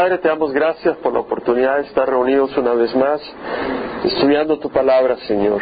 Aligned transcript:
Padre, 0.00 0.16
te 0.16 0.28
damos 0.28 0.50
gracias 0.54 0.96
por 1.02 1.12
la 1.12 1.20
oportunidad 1.20 1.76
de 1.76 1.82
estar 1.82 2.08
reunidos 2.08 2.56
una 2.56 2.72
vez 2.72 2.96
más, 2.96 3.20
estudiando 4.02 4.58
tu 4.58 4.70
palabra, 4.70 5.18
Señor. 5.28 5.60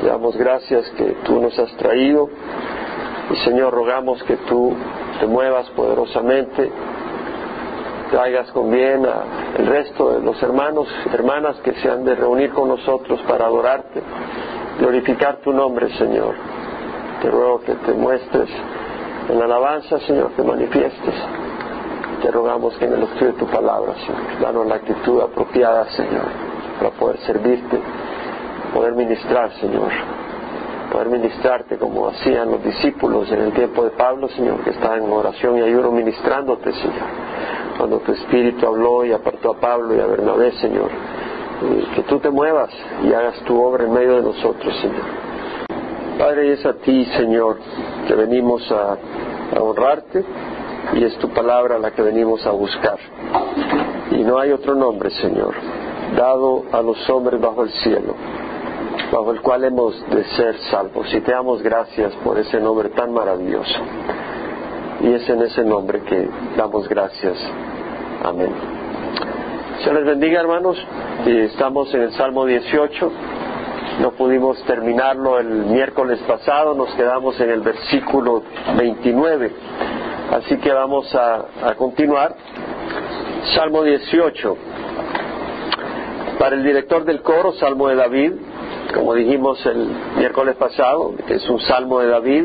Te 0.00 0.06
damos 0.06 0.36
gracias 0.36 0.88
que 0.90 1.16
tú 1.24 1.40
nos 1.40 1.58
has 1.58 1.76
traído 1.76 2.30
y, 3.32 3.36
Señor, 3.38 3.74
rogamos 3.74 4.22
que 4.22 4.36
tú 4.46 4.76
te 5.18 5.26
muevas 5.26 5.68
poderosamente, 5.70 6.70
traigas 8.12 8.52
con 8.52 8.70
bien 8.70 9.04
al 9.04 9.66
resto 9.66 10.12
de 10.12 10.20
los 10.20 10.40
hermanos, 10.40 10.86
hermanas 11.12 11.56
que 11.64 11.72
se 11.72 11.90
han 11.90 12.04
de 12.04 12.14
reunir 12.14 12.52
con 12.52 12.68
nosotros 12.68 13.18
para 13.26 13.46
adorarte, 13.46 14.00
glorificar 14.78 15.38
tu 15.38 15.52
nombre, 15.52 15.92
Señor. 15.96 16.36
Te 17.20 17.28
ruego 17.28 17.60
que 17.62 17.74
te 17.74 17.92
muestres 17.94 18.50
en 19.28 19.36
la 19.36 19.46
alabanza, 19.46 19.98
Señor, 19.98 20.30
que 20.36 20.44
manifiestes. 20.44 21.49
Te 22.22 22.30
rogamos 22.30 22.76
que 22.76 22.84
en 22.84 22.92
el 22.92 23.02
estudio 23.04 23.32
de 23.32 23.38
tu 23.38 23.46
palabra, 23.46 23.94
Señor, 23.94 24.40
danos 24.40 24.66
la 24.66 24.74
actitud 24.74 25.22
apropiada, 25.22 25.86
Señor, 25.92 26.26
para 26.78 26.90
poder 26.90 27.18
servirte, 27.20 27.80
poder 28.74 28.92
ministrar, 28.94 29.50
Señor, 29.52 29.88
poder 30.92 31.08
ministrarte 31.08 31.78
como 31.78 32.08
hacían 32.08 32.50
los 32.50 32.62
discípulos 32.62 33.30
en 33.32 33.40
el 33.40 33.52
tiempo 33.52 33.84
de 33.84 33.90
Pablo, 33.90 34.28
Señor, 34.28 34.62
que 34.62 34.70
estaban 34.70 35.02
en 35.02 35.10
oración 35.10 35.58
y 35.58 35.62
ayuno 35.62 35.92
ministrándote, 35.92 36.72
Señor. 36.74 37.08
Cuando 37.78 38.00
tu 38.00 38.12
Espíritu 38.12 38.66
habló 38.66 39.06
y 39.06 39.12
apartó 39.12 39.52
a 39.52 39.56
Pablo 39.58 39.94
y 39.94 40.00
a 40.00 40.06
Bernabé, 40.06 40.52
Señor, 40.60 40.90
que 41.94 42.02
tú 42.02 42.18
te 42.18 42.28
muevas 42.28 42.70
y 43.02 43.14
hagas 43.14 43.40
tu 43.44 43.62
obra 43.62 43.84
en 43.84 43.94
medio 43.94 44.16
de 44.16 44.22
nosotros, 44.22 44.76
Señor. 44.82 45.30
Padre, 46.18 46.52
es 46.52 46.66
a 46.66 46.74
ti, 46.74 47.06
Señor, 47.16 47.56
que 48.06 48.14
venimos 48.14 48.70
a 48.70 48.98
honrarte 49.58 50.22
y 50.94 51.04
es 51.04 51.16
tu 51.18 51.28
palabra 51.30 51.78
la 51.78 51.90
que 51.92 52.02
venimos 52.02 52.46
a 52.46 52.50
buscar. 52.50 52.98
Y 54.10 54.24
no 54.24 54.38
hay 54.38 54.52
otro 54.52 54.74
nombre, 54.74 55.10
Señor, 55.10 55.54
dado 56.16 56.64
a 56.72 56.82
los 56.82 57.08
hombres 57.10 57.40
bajo 57.40 57.62
el 57.62 57.70
cielo, 57.70 58.14
bajo 59.12 59.30
el 59.30 59.40
cual 59.40 59.64
hemos 59.64 59.94
de 60.10 60.24
ser 60.36 60.56
salvos. 60.70 61.12
Y 61.14 61.20
te 61.20 61.32
damos 61.32 61.62
gracias 61.62 62.12
por 62.24 62.38
ese 62.38 62.60
nombre 62.60 62.88
tan 62.90 63.12
maravilloso. 63.12 63.80
Y 65.02 65.12
es 65.12 65.28
en 65.28 65.42
ese 65.42 65.64
nombre 65.64 66.00
que 66.02 66.28
damos 66.56 66.88
gracias. 66.88 67.36
Amén. 68.24 68.52
Se 69.84 69.92
les 69.94 70.04
bendiga, 70.04 70.40
hermanos. 70.40 70.76
Estamos 71.24 71.94
en 71.94 72.02
el 72.02 72.12
Salmo 72.12 72.44
18. 72.44 73.10
No 74.00 74.12
pudimos 74.12 74.62
terminarlo 74.64 75.38
el 75.38 75.48
miércoles 75.66 76.18
pasado, 76.26 76.74
nos 76.74 76.90
quedamos 76.94 77.38
en 77.40 77.50
el 77.50 77.60
versículo 77.60 78.42
29. 78.76 79.52
Así 80.30 80.58
que 80.58 80.72
vamos 80.72 81.12
a, 81.14 81.74
continuar. 81.76 82.36
Salmo 83.54 83.82
18. 83.82 84.56
Para 86.38 86.54
el 86.54 86.62
director 86.62 87.04
del 87.04 87.20
coro, 87.20 87.52
Salmo 87.54 87.88
de 87.88 87.96
David, 87.96 88.32
como 88.94 89.14
dijimos 89.14 89.64
el 89.66 89.88
miércoles 90.16 90.54
pasado, 90.54 91.14
es 91.28 91.48
un 91.50 91.58
Salmo 91.60 91.98
de 91.98 92.06
David. 92.06 92.44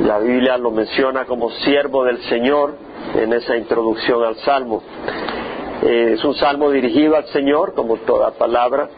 La 0.00 0.18
Biblia 0.20 0.56
lo 0.56 0.70
menciona 0.70 1.26
como 1.26 1.50
siervo 1.50 2.04
del 2.04 2.18
Señor 2.24 2.76
en 3.14 3.32
esa 3.34 3.56
introducción 3.56 4.24
al 4.24 4.36
Salmo. 4.36 4.82
Eh, 5.82 6.14
es 6.14 6.24
un 6.24 6.34
salmo 6.34 6.70
dirigido 6.70 7.16
al 7.16 7.26
Señor, 7.26 7.74
como 7.74 7.96
toda 7.98 8.30
palabra 8.30 8.88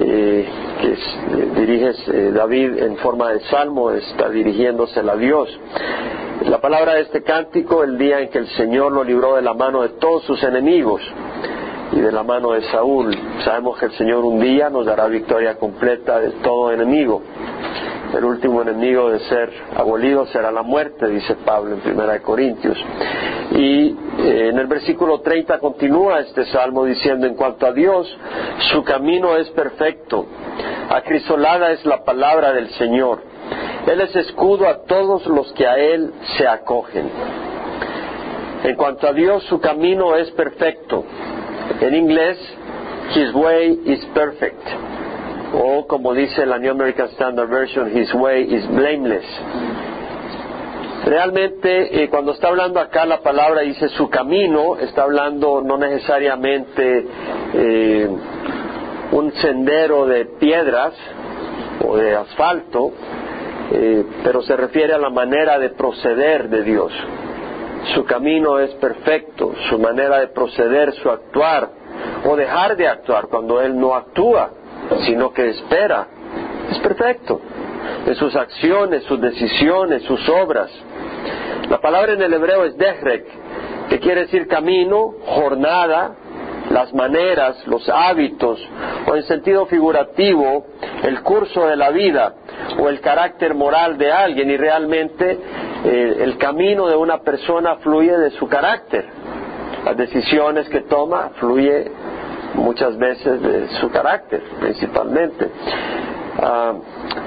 eh, 0.00 0.46
que 0.80 0.92
es, 0.92 0.98
eh, 0.98 1.48
dirige 1.56 2.30
David 2.32 2.78
en 2.78 2.96
forma 2.98 3.32
de 3.32 3.40
salmo, 3.46 3.90
está 3.90 4.28
dirigiéndose 4.28 5.00
a 5.00 5.16
Dios. 5.16 5.48
La 6.42 6.60
palabra 6.60 6.94
de 6.94 7.00
este 7.02 7.22
cántico, 7.22 7.82
el 7.82 7.98
día 7.98 8.20
en 8.20 8.28
que 8.28 8.38
el 8.38 8.46
Señor 8.50 8.92
lo 8.92 9.02
libró 9.02 9.34
de 9.34 9.42
la 9.42 9.54
mano 9.54 9.82
de 9.82 9.90
todos 9.90 10.22
sus 10.24 10.40
enemigos 10.44 11.02
y 11.92 12.00
de 12.00 12.12
la 12.12 12.22
mano 12.22 12.52
de 12.52 12.62
Saúl. 12.70 13.12
Sabemos 13.44 13.76
que 13.78 13.86
el 13.86 13.92
Señor 13.92 14.24
un 14.24 14.38
día 14.38 14.70
nos 14.70 14.86
dará 14.86 15.06
victoria 15.08 15.56
completa 15.56 16.20
de 16.20 16.30
todo 16.42 16.70
enemigo. 16.72 17.22
El 18.16 18.24
último 18.24 18.62
enemigo 18.62 19.10
de 19.10 19.18
ser 19.20 19.52
abolido 19.76 20.26
será 20.26 20.52
la 20.52 20.62
muerte, 20.62 21.08
dice 21.08 21.34
Pablo 21.44 21.74
en 21.74 21.80
Primera 21.80 22.20
Corintios. 22.20 22.78
Y 23.50 23.88
eh, 23.88 24.48
en 24.50 24.58
el 24.58 24.66
versículo 24.68 25.20
30 25.20 25.58
continúa 25.58 26.20
este 26.20 26.46
salmo 26.46 26.84
diciendo, 26.84 27.26
en 27.26 27.34
cuanto 27.34 27.66
a 27.66 27.72
Dios, 27.72 28.06
su 28.72 28.84
camino 28.84 29.36
es 29.36 29.50
perfecto, 29.50 30.24
acrisolada 30.88 31.72
es 31.72 31.84
la 31.84 32.04
palabra 32.04 32.52
del 32.52 32.70
Señor. 32.70 33.22
Él 33.88 34.00
es 34.02 34.14
escudo 34.16 34.68
a 34.68 34.82
todos 34.82 35.26
los 35.26 35.52
que 35.54 35.66
a 35.66 35.78
Él 35.78 36.12
se 36.36 36.46
acogen. 36.46 37.10
En 38.64 38.76
cuanto 38.76 39.06
a 39.06 39.12
Dios, 39.12 39.44
su 39.44 39.60
camino 39.60 40.14
es 40.16 40.30
perfecto. 40.32 41.04
En 41.80 41.94
inglés, 41.94 42.38
His 43.14 43.32
way 43.32 43.80
is 43.86 44.04
perfect. 44.14 44.60
O 45.54 45.86
como 45.86 46.12
dice 46.12 46.44
la 46.44 46.58
New 46.58 46.72
American 46.72 47.08
Standard 47.10 47.48
Version, 47.48 47.96
His 47.96 48.12
way 48.12 48.54
is 48.54 48.68
blameless. 48.68 49.24
Realmente, 51.06 52.02
eh, 52.02 52.10
cuando 52.10 52.32
está 52.32 52.48
hablando 52.48 52.80
acá 52.80 53.06
la 53.06 53.20
palabra 53.20 53.62
dice 53.62 53.88
su 53.90 54.10
camino, 54.10 54.76
está 54.76 55.04
hablando 55.04 55.62
no 55.62 55.78
necesariamente 55.78 57.06
eh, 57.54 58.08
un 59.12 59.32
sendero 59.34 60.04
de 60.04 60.26
piedras 60.26 60.92
o 61.86 61.96
de 61.96 62.14
asfalto, 62.14 62.92
eh, 63.70 64.04
pero 64.24 64.42
se 64.42 64.56
refiere 64.56 64.94
a 64.94 64.98
la 64.98 65.10
manera 65.10 65.58
de 65.58 65.70
proceder 65.70 66.48
de 66.48 66.62
Dios. 66.62 66.92
Su 67.94 68.04
camino 68.04 68.58
es 68.58 68.70
perfecto, 68.74 69.52
su 69.68 69.78
manera 69.78 70.20
de 70.20 70.28
proceder, 70.28 70.92
su 70.94 71.10
actuar 71.10 71.70
o 72.24 72.36
dejar 72.36 72.76
de 72.76 72.88
actuar 72.88 73.28
cuando 73.28 73.60
Él 73.60 73.78
no 73.78 73.94
actúa, 73.94 74.50
sino 75.06 75.32
que 75.32 75.50
espera, 75.50 76.06
es 76.70 76.78
perfecto. 76.80 77.40
En 78.06 78.14
sus 78.14 78.34
acciones, 78.36 79.04
sus 79.04 79.20
decisiones, 79.20 80.02
sus 80.02 80.28
obras. 80.28 80.70
La 81.68 81.80
palabra 81.80 82.12
en 82.12 82.22
el 82.22 82.32
hebreo 82.32 82.64
es 82.64 82.76
dehrek, 82.76 83.26
que 83.88 84.00
quiere 84.00 84.22
decir 84.22 84.46
camino, 84.48 85.14
jornada, 85.24 86.14
las 86.78 86.94
maneras, 86.94 87.66
los 87.66 87.88
hábitos, 87.88 88.56
o 89.04 89.16
en 89.16 89.24
sentido 89.24 89.66
figurativo, 89.66 90.64
el 91.02 91.22
curso 91.22 91.66
de 91.66 91.74
la 91.74 91.90
vida 91.90 92.34
o 92.78 92.88
el 92.88 93.00
carácter 93.00 93.52
moral 93.54 93.98
de 93.98 94.12
alguien 94.12 94.48
y 94.48 94.56
realmente 94.56 95.40
eh, 95.84 96.16
el 96.20 96.38
camino 96.38 96.86
de 96.86 96.94
una 96.94 97.18
persona 97.18 97.76
fluye 97.78 98.16
de 98.16 98.30
su 98.30 98.46
carácter. 98.46 99.06
Las 99.84 99.96
decisiones 99.96 100.68
que 100.68 100.82
toma 100.82 101.30
fluye 101.40 101.90
muchas 102.54 102.96
veces 102.96 103.42
de 103.42 103.68
su 103.80 103.90
carácter, 103.90 104.40
principalmente. 104.60 105.50
Ah, 106.40 106.72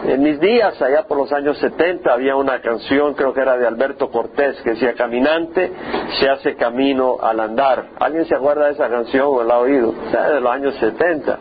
en 0.06 0.24
mis 0.24 0.40
días, 0.40 0.82
allá 0.82 1.04
por 1.04 1.18
los 1.18 1.32
años 1.34 1.58
70, 1.58 2.14
había 2.14 2.36
una 2.36 2.62
canción, 2.62 3.14
creo 3.14 3.34
que 3.34 3.42
era 3.42 3.58
de 3.58 3.68
Alberto 3.68 4.10
Cortés, 4.10 4.62
que 4.62 4.72
decía, 4.72 4.94
caminante 4.94 5.72
se 6.20 6.30
hace 6.30 6.56
camino 6.56 7.18
al 7.22 7.40
andar. 7.42 7.88
¿Alguien 8.00 8.26
se 8.26 8.36
acuerda 8.36 8.68
de 8.68 8.74
esa 8.74 8.90
canción 8.90 9.28
o 9.28 9.44
la 9.44 9.56
ha 9.56 9.60
oído? 9.60 9.94
de 10.12 10.40
los 10.40 10.52
años 10.52 10.76
70. 10.76 11.40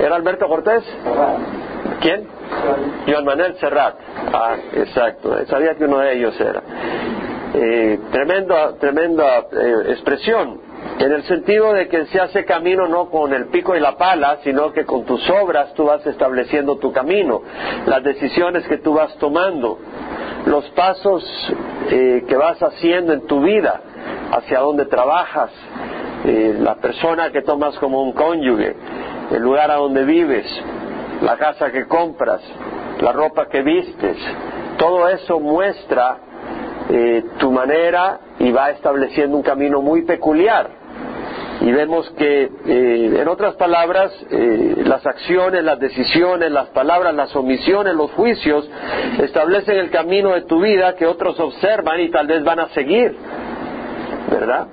¿Era 0.00 0.16
Alberto 0.16 0.48
Cortés? 0.48 0.82
¿Quién? 2.00 2.26
Joan 3.06 3.24
Manuel 3.24 3.56
Serrat. 3.56 3.94
Ah, 4.32 4.56
exacto. 4.72 5.44
Sabía 5.46 5.74
que 5.74 5.84
uno 5.84 5.98
de 5.98 6.14
ellos 6.14 6.40
era. 6.40 6.62
Eh, 7.54 7.98
tremenda, 8.12 8.74
tremenda 8.78 9.46
eh, 9.52 9.90
expresión 9.90 10.67
en 10.98 11.12
el 11.12 11.22
sentido 11.24 11.72
de 11.72 11.86
que 11.88 12.06
se 12.06 12.20
hace 12.20 12.44
camino 12.44 12.88
no 12.88 13.08
con 13.08 13.32
el 13.32 13.46
pico 13.46 13.76
y 13.76 13.80
la 13.80 13.96
pala, 13.96 14.38
sino 14.42 14.72
que 14.72 14.84
con 14.84 15.04
tus 15.04 15.28
obras 15.30 15.72
tú 15.74 15.84
vas 15.84 16.04
estableciendo 16.04 16.78
tu 16.78 16.92
camino, 16.92 17.42
las 17.86 18.02
decisiones 18.02 18.66
que 18.66 18.78
tú 18.78 18.94
vas 18.94 19.16
tomando, 19.18 19.78
los 20.46 20.68
pasos 20.70 21.24
eh, 21.90 22.24
que 22.26 22.36
vas 22.36 22.60
haciendo 22.60 23.12
en 23.12 23.26
tu 23.26 23.40
vida, 23.40 23.80
hacia 24.32 24.58
dónde 24.58 24.86
trabajas, 24.86 25.50
eh, 26.24 26.56
la 26.58 26.74
persona 26.76 27.30
que 27.30 27.42
tomas 27.42 27.78
como 27.78 28.02
un 28.02 28.12
cónyuge, 28.12 28.74
el 29.30 29.42
lugar 29.42 29.70
a 29.70 29.76
donde 29.76 30.04
vives, 30.04 30.46
la 31.22 31.36
casa 31.36 31.70
que 31.70 31.86
compras, 31.86 32.40
la 33.00 33.12
ropa 33.12 33.48
que 33.48 33.62
vistes, 33.62 34.16
todo 34.78 35.08
eso 35.08 35.38
muestra 35.38 36.18
eh, 36.90 37.22
tu 37.38 37.52
manera 37.52 38.18
y 38.40 38.50
va 38.50 38.70
estableciendo 38.70 39.36
un 39.36 39.42
camino 39.44 39.80
muy 39.80 40.02
peculiar. 40.02 40.77
Y 41.60 41.72
vemos 41.72 42.08
que, 42.10 42.44
eh, 42.66 43.18
en 43.20 43.28
otras 43.28 43.54
palabras, 43.56 44.12
eh, 44.30 44.82
las 44.84 45.04
acciones, 45.04 45.64
las 45.64 45.78
decisiones, 45.78 46.50
las 46.52 46.68
palabras, 46.68 47.14
las 47.14 47.34
omisiones, 47.34 47.94
los 47.94 48.10
juicios 48.12 48.68
establecen 49.20 49.76
el 49.76 49.90
camino 49.90 50.34
de 50.34 50.42
tu 50.42 50.60
vida 50.60 50.94
que 50.94 51.06
otros 51.06 51.38
observan 51.40 52.00
y 52.00 52.10
tal 52.10 52.26
vez 52.26 52.44
van 52.44 52.60
a 52.60 52.68
seguir, 52.68 53.16
¿verdad? 54.30 54.68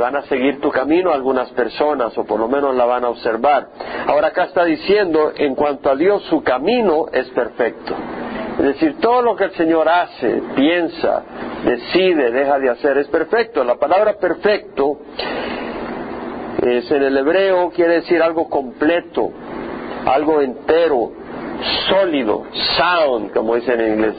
van 0.00 0.16
a 0.16 0.22
seguir 0.22 0.58
tu 0.58 0.70
camino 0.70 1.12
algunas 1.12 1.50
personas 1.50 2.16
o 2.16 2.24
por 2.24 2.40
lo 2.40 2.48
menos 2.48 2.74
la 2.74 2.86
van 2.86 3.04
a 3.04 3.10
observar. 3.10 3.68
Ahora 4.06 4.28
acá 4.28 4.44
está 4.44 4.64
diciendo, 4.64 5.32
en 5.36 5.54
cuanto 5.54 5.90
a 5.90 5.96
Dios, 5.96 6.22
su 6.30 6.42
camino 6.42 7.06
es 7.12 7.28
perfecto. 7.28 7.94
Es 8.60 8.66
decir, 8.66 8.96
todo 9.00 9.22
lo 9.22 9.36
que 9.36 9.44
el 9.44 9.52
Señor 9.52 9.88
hace, 9.88 10.42
piensa, 10.54 11.22
decide, 11.64 12.30
deja 12.30 12.58
de 12.58 12.68
hacer, 12.68 12.98
es 12.98 13.08
perfecto. 13.08 13.64
La 13.64 13.76
palabra 13.76 14.18
perfecto 14.18 14.98
es 16.62 16.90
en 16.90 17.02
el 17.02 17.16
hebreo 17.16 17.70
quiere 17.70 17.94
decir 17.94 18.22
algo 18.22 18.50
completo, 18.50 19.32
algo 20.04 20.42
entero, 20.42 21.10
sólido, 21.88 22.44
sound, 22.76 23.32
como 23.32 23.54
dicen 23.54 23.80
en 23.80 23.94
inglés. 23.94 24.14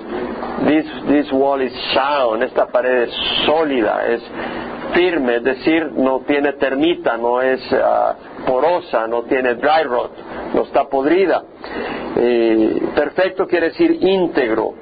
This, 0.68 0.86
this 1.08 1.32
wall 1.32 1.62
is 1.62 1.74
sound, 1.94 2.42
esta 2.42 2.66
pared 2.66 3.04
es 3.04 3.14
sólida, 3.46 4.08
es 4.08 4.24
firme, 4.96 5.36
es 5.36 5.44
decir, 5.44 5.92
no 5.94 6.22
tiene 6.22 6.54
termita, 6.54 7.16
no 7.16 7.44
es 7.44 7.62
ah, 7.74 8.16
porosa, 8.48 9.08
no 9.08 9.22
tiene 9.24 9.54
dry 9.54 9.84
rot, 9.84 10.12
no 10.54 10.64
está 10.64 10.86
podrida. 10.88 11.44
Eh, 12.16 12.82
perfecto 12.96 13.48
quiere 13.48 13.70
decir 13.70 13.98
íntegro, 14.02 14.74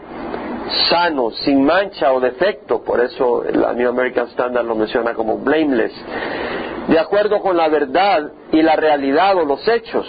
sano, 0.89 1.31
sin 1.31 1.63
mancha 1.63 2.13
o 2.13 2.19
defecto, 2.19 2.83
por 2.83 2.99
eso 2.99 3.43
la 3.51 3.73
New 3.73 3.89
American 3.89 4.27
Standard 4.27 4.65
lo 4.65 4.75
menciona 4.75 5.13
como 5.13 5.37
blameless, 5.37 5.93
de 6.87 6.99
acuerdo 6.99 7.39
con 7.39 7.57
la 7.57 7.67
verdad 7.69 8.31
y 8.51 8.61
la 8.61 8.75
realidad 8.75 9.35
o 9.37 9.45
los 9.45 9.67
hechos. 9.67 10.07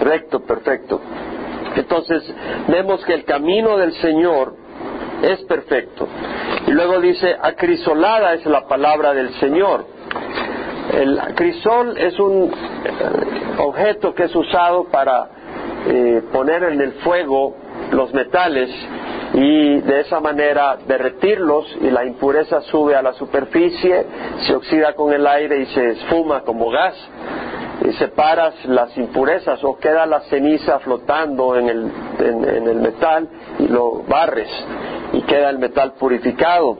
Recto, 0.00 0.40
perfecto. 0.40 1.00
Entonces 1.74 2.22
vemos 2.68 3.04
que 3.04 3.14
el 3.14 3.24
camino 3.24 3.76
del 3.76 3.92
Señor 3.94 4.54
es 5.22 5.42
perfecto. 5.44 6.08
Y 6.66 6.70
luego 6.70 7.00
dice, 7.00 7.36
acrisolada 7.40 8.34
es 8.34 8.44
la 8.46 8.66
palabra 8.66 9.14
del 9.14 9.30
Señor. 9.34 9.86
El 10.92 11.18
crisol 11.34 11.98
es 11.98 12.18
un 12.18 12.44
eh, 12.44 13.58
objeto 13.58 14.14
que 14.14 14.24
es 14.24 14.34
usado 14.34 14.84
para 14.84 15.28
eh, 15.86 16.22
poner 16.32 16.64
en 16.64 16.80
el 16.80 16.92
fuego 16.94 17.56
los 17.90 18.12
metales 18.12 18.70
y 19.34 19.80
de 19.80 20.00
esa 20.00 20.20
manera 20.20 20.78
derretirlos 20.86 21.66
y 21.80 21.90
la 21.90 22.04
impureza 22.04 22.60
sube 22.62 22.94
a 22.94 23.02
la 23.02 23.12
superficie, 23.14 24.06
se 24.46 24.54
oxida 24.54 24.94
con 24.94 25.12
el 25.12 25.26
aire 25.26 25.58
y 25.58 25.66
se 25.66 25.90
esfuma 25.90 26.42
como 26.42 26.70
gas 26.70 26.94
y 27.84 27.92
separas 27.94 28.54
las 28.64 28.96
impurezas 28.96 29.62
o 29.62 29.76
queda 29.76 30.06
la 30.06 30.20
ceniza 30.22 30.78
flotando 30.80 31.56
en 31.56 31.68
el, 31.68 31.92
en, 32.18 32.68
el 32.68 32.76
metal 32.76 33.28
y 33.58 33.68
lo 33.68 34.02
barres 34.08 34.48
y 35.12 35.22
queda 35.22 35.50
el 35.50 35.58
metal 35.58 35.92
purificado. 35.98 36.78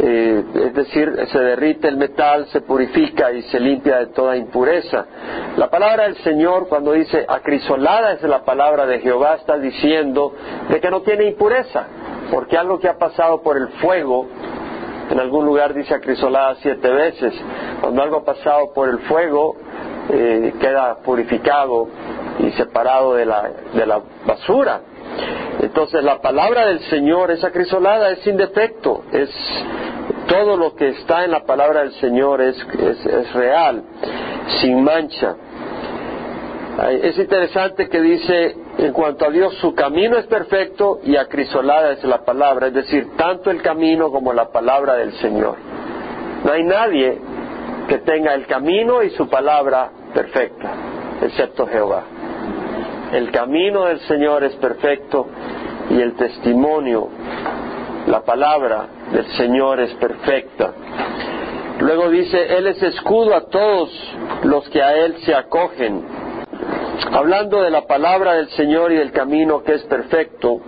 Eh, 0.00 0.44
es 0.54 0.74
decir, 0.74 1.12
se 1.32 1.38
derrite 1.40 1.88
el 1.88 1.96
metal, 1.96 2.46
se 2.52 2.60
purifica 2.60 3.32
y 3.32 3.42
se 3.42 3.58
limpia 3.58 3.98
de 3.98 4.06
toda 4.08 4.36
impureza. 4.36 5.06
La 5.56 5.68
palabra 5.68 6.04
del 6.04 6.16
Señor, 6.18 6.68
cuando 6.68 6.92
dice 6.92 7.24
acrisolada 7.26 8.12
es 8.12 8.22
la 8.22 8.44
palabra 8.44 8.86
de 8.86 9.00
Jehová, 9.00 9.34
está 9.34 9.58
diciendo 9.58 10.32
de 10.68 10.80
que 10.80 10.90
no 10.90 11.02
tiene 11.02 11.24
impureza, 11.24 11.86
porque 12.30 12.56
algo 12.56 12.78
que 12.78 12.88
ha 12.88 12.96
pasado 12.96 13.42
por 13.42 13.56
el 13.56 13.68
fuego, 13.80 14.28
en 15.10 15.18
algún 15.18 15.44
lugar 15.44 15.74
dice 15.74 15.94
acrisolada 15.94 16.54
siete 16.56 16.88
veces, 16.88 17.34
cuando 17.80 18.00
algo 18.00 18.18
ha 18.18 18.24
pasado 18.24 18.72
por 18.72 18.88
el 18.88 18.98
fuego, 19.00 19.56
eh, 20.10 20.54
queda 20.60 20.98
purificado 21.04 21.88
y 22.38 22.50
separado 22.52 23.14
de 23.14 23.26
la, 23.26 23.50
de 23.74 23.86
la 23.86 24.00
basura. 24.24 24.80
Entonces 25.60 26.02
la 26.04 26.20
palabra 26.20 26.66
del 26.66 26.80
Señor, 26.80 27.30
esa 27.30 27.50
crisolada, 27.50 28.10
es 28.10 28.20
sin 28.20 28.36
defecto, 28.36 29.02
es 29.12 29.30
todo 30.28 30.56
lo 30.56 30.74
que 30.74 30.88
está 30.88 31.24
en 31.24 31.32
la 31.32 31.44
palabra 31.44 31.80
del 31.80 31.92
Señor 31.94 32.40
es, 32.40 32.56
es, 32.78 33.32
real, 33.32 33.82
sin 34.60 34.84
mancha. 34.84 35.34
Es 37.02 37.18
interesante 37.18 37.88
que 37.88 38.00
dice, 38.00 38.54
en 38.78 38.92
cuanto 38.92 39.24
a 39.24 39.30
Dios, 39.30 39.54
su 39.54 39.74
camino 39.74 40.16
es 40.16 40.26
perfecto 40.26 41.00
y 41.02 41.16
acrisolada 41.16 41.92
es 41.92 42.04
la 42.04 42.24
palabra, 42.24 42.68
es 42.68 42.74
decir, 42.74 43.16
tanto 43.16 43.50
el 43.50 43.62
camino 43.62 44.12
como 44.12 44.32
la 44.32 44.52
palabra 44.52 44.94
del 44.94 45.12
Señor. 45.14 45.56
No 46.44 46.52
hay 46.52 46.62
nadie 46.62 47.18
que 47.88 47.98
tenga 47.98 48.34
el 48.34 48.46
camino 48.46 49.02
y 49.02 49.10
su 49.10 49.28
palabra 49.28 49.90
perfecta, 50.14 50.70
excepto 51.22 51.66
Jehová. 51.66 52.04
El 53.12 53.30
camino 53.30 53.86
del 53.86 54.00
Señor 54.00 54.44
es 54.44 54.54
perfecto 54.56 55.26
y 55.90 56.00
el 56.00 56.14
testimonio, 56.14 57.08
la 58.06 58.20
palabra 58.20 58.86
del 59.12 59.26
Señor 59.36 59.80
es 59.80 59.94
perfecta. 59.94 60.72
Luego 61.80 62.10
dice, 62.10 62.56
Él 62.56 62.66
es 62.66 62.82
escudo 62.82 63.34
a 63.34 63.46
todos 63.46 63.90
los 64.42 64.68
que 64.68 64.82
a 64.82 64.94
Él 64.94 65.16
se 65.24 65.34
acogen. 65.34 66.04
Hablando 67.12 67.62
de 67.62 67.70
la 67.70 67.86
palabra 67.86 68.34
del 68.34 68.48
Señor 68.50 68.92
y 68.92 68.96
del 68.96 69.12
camino 69.12 69.62
que 69.62 69.74
es 69.74 69.82
perfecto, 69.84 70.60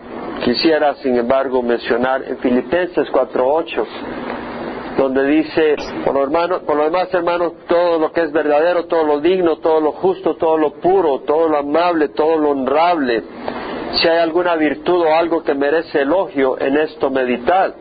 quisiera 0.43 0.95
sin 0.97 1.17
embargo 1.17 1.63
mencionar 1.63 2.23
en 2.23 2.39
Filipenses 2.39 3.09
4.8, 3.13 3.87
donde 5.01 5.25
dice, 5.25 5.77
por 6.05 6.15
lo, 6.15 6.27
lo 6.27 6.85
demás 6.85 7.09
hermanos, 7.15 7.55
todo 7.67 7.99
lo 7.99 8.13
que 8.13 8.21
es 8.21 8.33
verdadero, 8.33 8.85
todo 8.85 9.05
lo 9.05 9.21
digno, 9.21 9.57
todo 9.57 9.81
lo 9.81 9.93
justo, 9.93 10.37
todo 10.37 10.59
lo 10.59 10.75
puro, 10.75 11.21
todo 11.21 11.49
lo 11.49 11.57
amable, 11.57 12.11
todo 12.11 12.37
lo 12.37 12.51
honrable, 12.51 13.23
si 13.95 14.07
hay 14.07 14.19
alguna 14.19 14.57
virtud 14.57 15.01
o 15.07 15.15
algo 15.15 15.43
que 15.43 15.55
merece 15.55 16.03
elogio, 16.03 16.61
en 16.61 16.77
esto 16.77 17.09
meditar. 17.09 17.73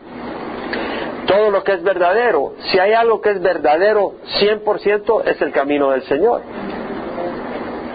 Todo 1.26 1.50
lo 1.50 1.62
que 1.62 1.72
es 1.72 1.82
verdadero, 1.82 2.54
si 2.70 2.78
hay 2.78 2.94
algo 2.94 3.20
que 3.20 3.32
es 3.32 3.42
verdadero 3.42 4.14
100% 4.40 5.22
es 5.26 5.42
el 5.42 5.52
camino 5.52 5.90
del 5.90 6.02
Señor. 6.04 6.40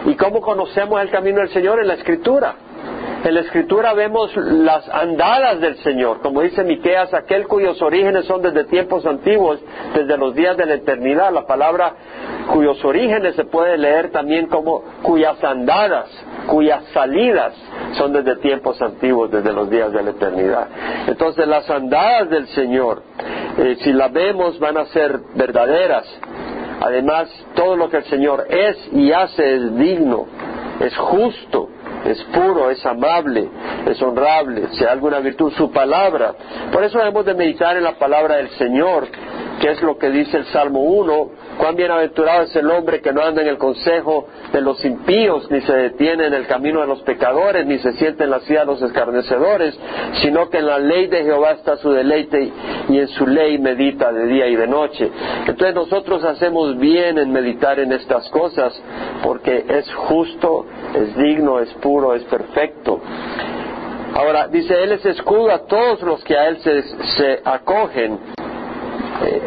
¿Y 0.05 0.15
cómo 0.15 0.39
conocemos 0.39 1.01
el 1.01 1.09
camino 1.09 1.39
del 1.39 1.49
Señor? 1.49 1.79
En 1.79 1.87
la 1.87 1.95
Escritura. 1.95 2.53
En 3.25 3.33
la 3.33 3.39
Escritura 3.39 3.95
vemos 3.95 4.29
las 4.35 4.87
andadas 4.87 5.59
del 5.59 5.77
Señor, 5.77 6.21
como 6.21 6.41
dice 6.41 6.63
Miqueas, 6.63 7.11
aquel 7.11 7.47
cuyos 7.47 7.81
orígenes 7.81 8.25
son 8.25 8.43
desde 8.43 8.65
tiempos 8.65 9.03
antiguos, 9.03 9.59
desde 9.95 10.15
los 10.15 10.35
días 10.35 10.55
de 10.57 10.67
la 10.67 10.75
eternidad. 10.75 11.33
La 11.33 11.47
palabra 11.47 11.95
cuyos 12.53 12.85
orígenes 12.85 13.33
se 13.33 13.45
puede 13.45 13.79
leer 13.79 14.11
también 14.11 14.45
como 14.45 14.83
cuyas 15.01 15.43
andadas, 15.43 16.07
cuyas 16.45 16.83
salidas 16.93 17.55
son 17.93 18.13
desde 18.13 18.35
tiempos 18.35 18.79
antiguos, 18.79 19.31
desde 19.31 19.53
los 19.53 19.71
días 19.71 19.91
de 19.91 20.03
la 20.03 20.11
eternidad. 20.11 20.67
Entonces 21.07 21.47
las 21.47 21.67
andadas 21.67 22.29
del 22.29 22.45
Señor, 22.49 23.01
eh, 23.57 23.77
si 23.79 23.91
las 23.91 24.13
vemos, 24.13 24.59
van 24.59 24.77
a 24.77 24.85
ser 24.85 25.19
verdaderas. 25.33 26.05
Además, 26.79 27.27
todo 27.55 27.75
lo 27.75 27.89
que 27.89 27.97
el 27.97 28.03
Señor 28.03 28.45
es 28.51 28.77
y 28.91 29.11
hace 29.11 29.55
es 29.55 29.75
digno, 29.77 30.27
es 30.79 30.95
justo, 30.95 31.69
es 32.05 32.23
puro, 32.25 32.69
es 32.69 32.85
amable, 32.85 33.49
es 33.87 34.01
honrable, 34.01 34.67
si 34.71 34.83
hay 34.83 34.91
alguna 34.91 35.19
virtud, 35.19 35.51
su 35.53 35.71
palabra. 35.71 36.33
Por 36.71 36.83
eso 36.83 36.99
debemos 36.99 37.25
de 37.25 37.33
meditar 37.33 37.75
en 37.77 37.83
la 37.83 37.97
palabra 37.97 38.37
del 38.37 38.49
Señor, 38.51 39.07
que 39.59 39.71
es 39.71 39.81
lo 39.81 39.97
que 39.97 40.09
dice 40.09 40.37
el 40.37 40.45
Salmo 40.47 40.81
1, 40.81 41.29
cuán 41.57 41.75
bienaventurado 41.75 42.43
es 42.43 42.55
el 42.55 42.69
hombre 42.69 43.01
que 43.01 43.11
no 43.11 43.21
anda 43.21 43.41
en 43.41 43.47
el 43.47 43.57
consejo 43.57 44.27
de 44.51 44.61
los 44.61 44.83
impíos, 44.85 45.49
ni 45.49 45.61
se 45.61 45.73
detiene 45.73 46.27
en 46.27 46.33
el 46.33 46.47
camino 46.47 46.81
de 46.81 46.87
los 46.87 47.01
pecadores, 47.01 47.65
ni 47.65 47.79
se 47.79 47.93
siente 47.93 48.23
en 48.23 48.31
la 48.31 48.39
silla 48.41 48.61
de 48.61 48.65
los 48.67 48.81
escarnecedores, 48.81 49.77
sino 50.21 50.49
que 50.49 50.57
en 50.59 50.67
la 50.67 50.79
ley 50.79 51.07
de 51.07 51.23
Jehová 51.23 51.51
está 51.51 51.77
su 51.77 51.91
deleite 51.91 52.51
y 52.89 52.99
en 52.99 53.07
su 53.09 53.27
ley 53.27 53.57
medita 53.57 54.11
de 54.11 54.27
día 54.27 54.47
y 54.47 54.55
de 54.55 54.67
noche. 54.67 55.11
Entonces 55.47 55.75
nosotros 55.75 56.23
hacemos 56.23 56.77
bien 56.77 57.17
en 57.17 57.31
meditar 57.31 57.79
en 57.79 57.91
estas 57.91 58.27
cosas, 58.29 58.73
porque 59.23 59.65
es 59.67 59.93
justo, 59.93 60.65
es 60.93 61.15
digno, 61.17 61.59
es 61.59 61.71
puro, 61.75 62.13
es 62.13 62.23
perfecto. 62.23 63.01
Ahora, 64.15 64.47
dice, 64.47 64.81
Él 64.81 64.93
es 64.93 65.05
escudo 65.05 65.51
a 65.51 65.65
todos 65.65 66.01
los 66.01 66.23
que 66.23 66.37
a 66.37 66.47
Él 66.47 66.57
se, 66.61 67.41
acogen. 67.43 68.17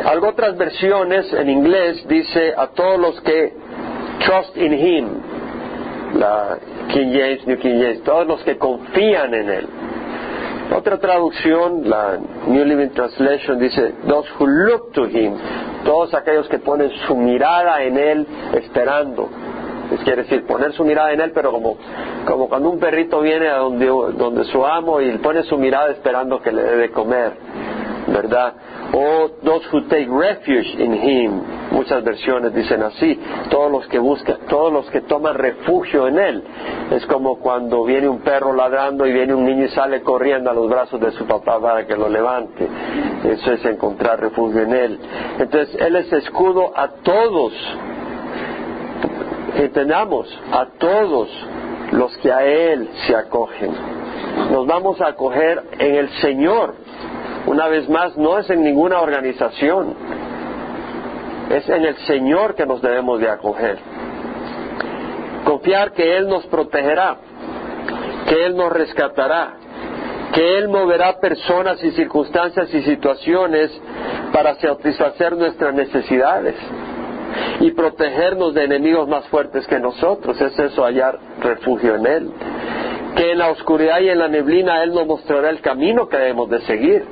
Algo 0.04 0.28
otras 0.28 0.57
versiones 0.57 1.33
en 1.33 1.49
inglés 1.50 2.07
dice 2.09 2.54
a 2.57 2.68
todos 2.68 2.99
los 2.99 3.21
que 3.23 3.52
trust 4.25 4.57
in 4.57 4.73
Him. 4.73 5.09
La 6.14 6.59
King 6.88 7.12
James, 7.12 7.47
New 7.47 7.59
King 7.59 7.80
James, 7.80 8.02
todos 8.02 8.26
los 8.26 8.42
que 8.42 8.57
confían 8.57 9.35
en 9.35 9.50
Él. 9.50 9.68
Otra 10.75 10.99
traducción, 10.99 11.88
la 11.88 12.18
New 12.47 12.64
Living 12.64 12.90
Translation, 12.90 13.59
dice, 13.59 13.95
those 14.07 14.28
who 14.38 14.47
look 14.47 14.92
to 14.92 15.07
Him, 15.07 15.35
todos 15.85 16.12
aquellos 16.14 16.49
que 16.49 16.59
ponen 16.59 16.90
su 17.07 17.14
mirada 17.16 17.83
en 17.83 17.97
Él 17.97 18.26
esperando 18.54 19.28
quiere 19.97 20.23
decir 20.23 20.45
poner 20.47 20.73
su 20.73 20.85
mirada 20.85 21.12
en 21.12 21.21
él, 21.21 21.33
pero 21.33 21.50
como, 21.52 21.76
como 22.26 22.49
cuando 22.49 22.71
un 22.71 22.78
perrito 22.78 23.21
viene 23.21 23.49
a 23.49 23.57
donde, 23.57 23.87
donde 23.87 24.45
su 24.45 24.64
amo 24.64 25.00
y 25.00 25.16
pone 25.18 25.42
su 25.45 25.57
mirada 25.57 25.90
esperando 25.90 26.40
que 26.40 26.52
le 26.52 26.62
dé 26.62 26.76
de 26.76 26.90
comer, 26.90 27.33
¿verdad? 28.09 28.54
O 28.92 29.30
those 29.45 29.66
who 29.71 29.83
take 29.88 30.09
refuge 30.09 30.66
in 30.78 30.95
him, 30.95 31.42
muchas 31.73 32.02
versiones 32.02 32.54
dicen 32.54 32.83
así, 32.83 33.18
todos 33.50 33.71
los 33.71 33.87
que 33.88 33.99
buscan, 33.99 34.38
todos 34.49 34.73
los 34.73 34.90
que 34.90 35.02
toman 35.02 35.35
refugio 35.35 36.09
en 36.09 36.18
él. 36.18 36.45
Es 36.90 37.04
como 37.07 37.38
cuando 37.38 37.85
viene 37.85 38.09
un 38.09 38.21
perro 38.21 38.54
ladrando 38.54 39.07
y 39.07 39.12
viene 39.12 39.35
un 39.35 39.45
niño 39.45 39.66
y 39.66 39.68
sale 39.68 40.00
corriendo 40.00 40.50
a 40.50 40.54
los 40.54 40.68
brazos 40.68 41.00
de 41.00 41.11
su 41.12 41.26
papá 41.26 41.61
para 41.61 41.87
que 41.87 41.97
lo 41.97 42.09
levante. 42.09 42.66
Eso 43.25 43.52
es 43.52 43.64
encontrar 43.64 44.21
refugio 44.21 44.62
en 44.62 44.73
él. 44.73 45.00
Entonces, 45.38 45.76
él 45.80 45.97
es 45.97 46.12
escudo 46.12 46.73
a 46.75 46.88
todos 47.02 47.52
entendamos 49.54 50.28
a 50.52 50.66
todos 50.78 51.28
los 51.92 52.16
que 52.18 52.33
a 52.33 52.45
Él 52.45 52.88
se 53.07 53.14
acogen. 53.14 53.73
Nos 54.50 54.66
vamos 54.66 55.00
a 55.00 55.09
acoger 55.09 55.62
en 55.78 55.95
el 55.95 56.09
Señor, 56.21 56.75
Una 57.47 57.68
vez 57.68 57.88
más, 57.88 58.16
no 58.16 58.38
es 58.38 58.49
en 58.50 58.62
ninguna 58.62 59.00
organización, 59.00 59.95
es 61.50 61.68
en 61.68 61.85
el 61.85 61.97
Señor 62.07 62.54
que 62.54 62.66
nos 62.66 62.83
debemos 62.83 63.21
de 63.21 63.30
acoger. 63.30 63.78
Confiar 65.45 65.92
que 65.92 66.16
Él 66.16 66.28
nos 66.28 66.47
protegerá, 66.47 67.16
que 68.28 68.47
Él 68.47 68.57
nos 68.57 68.71
rescatará, 68.71 69.54
que 70.35 70.59
Él 70.59 70.68
moverá 70.68 71.18
personas 71.21 71.83
y 71.83 71.90
circunstancias 71.92 72.73
y 72.75 72.83
situaciones 72.83 73.71
para 74.33 74.57
satisfacer 74.57 75.37
nuestras 75.37 75.75
necesidades 75.75 76.54
y 77.61 77.71
protegernos 77.73 78.54
de 78.54 78.64
enemigos 78.64 79.09
más 79.09 79.26
fuertes 79.28 79.66
que 79.66 79.78
nosotros. 79.78 80.40
Es 80.40 80.59
eso 80.59 80.85
hallar 80.85 81.18
refugio 81.40 81.95
en 81.97 82.07
Él. 82.07 82.30
Que 83.16 83.33
en 83.33 83.38
la 83.38 83.50
oscuridad 83.50 84.00
y 84.00 84.11
en 84.11 84.18
la 84.18 84.28
neblina 84.28 84.83
Él 84.83 84.92
nos 84.92 85.07
mostrará 85.07 85.50
el 85.50 85.61
camino 85.61 86.09
que 86.09 86.18
debemos 86.18 86.50
de 86.50 86.61
seguir. 86.61 87.04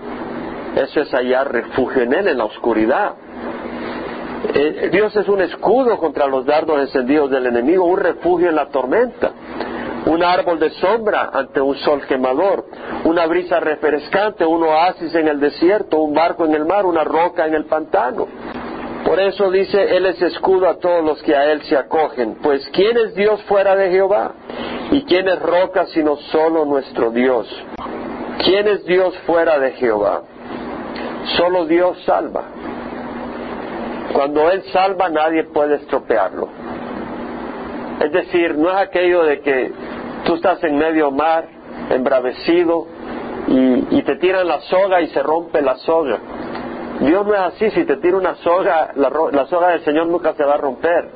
Eso 0.76 1.00
es 1.00 1.10
hallar 1.10 1.50
refugio 1.50 2.02
en 2.02 2.12
Él, 2.12 2.28
en 2.28 2.36
la 2.36 2.44
oscuridad. 2.44 3.14
Eh, 4.52 4.90
Dios 4.92 5.16
es 5.16 5.26
un 5.26 5.40
escudo 5.40 5.96
contra 5.96 6.26
los 6.26 6.44
dardos 6.44 6.78
encendidos 6.80 7.30
del 7.30 7.46
enemigo, 7.46 7.86
un 7.86 7.98
refugio 7.98 8.50
en 8.50 8.56
la 8.56 8.66
tormenta, 8.66 9.32
un 10.04 10.22
árbol 10.22 10.58
de 10.58 10.68
sombra 10.72 11.30
ante 11.32 11.62
un 11.62 11.76
sol 11.76 12.02
quemador, 12.06 12.66
una 13.04 13.26
brisa 13.26 13.58
refrescante, 13.58 14.44
un 14.44 14.64
oasis 14.64 15.14
en 15.14 15.28
el 15.28 15.40
desierto, 15.40 15.98
un 16.00 16.12
barco 16.12 16.44
en 16.44 16.54
el 16.54 16.66
mar, 16.66 16.84
una 16.84 17.04
roca 17.04 17.46
en 17.46 17.54
el 17.54 17.64
pantano. 17.64 18.28
Por 19.02 19.18
eso 19.18 19.50
dice, 19.50 19.96
Él 19.96 20.04
es 20.04 20.20
escudo 20.20 20.68
a 20.68 20.78
todos 20.78 21.02
los 21.02 21.22
que 21.22 21.34
a 21.34 21.50
Él 21.52 21.62
se 21.62 21.76
acogen. 21.76 22.36
Pues 22.42 22.68
¿quién 22.74 22.98
es 22.98 23.14
Dios 23.14 23.42
fuera 23.44 23.74
de 23.74 23.90
Jehová? 23.90 24.32
¿Y 24.90 25.04
quién 25.04 25.26
es 25.26 25.40
roca 25.40 25.86
sino 25.86 26.16
solo 26.16 26.66
nuestro 26.66 27.10
Dios? 27.10 27.48
¿Quién 28.44 28.68
es 28.68 28.84
Dios 28.84 29.16
fuera 29.26 29.58
de 29.58 29.72
Jehová? 29.72 30.22
Solo 31.36 31.66
Dios 31.66 32.02
salva. 32.04 32.44
Cuando 34.12 34.50
Él 34.50 34.62
salva 34.72 35.08
nadie 35.08 35.44
puede 35.44 35.76
estropearlo. 35.76 36.48
Es 38.00 38.12
decir, 38.12 38.56
no 38.56 38.70
es 38.70 38.76
aquello 38.76 39.24
de 39.24 39.40
que 39.40 39.72
tú 40.24 40.34
estás 40.34 40.62
en 40.64 40.76
medio 40.76 41.10
mar, 41.10 41.46
embravecido, 41.90 42.86
y, 43.48 44.02
te 44.02 44.16
tiran 44.16 44.46
la 44.46 44.60
soga 44.62 45.00
y 45.00 45.08
se 45.08 45.22
rompe 45.22 45.62
la 45.62 45.76
soga. 45.76 46.18
Dios 47.00 47.26
no 47.26 47.34
es 47.34 47.40
así, 47.40 47.70
si 47.70 47.84
te 47.84 47.96
tira 47.96 48.16
una 48.16 48.34
soga, 48.36 48.90
la, 48.94 49.46
soga 49.46 49.68
del 49.68 49.84
Señor 49.84 50.06
nunca 50.06 50.34
se 50.34 50.44
va 50.44 50.54
a 50.54 50.58
romper. 50.58 51.08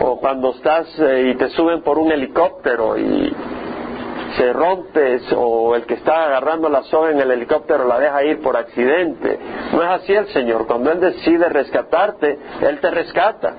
O 0.00 0.18
cuando 0.18 0.50
estás 0.50 0.86
eh, 0.98 1.30
y 1.32 1.34
te 1.36 1.48
suben 1.50 1.82
por 1.82 1.98
un 1.98 2.10
helicóptero 2.10 2.98
y 2.98 3.34
se 4.36 4.52
rompe, 4.52 5.20
o 5.36 5.74
el 5.74 5.86
que 5.86 5.94
está 5.94 6.24
agarrando 6.24 6.68
la 6.68 6.82
soga 6.84 7.10
en 7.10 7.20
el 7.20 7.30
helicóptero 7.30 7.86
la 7.86 7.98
deja 7.98 8.24
ir 8.24 8.40
por 8.40 8.56
accidente. 8.56 9.38
No 9.72 9.82
es 9.82 10.02
así 10.02 10.12
el 10.12 10.26
Señor. 10.28 10.66
Cuando 10.66 10.92
Él 10.92 11.00
decide 11.00 11.48
rescatarte, 11.48 12.38
Él 12.60 12.80
te 12.80 12.90
rescata. 12.90 13.54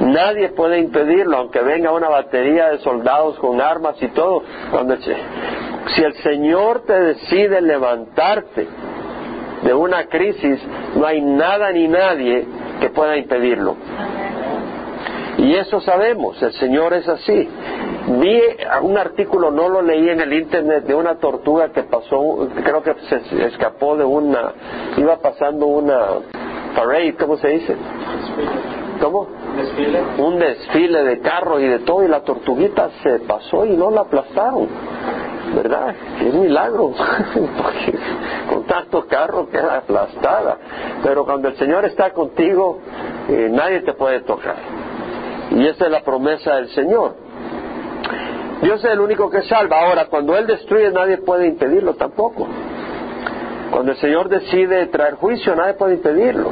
Nadie 0.00 0.50
puede 0.50 0.78
impedirlo, 0.78 1.36
aunque 1.38 1.60
venga 1.60 1.92
una 1.92 2.08
batería 2.08 2.70
de 2.70 2.78
soldados 2.78 3.38
con 3.38 3.60
armas 3.60 3.96
y 4.00 4.08
todo. 4.08 4.42
Cuando, 4.70 4.96
si 4.96 6.02
el 6.02 6.14
Señor 6.14 6.82
te 6.86 6.98
decide 6.98 7.60
levantarte, 7.60 8.66
de 9.62 9.72
una 9.72 10.06
crisis, 10.06 10.60
no 10.96 11.06
hay 11.06 11.20
nada 11.20 11.70
ni 11.72 11.88
nadie 11.88 12.46
que 12.80 12.90
pueda 12.90 13.16
impedirlo. 13.16 13.76
Y 15.38 15.54
eso 15.54 15.80
sabemos, 15.80 16.40
el 16.42 16.52
Señor 16.54 16.92
es 16.94 17.08
así. 17.08 17.48
Vi 18.20 18.40
un 18.82 18.98
artículo, 18.98 19.50
no 19.50 19.68
lo 19.68 19.82
leí 19.82 20.08
en 20.08 20.20
el 20.20 20.32
internet, 20.32 20.84
de 20.84 20.94
una 20.94 21.16
tortuga 21.16 21.70
que 21.70 21.84
pasó, 21.84 22.48
creo 22.62 22.82
que 22.82 22.94
se 23.08 23.46
escapó 23.46 23.96
de 23.96 24.04
una, 24.04 24.52
iba 24.96 25.16
pasando 25.18 25.66
una 25.66 25.98
parade, 26.74 27.14
¿cómo 27.14 27.36
se 27.36 27.48
dice? 27.48 27.76
¿Cómo? 29.00 29.26
Desfile. 29.56 30.02
Un 30.18 30.38
desfile 30.38 31.02
de 31.04 31.20
carros 31.20 31.60
y 31.60 31.66
de 31.66 31.78
todo, 31.80 32.04
y 32.04 32.08
la 32.08 32.20
tortuguita 32.20 32.90
se 33.02 33.20
pasó 33.20 33.64
y 33.64 33.76
no 33.76 33.90
la 33.90 34.02
aplastaron. 34.02 34.68
¿verdad? 35.54 35.94
Es 36.20 36.34
milagro, 36.34 36.92
porque 37.34 37.98
con 38.48 38.64
tantos 38.64 39.04
carros 39.06 39.48
queda 39.48 39.78
aplastada. 39.78 40.56
Pero 41.02 41.24
cuando 41.24 41.48
el 41.48 41.56
Señor 41.56 41.84
está 41.84 42.10
contigo, 42.12 42.78
eh, 43.28 43.48
nadie 43.50 43.80
te 43.80 43.92
puede 43.92 44.20
tocar. 44.20 44.56
Y 45.50 45.66
esa 45.66 45.84
es 45.86 45.90
la 45.90 46.02
promesa 46.02 46.56
del 46.56 46.68
Señor. 46.70 47.21
Dios 48.62 48.84
es 48.84 48.90
el 48.92 49.00
único 49.00 49.28
que 49.28 49.42
salva. 49.42 49.80
Ahora, 49.80 50.06
cuando 50.06 50.36
Él 50.36 50.46
destruye, 50.46 50.90
nadie 50.90 51.18
puede 51.18 51.46
impedirlo 51.46 51.94
tampoco. 51.94 52.46
Cuando 53.70 53.92
el 53.92 53.98
Señor 53.98 54.28
decide 54.28 54.86
traer 54.86 55.14
juicio, 55.14 55.54
nadie 55.56 55.74
puede 55.74 55.94
impedirlo. 55.94 56.50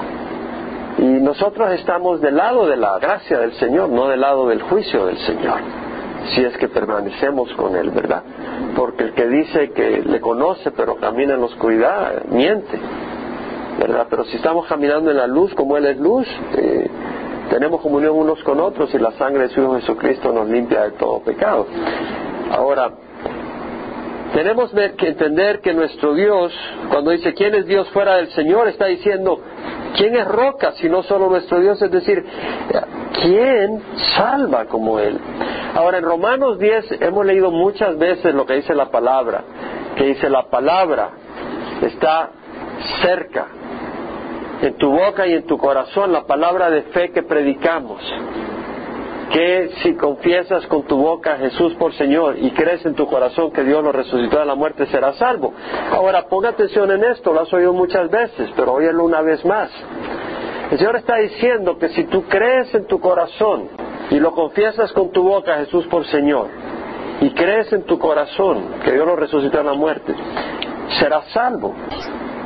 Y 0.99 1.05
nosotros 1.05 1.73
estamos 1.73 2.21
del 2.21 2.37
lado 2.37 2.67
de 2.67 2.77
la 2.77 2.99
gracia 2.99 3.39
del 3.39 3.53
Señor, 3.55 3.89
no 3.89 4.09
del 4.09 4.21
lado 4.21 4.49
del 4.49 4.61
juicio 4.63 5.07
del 5.07 5.19
Señor 5.19 5.61
si 6.35 6.45
es 6.45 6.57
que 6.59 6.69
permanecemos 6.69 7.53
con 7.55 7.77
Él, 7.77 7.91
¿verdad? 7.91 8.23
Porque 8.77 9.05
el 9.05 9.15
que 9.15 9.27
dice 9.27 9.71
que 9.71 10.03
le 10.05 10.21
conoce 10.21 10.71
pero 10.71 10.97
camina 10.97 11.35
en 11.35 11.41
la 11.41 11.47
oscuridad, 11.47 12.25
miente, 12.27 12.79
¿verdad? 13.79 14.07
Pero 14.09 14.25
si 14.25 14.37
estamos 14.37 14.67
caminando 14.67 15.11
en 15.11 15.17
la 15.17 15.27
luz 15.27 15.55
como 15.55 15.77
Él 15.77 15.87
es 15.87 15.99
luz, 15.99 16.27
eh, 16.57 16.89
tenemos 17.51 17.81
comunión 17.81 18.17
unos 18.17 18.43
con 18.45 18.61
otros 18.61 18.95
y 18.95 18.99
la 18.99 19.13
sangre 19.13 19.49
de 19.49 19.49
su 19.51 19.61
Hijo 19.61 19.75
Jesucristo 19.75 20.33
nos 20.33 20.49
limpia 20.49 20.85
de 20.85 20.93
todo 20.93 21.21
pecado. 21.21 21.67
Ahora, 22.51 22.93
tenemos 24.33 24.71
que 24.97 25.09
entender 25.09 25.61
que 25.61 25.75
nuestro 25.75 26.15
Dios, 26.15 26.53
cuando 26.89 27.11
dice 27.11 27.35
quién 27.35 27.55
es 27.57 27.67
Dios 27.67 27.91
fuera 27.91 28.17
del 28.17 28.29
Señor, 28.31 28.69
está 28.69 28.87
diciendo 28.87 29.41
quién 29.97 30.15
es 30.15 30.27
roca 30.27 30.73
si 30.73 30.89
no 30.89 31.03
solo 31.03 31.29
nuestro 31.29 31.61
Dios, 31.61 31.83
es 31.83 31.91
decir, 31.91 32.25
quién 33.21 33.83
salva 34.17 34.67
como 34.67 35.01
Él. 35.01 35.19
Ahora, 35.75 35.99
en 35.99 36.05
Romanos 36.05 36.59
10 36.59 37.03
hemos 37.03 37.27
leído 37.27 37.51
muchas 37.51 37.99
veces 37.99 38.33
lo 38.33 38.47
que 38.47 38.55
dice 38.55 38.75
la 38.75 38.91
palabra, 38.91 39.43
que 39.97 40.05
dice 40.05 40.31
la 40.31 40.49
palabra 40.49 41.11
está 41.83 42.31
cerca, 43.03 43.47
en 44.63 44.75
tu 44.75 44.91
boca 44.91 45.27
y 45.27 45.35
en 45.35 45.47
tu 45.47 45.57
corazón, 45.59 46.13
la 46.13 46.25
palabra 46.27 46.71
de 46.71 46.83
fe 46.83 47.11
que 47.11 47.23
predicamos 47.23 48.03
que 49.31 49.71
si 49.83 49.95
confiesas 49.95 50.67
con 50.67 50.83
tu 50.83 50.97
boca 50.97 51.35
a 51.35 51.39
Jesús 51.39 51.75
por 51.75 51.95
Señor 51.95 52.37
y 52.39 52.51
crees 52.51 52.85
en 52.85 52.95
tu 52.95 53.07
corazón 53.07 53.53
que 53.53 53.63
Dios 53.63 53.83
lo 53.83 53.93
resucitó 53.93 54.41
de 54.41 54.45
la 54.45 54.57
muerte, 54.57 54.87
serás 54.87 55.17
salvo. 55.17 55.55
Ahora, 55.93 56.27
ponga 56.27 56.51
atención 56.51 56.91
en 56.91 57.05
esto, 57.05 57.33
lo 57.33 57.41
has 57.43 57.53
oído 57.53 57.73
muchas 57.73 58.11
veces, 58.11 58.51
pero 58.57 58.75
óyelo 58.75 59.05
una 59.05 59.23
vez 59.23 59.45
más. 59.45 59.71
El 60.71 60.79
Señor 60.79 60.97
está 60.97 61.17
diciendo 61.17 61.79
que 61.79 61.89
si 61.91 62.05
tú 62.05 62.25
crees 62.25 62.75
en 62.75 62.87
tu 62.87 63.01
corazón 63.01 63.69
y 64.11 64.19
lo 64.19 64.33
confiesas 64.33 64.93
con 64.93 65.11
tu 65.11 65.23
boca 65.23 65.55
a 65.55 65.59
Jesús 65.59 65.87
por 65.87 66.05
Señor 66.07 66.49
y 67.21 67.31
crees 67.31 67.73
en 67.73 67.85
tu 67.85 67.99
corazón 67.99 68.81
que 68.85 68.93
Dios 68.93 69.07
lo 69.07 69.15
resucitó 69.15 69.59
de 69.59 69.65
la 69.65 69.75
muerte, 69.75 70.15
serás 70.99 71.27
salvo. 71.33 71.75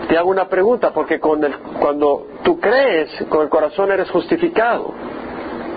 Te 0.08 0.18
hago 0.18 0.30
una 0.30 0.49
pregunta, 0.49 0.92
porque 0.92 1.18
cuando 1.18 2.26
tú 2.42 2.61
crees, 2.61 3.11
con 3.28 3.42
el 3.42 3.49
corazón 3.49 3.90
eres 3.92 4.11
justificado 4.11 4.92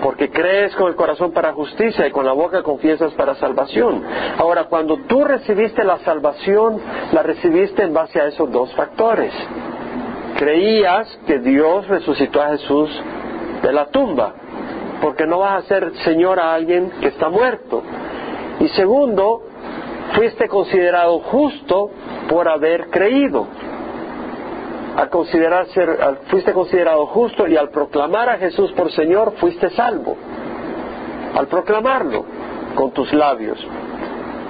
porque 0.02 0.30
crees 0.30 0.74
con 0.76 0.88
el 0.88 0.94
corazón 0.94 1.32
para 1.32 1.52
justicia 1.52 2.06
y 2.06 2.10
con 2.10 2.24
la 2.24 2.32
boca 2.32 2.62
confiesas 2.62 3.12
para 3.14 3.34
salvación. 3.36 4.04
Ahora, 4.38 4.64
cuando 4.64 4.98
tú 5.08 5.24
recibiste 5.24 5.84
la 5.84 5.98
salvación, 5.98 6.80
la 7.12 7.22
recibiste 7.22 7.82
en 7.82 7.92
base 7.92 8.20
a 8.20 8.26
esos 8.26 8.50
dos 8.50 8.72
factores. 8.74 9.32
Creías 10.36 11.18
que 11.26 11.38
Dios 11.40 11.88
resucitó 11.88 12.40
a 12.40 12.50
Jesús 12.50 12.90
de 13.62 13.72
la 13.72 13.86
tumba, 13.86 14.34
porque 15.00 15.26
no 15.26 15.40
vas 15.40 15.64
a 15.64 15.68
ser 15.68 15.92
Señor 16.04 16.38
a 16.38 16.54
alguien 16.54 16.92
que 17.00 17.08
está 17.08 17.28
muerto. 17.28 17.82
Y 18.60 18.68
segundo, 18.68 19.42
fuiste 20.14 20.48
considerado 20.48 21.18
justo 21.20 21.90
por 22.28 22.48
haber 22.48 22.88
creído 22.90 23.48
al 24.98 25.10
considerar 25.10 25.68
ser, 25.68 25.96
fuiste 26.26 26.52
considerado 26.52 27.06
justo 27.06 27.46
y 27.46 27.56
al 27.56 27.68
proclamar 27.70 28.30
a 28.30 28.36
Jesús 28.36 28.72
por 28.72 28.90
Señor 28.90 29.34
fuiste 29.36 29.70
salvo. 29.70 30.16
Al 31.36 31.46
proclamarlo 31.46 32.24
con 32.74 32.90
tus 32.90 33.12
labios. 33.12 33.64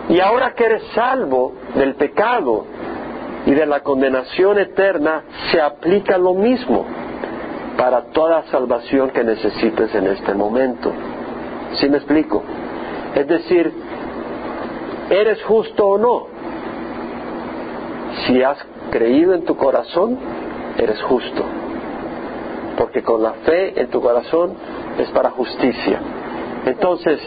Y 0.08 0.18
ahora 0.20 0.54
que 0.54 0.64
eres 0.64 0.82
salvo 0.94 1.52
del 1.74 1.96
pecado 1.96 2.64
y 3.44 3.50
de 3.50 3.66
la 3.66 3.80
condenación 3.80 4.58
eterna, 4.58 5.22
se 5.52 5.60
aplica 5.60 6.16
lo 6.16 6.32
mismo 6.32 6.86
para 7.76 8.04
toda 8.04 8.44
salvación 8.44 9.10
que 9.10 9.24
necesites 9.24 9.94
en 9.94 10.06
este 10.06 10.32
momento. 10.32 10.90
¿Sí 11.74 11.90
me 11.90 11.98
explico? 11.98 12.42
Es 13.14 13.28
decir, 13.28 13.70
¿eres 15.10 15.42
justo 15.42 15.88
o 15.88 15.98
no? 15.98 16.26
Si 18.26 18.42
has 18.42 18.64
creído 18.90 19.34
en 19.34 19.44
tu 19.44 19.56
corazón, 19.56 20.18
eres 20.76 21.00
justo. 21.02 21.44
Porque 22.76 23.02
con 23.02 23.22
la 23.22 23.32
fe 23.44 23.80
en 23.80 23.88
tu 23.88 24.00
corazón 24.00 24.54
es 24.98 25.08
para 25.10 25.30
justicia. 25.30 26.00
Entonces, 26.66 27.20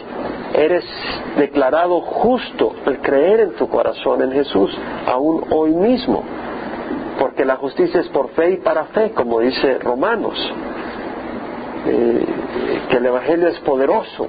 eres 0.54 0.84
declarado 1.36 2.00
justo 2.00 2.72
al 2.86 3.00
creer 3.00 3.40
en 3.40 3.52
tu 3.52 3.68
corazón 3.68 4.22
en 4.22 4.32
Jesús, 4.32 4.70
aún 5.06 5.44
hoy 5.50 5.72
mismo. 5.72 6.22
porque 7.18 7.44
la 7.44 7.56
justicia 7.56 8.00
es 8.00 8.08
por 8.08 8.30
fe 8.30 8.52
y 8.52 8.56
para 8.56 8.86
fe, 8.86 9.12
como 9.12 9.38
dice 9.38 9.78
Romanos, 9.78 10.34
eh, 11.86 12.26
que 12.88 12.96
el 12.96 13.06
Evangelio 13.06 13.48
es 13.48 13.60
poderoso. 13.60 14.26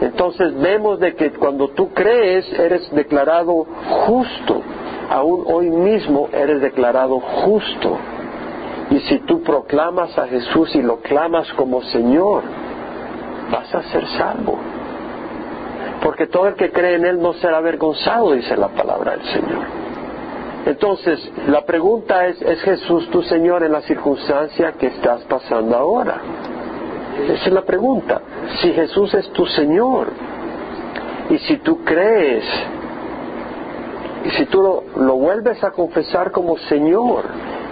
Entonces 0.00 0.54
vemos 0.60 1.00
de 1.00 1.14
que 1.14 1.30
cuando 1.32 1.68
tú 1.68 1.88
crees 1.94 2.52
eres 2.52 2.90
declarado 2.92 3.64
justo, 4.06 4.62
aún 5.08 5.44
hoy 5.46 5.70
mismo 5.70 6.28
eres 6.32 6.60
declarado 6.60 7.20
justo. 7.20 7.96
Y 8.90 9.00
si 9.00 9.18
tú 9.20 9.42
proclamas 9.42 10.16
a 10.18 10.26
Jesús 10.26 10.74
y 10.74 10.82
lo 10.82 11.00
clamas 11.00 11.52
como 11.54 11.82
Señor, 11.82 12.42
vas 13.50 13.74
a 13.74 13.82
ser 13.84 14.06
salvo. 14.16 14.58
Porque 16.02 16.26
todo 16.26 16.48
el 16.48 16.54
que 16.54 16.70
cree 16.70 16.96
en 16.96 17.04
Él 17.04 17.20
no 17.20 17.34
será 17.34 17.58
avergonzado, 17.58 18.32
dice 18.32 18.56
la 18.56 18.68
palabra 18.68 19.12
del 19.12 19.24
Señor. 19.26 19.66
Entonces, 20.66 21.32
la 21.48 21.64
pregunta 21.64 22.26
es, 22.26 22.40
¿es 22.42 22.60
Jesús 22.60 23.08
tu 23.10 23.22
Señor 23.22 23.62
en 23.62 23.72
la 23.72 23.82
circunstancia 23.82 24.72
que 24.72 24.88
estás 24.88 25.22
pasando 25.22 25.76
ahora? 25.76 26.20
Esa 27.24 27.46
es 27.46 27.52
la 27.52 27.62
pregunta. 27.62 28.20
Si 28.60 28.72
Jesús 28.72 29.12
es 29.14 29.28
tu 29.32 29.46
Señor 29.46 30.08
y 31.30 31.38
si 31.38 31.56
tú 31.58 31.84
crees 31.84 32.44
y 34.24 34.30
si 34.30 34.46
tú 34.46 34.62
lo, 34.62 35.04
lo 35.04 35.14
vuelves 35.16 35.62
a 35.64 35.70
confesar 35.70 36.30
como 36.30 36.56
Señor, 36.58 37.24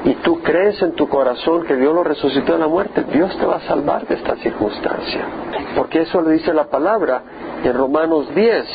y 0.06 0.14
tú 0.22 0.40
crees 0.40 0.80
en 0.82 0.92
tu 0.92 1.08
corazón 1.08 1.64
que 1.64 1.74
Dios 1.74 1.92
lo 1.92 2.04
resucitó 2.04 2.52
de 2.52 2.60
la 2.60 2.68
muerte, 2.68 3.02
Dios 3.12 3.36
te 3.38 3.44
va 3.44 3.56
a 3.56 3.60
salvar 3.62 4.06
de 4.06 4.14
esta 4.14 4.36
circunstancia. 4.36 5.26
Porque 5.74 6.02
eso 6.02 6.20
le 6.20 6.34
dice 6.34 6.54
la 6.54 6.66
palabra 6.70 7.22
en 7.64 7.74
Romanos 7.74 8.32
10. 8.32 8.66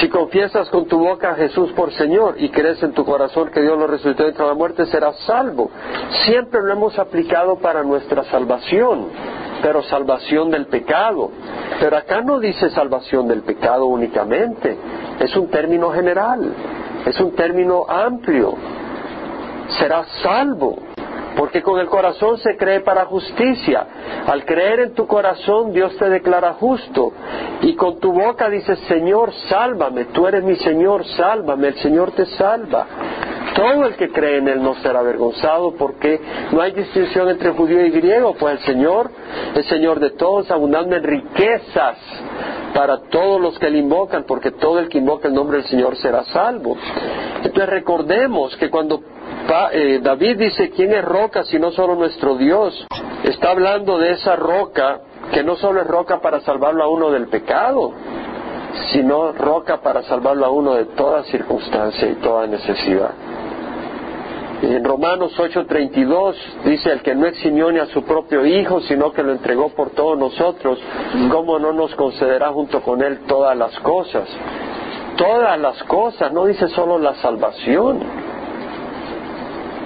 Si 0.00 0.08
confiesas 0.08 0.68
con 0.70 0.86
tu 0.86 1.00
boca 1.00 1.30
a 1.30 1.34
Jesús 1.34 1.72
por 1.72 1.92
Señor 1.92 2.36
y 2.38 2.50
crees 2.50 2.80
en 2.84 2.92
tu 2.92 3.04
corazón 3.04 3.50
que 3.50 3.60
Dios 3.60 3.76
lo 3.76 3.88
resucitó 3.88 4.24
de 4.24 4.32
la 4.32 4.54
muerte, 4.54 4.86
serás 4.86 5.16
salvo. 5.26 5.70
Siempre 6.24 6.62
lo 6.62 6.72
hemos 6.72 6.96
aplicado 7.00 7.56
para 7.56 7.82
nuestra 7.82 8.22
salvación, 8.24 9.08
pero 9.60 9.82
salvación 9.82 10.52
del 10.52 10.66
pecado. 10.66 11.32
Pero 11.80 11.96
acá 11.96 12.20
no 12.20 12.38
dice 12.38 12.70
salvación 12.70 13.26
del 13.26 13.42
pecado 13.42 13.86
únicamente, 13.86 14.76
es 15.20 15.36
un 15.36 15.48
término 15.48 15.90
general, 15.90 16.52
es 17.06 17.18
un 17.20 17.34
término 17.34 17.86
amplio 17.88 18.54
serás 19.76 20.06
salvo. 20.22 20.78
Porque 21.36 21.62
con 21.62 21.78
el 21.78 21.86
corazón 21.86 22.38
se 22.38 22.56
cree 22.56 22.80
para 22.80 23.04
justicia. 23.04 23.86
Al 24.26 24.44
creer 24.44 24.80
en 24.80 24.94
tu 24.94 25.06
corazón 25.06 25.72
Dios 25.72 25.96
te 25.96 26.08
declara 26.08 26.54
justo. 26.54 27.12
Y 27.60 27.76
con 27.76 28.00
tu 28.00 28.12
boca 28.12 28.48
dices, 28.48 28.78
Señor, 28.88 29.32
sálvame. 29.48 30.06
Tú 30.06 30.26
eres 30.26 30.42
mi 30.42 30.56
Señor, 30.56 31.04
sálvame. 31.04 31.68
El 31.68 31.76
Señor 31.76 32.10
te 32.10 32.26
salva. 32.26 32.86
Todo 33.54 33.86
el 33.86 33.96
que 33.96 34.10
cree 34.10 34.38
en 34.38 34.48
Él 34.48 34.62
no 34.62 34.74
será 34.76 35.00
avergonzado 35.00 35.74
porque 35.74 36.20
no 36.52 36.60
hay 36.60 36.72
distinción 36.72 37.28
entre 37.28 37.50
judío 37.50 37.84
y 37.84 37.90
griego, 37.90 38.34
pues 38.34 38.60
el 38.60 38.66
Señor 38.66 39.10
es 39.54 39.66
Señor 39.66 40.00
de 40.00 40.10
todos, 40.10 40.50
abundando 40.50 40.96
en 40.96 41.02
riquezas 41.02 41.98
para 42.74 42.98
todos 43.08 43.40
los 43.40 43.58
que 43.58 43.70
le 43.70 43.78
invocan, 43.78 44.24
porque 44.24 44.52
todo 44.52 44.78
el 44.78 44.88
que 44.88 44.98
invoca 44.98 45.28
el 45.28 45.34
nombre 45.34 45.58
del 45.58 45.66
Señor 45.66 45.96
será 45.96 46.24
salvo. 46.24 46.76
Entonces 47.42 47.68
recordemos 47.68 48.56
que 48.56 48.70
cuando 48.70 49.00
eh, 49.72 50.00
David 50.02 50.38
dice, 50.38 50.70
¿quién 50.70 50.92
es 50.92 51.04
roca 51.04 51.42
si 51.44 51.58
no 51.58 51.70
solo 51.72 51.94
nuestro 51.94 52.36
Dios? 52.36 52.86
Está 53.24 53.50
hablando 53.50 53.98
de 53.98 54.12
esa 54.12 54.36
roca 54.36 55.00
que 55.32 55.42
no 55.42 55.56
solo 55.56 55.80
es 55.80 55.86
roca 55.86 56.20
para 56.20 56.40
salvarlo 56.40 56.84
a 56.84 56.88
uno 56.88 57.10
del 57.10 57.28
pecado, 57.28 57.92
sino 58.92 59.32
roca 59.32 59.80
para 59.80 60.02
salvarlo 60.02 60.46
a 60.46 60.50
uno 60.50 60.74
de 60.74 60.86
toda 60.86 61.24
circunstancia 61.24 62.08
y 62.08 62.14
toda 62.16 62.46
necesidad. 62.46 63.10
En 64.60 64.82
Romanos 64.82 65.38
8:32 65.38 66.34
dice, 66.64 66.90
el 66.90 67.02
que 67.02 67.14
no 67.14 67.26
eximió 67.26 67.70
ni 67.70 67.78
a 67.78 67.86
su 67.86 68.02
propio 68.02 68.44
Hijo, 68.44 68.80
sino 68.80 69.12
que 69.12 69.22
lo 69.22 69.30
entregó 69.30 69.68
por 69.68 69.90
todos 69.90 70.18
nosotros, 70.18 70.80
¿cómo 71.30 71.60
no 71.60 71.72
nos 71.72 71.94
concederá 71.94 72.48
junto 72.48 72.80
con 72.82 73.00
Él 73.02 73.20
todas 73.28 73.56
las 73.56 73.78
cosas? 73.80 74.28
Todas 75.16 75.58
las 75.60 75.80
cosas, 75.84 76.32
no 76.32 76.44
dice 76.46 76.68
solo 76.68 76.98
la 76.98 77.14
salvación. 77.16 78.00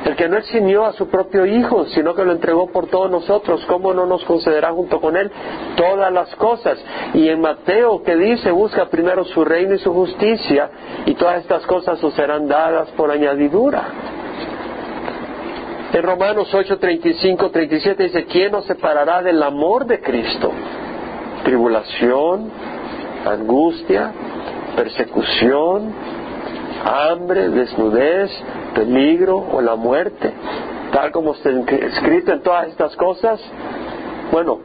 El 0.07 0.17
que 0.17 0.29
no 0.29 0.39
eximió 0.39 0.87
a 0.87 0.95
su 0.95 1.07
propio 1.09 1.45
Hijo, 1.45 1.85
sino 1.87 2.15
que 2.15 2.25
lo 2.25 2.33
entregó 2.33 2.73
por 2.73 2.87
todos 2.87 3.11
nosotros, 3.11 3.65
¿cómo 3.67 3.93
no 3.93 4.07
nos 4.07 4.25
concederá 4.25 4.73
junto 4.73 5.03
con 5.03 5.19
Él 5.19 5.31
todas 5.77 6.11
las 6.11 6.35
cosas? 6.37 6.83
Y 7.13 7.29
en 7.29 7.43
Mateo 7.43 8.03
que 8.03 8.17
dice, 8.17 8.51
busca 8.51 8.87
primero 8.87 9.25
su 9.25 9.45
reino 9.45 9.75
y 9.75 9.79
su 9.79 9.93
justicia, 9.93 10.71
y 11.05 11.15
todas 11.15 11.43
estas 11.43 11.67
cosas 11.67 12.03
os 12.03 12.15
serán 12.15 12.49
dadas 12.49 12.89
por 12.93 13.11
añadidura. 13.11 13.85
En 15.93 16.03
Romanos 16.03 16.49
8, 16.55 16.79
35, 16.79 17.51
37 17.51 18.03
dice, 18.05 18.25
¿quién 18.25 18.51
nos 18.51 18.65
separará 18.65 19.21
del 19.21 19.43
amor 19.43 19.85
de 19.85 20.01
Cristo? 20.01 20.51
Tribulación, 21.45 22.51
angustia, 23.27 24.11
persecución, 24.75 25.93
hambre, 26.83 27.51
desnudez, 27.51 28.31
peligro 28.75 29.37
o 29.37 29.61
la 29.61 29.77
muerte, 29.77 30.33
tal 30.93 31.13
como 31.13 31.35
está 31.35 31.51
escrito 31.51 32.33
en 32.33 32.41
todas 32.41 32.69
estas 32.69 32.97
cosas. 32.97 33.39
Bueno, 34.33 34.61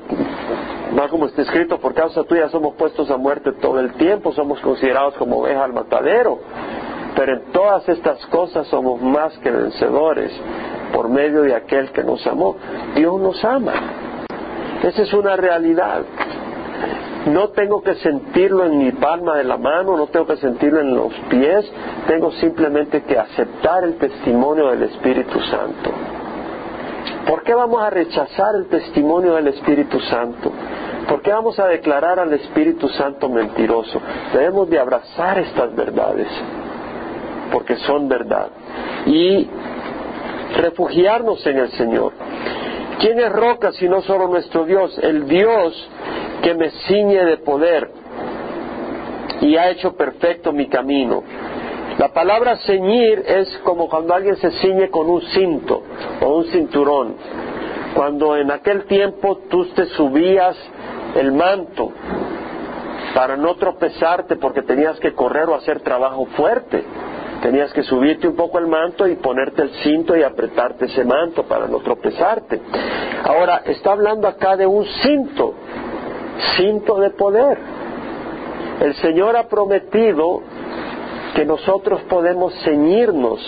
tal 0.95 1.09
como 1.09 1.25
está 1.25 1.41
escrito, 1.41 1.77
por 1.77 1.93
causa 1.93 2.23
tuya 2.23 2.47
somos 2.47 2.75
puestos 2.75 3.11
a 3.11 3.17
muerte 3.17 3.51
todo 3.59 3.81
el 3.81 3.95
tiempo, 3.95 4.31
somos 4.31 4.61
considerados 4.61 5.15
como 5.15 5.39
ovejas 5.39 5.63
al 5.65 5.73
matadero. 5.73 6.39
Pero 7.17 7.33
en 7.33 7.51
todas 7.51 7.89
estas 7.89 8.25
cosas 8.27 8.65
somos 8.67 9.01
más 9.01 9.37
que 9.39 9.51
vencedores 9.51 10.31
por 10.93 11.09
medio 11.09 11.43
de 11.43 11.55
aquel 11.55 11.91
que 11.91 12.03
nos 12.03 12.25
amó. 12.27 12.55
Dios 12.95 13.19
nos 13.19 13.43
ama. 13.43 13.73
Esa 14.83 15.01
es 15.01 15.13
una 15.13 15.35
realidad. 15.35 16.03
No 17.27 17.49
tengo 17.49 17.81
que 17.81 17.95
sentirlo 17.95 18.65
en 18.65 18.77
mi 18.77 18.91
palma 18.93 19.35
de 19.35 19.43
la 19.43 19.57
mano, 19.57 19.97
no 19.97 20.07
tengo 20.07 20.25
que 20.27 20.37
sentirlo 20.37 20.79
en 20.79 20.95
los 20.95 21.13
pies, 21.29 21.69
tengo 22.07 22.31
simplemente 22.33 23.03
que 23.03 23.17
aceptar 23.17 23.83
el 23.83 23.95
testimonio 23.97 24.69
del 24.69 24.83
Espíritu 24.83 25.39
Santo. 25.41 25.91
¿Por 27.27 27.43
qué 27.43 27.53
vamos 27.53 27.81
a 27.81 27.89
rechazar 27.89 28.55
el 28.55 28.67
testimonio 28.67 29.33
del 29.33 29.47
Espíritu 29.47 29.99
Santo? 29.99 30.51
¿Por 31.09 31.21
qué 31.21 31.31
vamos 31.31 31.59
a 31.59 31.67
declarar 31.67 32.19
al 32.19 32.31
Espíritu 32.33 32.87
Santo 32.89 33.27
mentiroso? 33.27 34.01
Debemos 34.33 34.69
de 34.69 34.79
abrazar 34.79 35.37
estas 35.39 35.75
verdades, 35.75 36.27
porque 37.51 37.75
son 37.77 38.07
verdad. 38.07 38.47
Y 39.05 39.49
refugiarnos 40.55 41.45
en 41.45 41.57
el 41.57 41.69
Señor. 41.71 42.13
¿Quién 42.99 43.19
es 43.19 43.31
roca 43.31 43.71
si 43.73 43.87
no 43.87 44.01
solo 44.01 44.27
nuestro 44.27 44.65
Dios? 44.65 44.97
El 44.99 45.27
Dios 45.27 45.89
que 46.41 46.55
me 46.55 46.71
ciñe 46.87 47.25
de 47.25 47.37
poder 47.37 47.89
y 49.41 49.55
ha 49.55 49.69
hecho 49.69 49.95
perfecto 49.95 50.51
mi 50.51 50.67
camino. 50.67 51.23
La 51.99 52.09
palabra 52.09 52.57
ceñir 52.57 53.23
es 53.25 53.57
como 53.63 53.89
cuando 53.89 54.13
alguien 54.13 54.35
se 54.37 54.51
ciñe 54.51 54.89
con 54.89 55.09
un 55.09 55.21
cinto 55.21 55.83
o 56.21 56.37
un 56.37 56.45
cinturón. 56.45 57.15
Cuando 57.95 58.35
en 58.37 58.51
aquel 58.51 58.85
tiempo 58.85 59.39
tú 59.49 59.65
te 59.73 59.85
subías 59.87 60.55
el 61.15 61.31
manto 61.31 61.91
para 63.15 63.35
no 63.35 63.55
tropezarte 63.55 64.35
porque 64.35 64.61
tenías 64.61 64.99
que 64.99 65.13
correr 65.13 65.49
o 65.49 65.55
hacer 65.55 65.79
trabajo 65.79 66.25
fuerte. 66.35 66.83
Tenías 67.41 67.71
que 67.73 67.83
subirte 67.83 68.27
un 68.27 68.35
poco 68.35 68.59
el 68.59 68.67
manto 68.67 69.07
y 69.07 69.15
ponerte 69.15 69.61
el 69.61 69.69
cinto 69.83 70.15
y 70.17 70.23
apretarte 70.23 70.85
ese 70.85 71.03
manto 71.05 71.43
para 71.43 71.67
no 71.67 71.79
tropezarte. 71.79 72.59
Ahora, 73.23 73.61
está 73.65 73.91
hablando 73.91 74.27
acá 74.27 74.55
de 74.55 74.65
un 74.65 74.85
cinto 74.85 75.53
cinto 76.57 76.99
de 76.99 77.09
poder. 77.11 77.57
El 78.81 78.93
Señor 78.95 79.35
ha 79.35 79.47
prometido 79.47 80.41
que 81.35 81.45
nosotros 81.45 82.01
podemos 82.09 82.53
ceñirnos. 82.63 83.39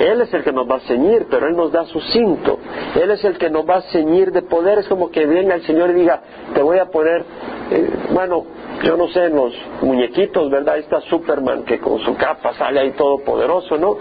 Él 0.00 0.22
es 0.22 0.34
el 0.34 0.42
que 0.42 0.52
nos 0.52 0.68
va 0.68 0.76
a 0.76 0.80
ceñir, 0.80 1.26
pero 1.30 1.46
Él 1.46 1.56
nos 1.56 1.70
da 1.70 1.84
su 1.84 2.00
cinto. 2.00 2.58
Él 3.00 3.12
es 3.12 3.24
el 3.24 3.38
que 3.38 3.48
nos 3.48 3.68
va 3.68 3.76
a 3.76 3.82
ceñir 3.82 4.32
de 4.32 4.42
poder. 4.42 4.78
Es 4.78 4.88
como 4.88 5.10
que 5.10 5.24
venga 5.24 5.54
el 5.54 5.62
Señor 5.62 5.90
y 5.90 5.94
diga, 5.94 6.20
te 6.52 6.62
voy 6.62 6.78
a 6.78 6.86
poner, 6.86 7.24
eh, 7.70 7.90
bueno, 8.12 8.44
yo 8.84 8.96
no 8.96 9.08
sé, 9.08 9.24
en 9.24 9.36
los 9.36 9.54
muñequitos, 9.82 10.50
¿verdad? 10.50 10.76
Está 10.78 11.00
Superman 11.02 11.64
que 11.64 11.78
con 11.78 11.98
su 12.00 12.14
capa 12.16 12.52
sale 12.54 12.80
ahí 12.80 12.90
todo 12.92 13.18
poderoso, 13.18 13.76
¿no? 13.76 13.96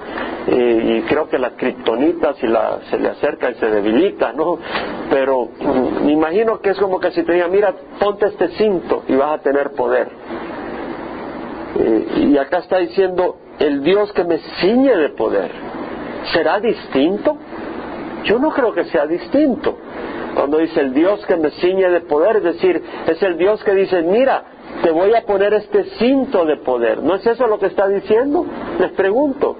y 0.45 1.01
creo 1.03 1.29
que 1.29 1.39
la 1.39 1.51
kriptonita 1.51 2.33
si 2.33 2.47
la, 2.47 2.79
se 2.89 2.99
le 2.99 3.09
acerca 3.09 3.49
y 3.49 3.55
se 3.55 3.65
debilita, 3.65 4.33
¿no? 4.33 4.59
Pero 5.09 5.47
mm, 5.57 6.05
me 6.05 6.11
imagino 6.11 6.59
que 6.59 6.71
es 6.71 6.77
como 6.77 6.99
que 6.99 7.11
si 7.11 7.23
te 7.23 7.33
diga, 7.33 7.47
mira, 7.47 7.73
ponte 7.97 8.25
este 8.27 8.49
cinto 8.49 9.03
y 9.07 9.15
vas 9.15 9.39
a 9.39 9.41
tener 9.41 9.71
poder. 9.71 10.09
y 12.17 12.37
acá 12.37 12.59
está 12.59 12.77
diciendo, 12.79 13.37
el 13.59 13.83
Dios 13.83 14.11
que 14.13 14.23
me 14.25 14.37
ciñe 14.59 14.95
de 14.97 15.09
poder, 15.09 15.51
¿será 16.33 16.59
distinto? 16.59 17.37
Yo 18.25 18.39
no 18.39 18.51
creo 18.51 18.73
que 18.73 18.85
sea 18.85 19.05
distinto. 19.05 19.77
Cuando 20.35 20.57
dice 20.57 20.79
el 20.81 20.93
Dios 20.93 21.25
que 21.25 21.35
me 21.35 21.51
ciñe 21.51 21.89
de 21.89 22.01
poder, 22.01 22.37
es 22.37 22.43
decir, 22.43 22.83
es 23.07 23.21
el 23.21 23.37
Dios 23.37 23.63
que 23.63 23.73
dice, 23.75 24.01
mira, 24.01 24.43
te 24.83 24.91
voy 24.91 25.15
a 25.15 25.21
poner 25.21 25.53
este 25.53 25.85
cinto 25.97 26.45
de 26.45 26.57
poder. 26.57 27.01
¿No 27.01 27.15
es 27.15 27.25
eso 27.25 27.47
lo 27.47 27.57
que 27.57 27.67
está 27.67 27.87
diciendo? 27.87 28.45
Les 28.79 28.91
pregunto. 28.91 29.55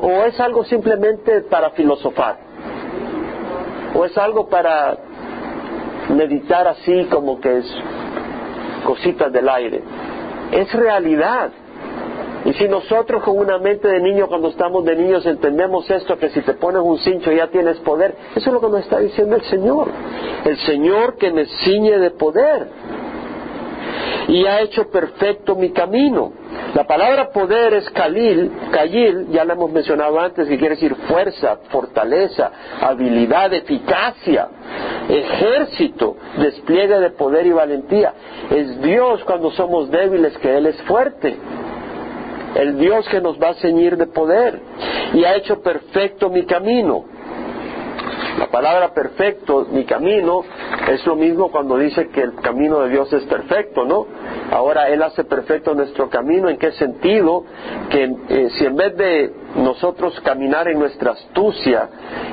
¿O 0.00 0.10
es 0.24 0.40
algo 0.40 0.64
simplemente 0.64 1.42
para 1.42 1.70
filosofar? 1.70 2.38
¿O 3.94 4.06
es 4.06 4.16
algo 4.16 4.48
para 4.48 4.96
meditar 6.08 6.66
así 6.66 7.04
como 7.10 7.38
que 7.38 7.58
es 7.58 7.66
cositas 8.86 9.30
del 9.30 9.48
aire? 9.50 9.82
Es 10.50 10.72
realidad. 10.72 11.50
Y 12.46 12.54
si 12.54 12.66
nosotros 12.68 13.22
con 13.22 13.38
una 13.38 13.58
mente 13.58 13.88
de 13.88 14.00
niño 14.00 14.28
cuando 14.28 14.48
estamos 14.48 14.84
de 14.86 14.96
niños 14.96 15.26
entendemos 15.26 15.90
esto, 15.90 16.18
que 16.18 16.30
si 16.30 16.40
te 16.40 16.54
pones 16.54 16.80
un 16.82 16.98
cincho 16.98 17.30
ya 17.32 17.48
tienes 17.48 17.78
poder, 17.80 18.14
eso 18.34 18.48
es 18.48 18.52
lo 18.52 18.60
que 18.60 18.68
nos 18.68 18.80
está 18.80 18.98
diciendo 18.98 19.36
el 19.36 19.42
Señor. 19.42 19.88
El 20.44 20.56
Señor 20.60 21.16
que 21.16 21.30
me 21.32 21.44
ciñe 21.44 21.98
de 21.98 22.10
poder 22.12 22.83
y 24.28 24.46
ha 24.46 24.60
hecho 24.60 24.90
perfecto 24.90 25.54
mi 25.54 25.70
camino. 25.70 26.32
La 26.74 26.84
palabra 26.84 27.30
poder 27.30 27.74
es 27.74 27.88
kalil, 27.90 28.50
kayil, 28.72 29.28
ya 29.30 29.44
la 29.44 29.52
hemos 29.52 29.70
mencionado 29.70 30.18
antes, 30.18 30.48
que 30.48 30.58
quiere 30.58 30.74
decir 30.74 30.94
fuerza, 31.06 31.58
fortaleza, 31.70 32.50
habilidad, 32.80 33.52
eficacia, 33.52 34.48
ejército, 35.08 36.16
despliegue 36.38 36.98
de 36.98 37.10
poder 37.10 37.46
y 37.46 37.52
valentía. 37.52 38.12
Es 38.50 38.80
Dios 38.80 39.22
cuando 39.24 39.50
somos 39.52 39.90
débiles 39.90 40.36
que 40.38 40.56
Él 40.56 40.66
es 40.66 40.80
fuerte. 40.82 41.36
El 42.56 42.78
Dios 42.78 43.08
que 43.08 43.20
nos 43.20 43.40
va 43.40 43.50
a 43.50 43.54
ceñir 43.54 43.96
de 43.96 44.06
poder 44.06 44.60
y 45.12 45.24
ha 45.24 45.34
hecho 45.36 45.60
perfecto 45.60 46.30
mi 46.30 46.44
camino. 46.44 47.04
La 48.38 48.48
palabra 48.48 48.92
perfecto, 48.92 49.66
mi 49.70 49.84
camino, 49.84 50.42
es 50.88 51.06
lo 51.06 51.14
mismo 51.14 51.50
cuando 51.50 51.76
dice 51.76 52.08
que 52.08 52.20
el 52.20 52.34
camino 52.36 52.80
de 52.80 52.90
Dios 52.90 53.12
es 53.12 53.24
perfecto, 53.24 53.84
¿no? 53.84 54.06
Ahora 54.50 54.88
Él 54.88 55.02
hace 55.02 55.24
perfecto 55.24 55.74
nuestro 55.74 56.10
camino. 56.10 56.48
¿En 56.48 56.58
qué 56.58 56.72
sentido? 56.72 57.44
Que 57.90 58.12
eh, 58.28 58.48
si 58.50 58.66
en 58.66 58.76
vez 58.76 58.96
de 58.96 59.32
nosotros 59.56 60.18
caminar 60.20 60.68
en 60.68 60.78
nuestra 60.78 61.12
astucia 61.12 61.88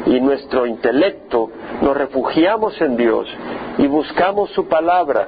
y 0.06 0.20
nuestro 0.20 0.66
intelecto, 0.66 1.50
nos 1.82 1.96
refugiamos 1.96 2.80
en 2.82 2.98
Dios 2.98 3.28
y 3.78 3.88
buscamos 3.88 4.50
su 4.52 4.68
palabra, 4.68 5.28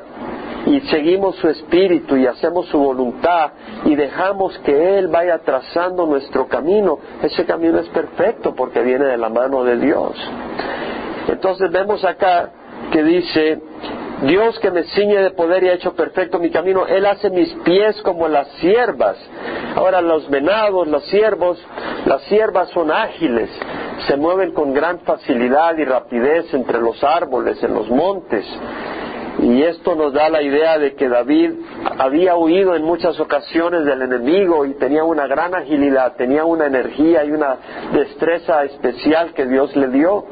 y 0.65 0.79
seguimos 0.81 1.35
su 1.37 1.49
espíritu 1.49 2.15
y 2.15 2.25
hacemos 2.25 2.67
su 2.67 2.77
voluntad 2.77 3.51
y 3.85 3.95
dejamos 3.95 4.57
que 4.59 4.97
Él 4.97 5.07
vaya 5.07 5.39
trazando 5.39 6.05
nuestro 6.05 6.47
camino, 6.47 6.99
ese 7.21 7.45
camino 7.45 7.79
es 7.79 7.89
perfecto 7.89 8.55
porque 8.55 8.81
viene 8.81 9.05
de 9.05 9.17
la 9.17 9.29
mano 9.29 9.63
de 9.63 9.77
Dios. 9.77 10.15
Entonces 11.27 11.71
vemos 11.71 12.03
acá 12.05 12.49
que 12.91 13.03
dice, 13.03 13.61
Dios 14.23 14.57
que 14.59 14.71
me 14.71 14.83
ciñe 14.83 15.17
de 15.21 15.31
poder 15.31 15.63
y 15.63 15.69
ha 15.69 15.73
hecho 15.73 15.93
perfecto 15.93 16.39
mi 16.39 16.49
camino, 16.49 16.85
Él 16.87 17.05
hace 17.05 17.29
mis 17.29 17.53
pies 17.65 18.01
como 18.03 18.27
las 18.27 18.47
siervas. 18.59 19.17
Ahora 19.75 20.01
los 20.01 20.29
venados, 20.29 20.87
los 20.87 21.03
siervos, 21.05 21.61
las 22.05 22.21
siervas 22.23 22.69
son 22.69 22.91
ágiles, 22.91 23.49
se 24.07 24.15
mueven 24.15 24.51
con 24.51 24.73
gran 24.73 24.99
facilidad 24.99 25.77
y 25.77 25.83
rapidez 25.83 26.53
entre 26.53 26.79
los 26.79 27.03
árboles, 27.03 27.61
en 27.63 27.73
los 27.73 27.89
montes. 27.89 28.45
Y 29.43 29.61
esto 29.61 29.93
nos 29.95 30.13
da 30.13 30.29
la 30.29 30.41
idea 30.41 30.77
de 30.77 30.95
que 30.95 31.09
David 31.09 31.51
había 31.99 32.37
huido 32.37 32.75
en 32.75 32.83
muchas 32.83 33.19
ocasiones 33.19 33.83
del 33.83 34.01
enemigo 34.01 34.65
y 34.65 34.73
tenía 34.75 35.03
una 35.03 35.27
gran 35.27 35.53
agilidad, 35.53 36.15
tenía 36.15 36.45
una 36.45 36.65
energía 36.65 37.25
y 37.25 37.31
una 37.31 37.57
destreza 37.91 38.63
especial 38.63 39.33
que 39.33 39.45
Dios 39.45 39.75
le 39.75 39.89
dio. 39.89 40.23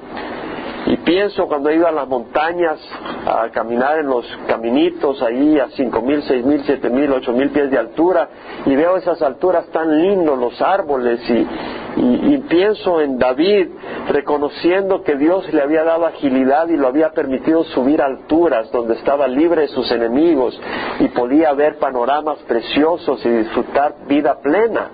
Y 0.85 0.97
pienso 0.97 1.45
cuando 1.47 1.69
he 1.69 1.75
ido 1.75 1.87
a 1.87 1.91
las 1.91 2.07
montañas 2.07 2.79
a 3.25 3.49
caminar 3.49 3.99
en 3.99 4.07
los 4.07 4.25
caminitos 4.47 5.21
ahí 5.21 5.59
a 5.59 5.67
cinco 5.71 6.01
mil, 6.01 6.23
seis 6.23 6.45
mil, 6.45 6.63
siete 6.65 6.89
mil, 6.89 7.11
ocho 7.11 7.33
mil 7.33 7.49
pies 7.49 7.69
de 7.69 7.77
altura 7.77 8.29
y 8.65 8.75
veo 8.75 8.95
esas 8.95 9.21
alturas 9.21 9.67
tan 9.67 10.01
lindos, 10.01 10.39
los 10.39 10.59
árboles 10.61 11.19
y, 11.29 11.47
y, 11.95 12.37
pienso 12.49 13.01
en 13.01 13.17
David 13.17 13.67
reconociendo 14.09 15.03
que 15.03 15.15
Dios 15.15 15.51
le 15.53 15.61
había 15.61 15.83
dado 15.83 16.05
agilidad 16.05 16.67
y 16.69 16.77
lo 16.77 16.87
había 16.87 17.11
permitido 17.11 17.63
subir 17.65 18.01
a 18.01 18.05
alturas 18.05 18.71
donde 18.71 18.95
estaba 18.95 19.27
libre 19.27 19.61
de 19.61 19.67
sus 19.69 19.91
enemigos 19.91 20.59
y 20.99 21.07
podía 21.09 21.53
ver 21.53 21.77
panoramas 21.79 22.39
preciosos 22.47 23.25
y 23.25 23.29
disfrutar 23.29 23.95
vida 24.07 24.39
plena. 24.41 24.89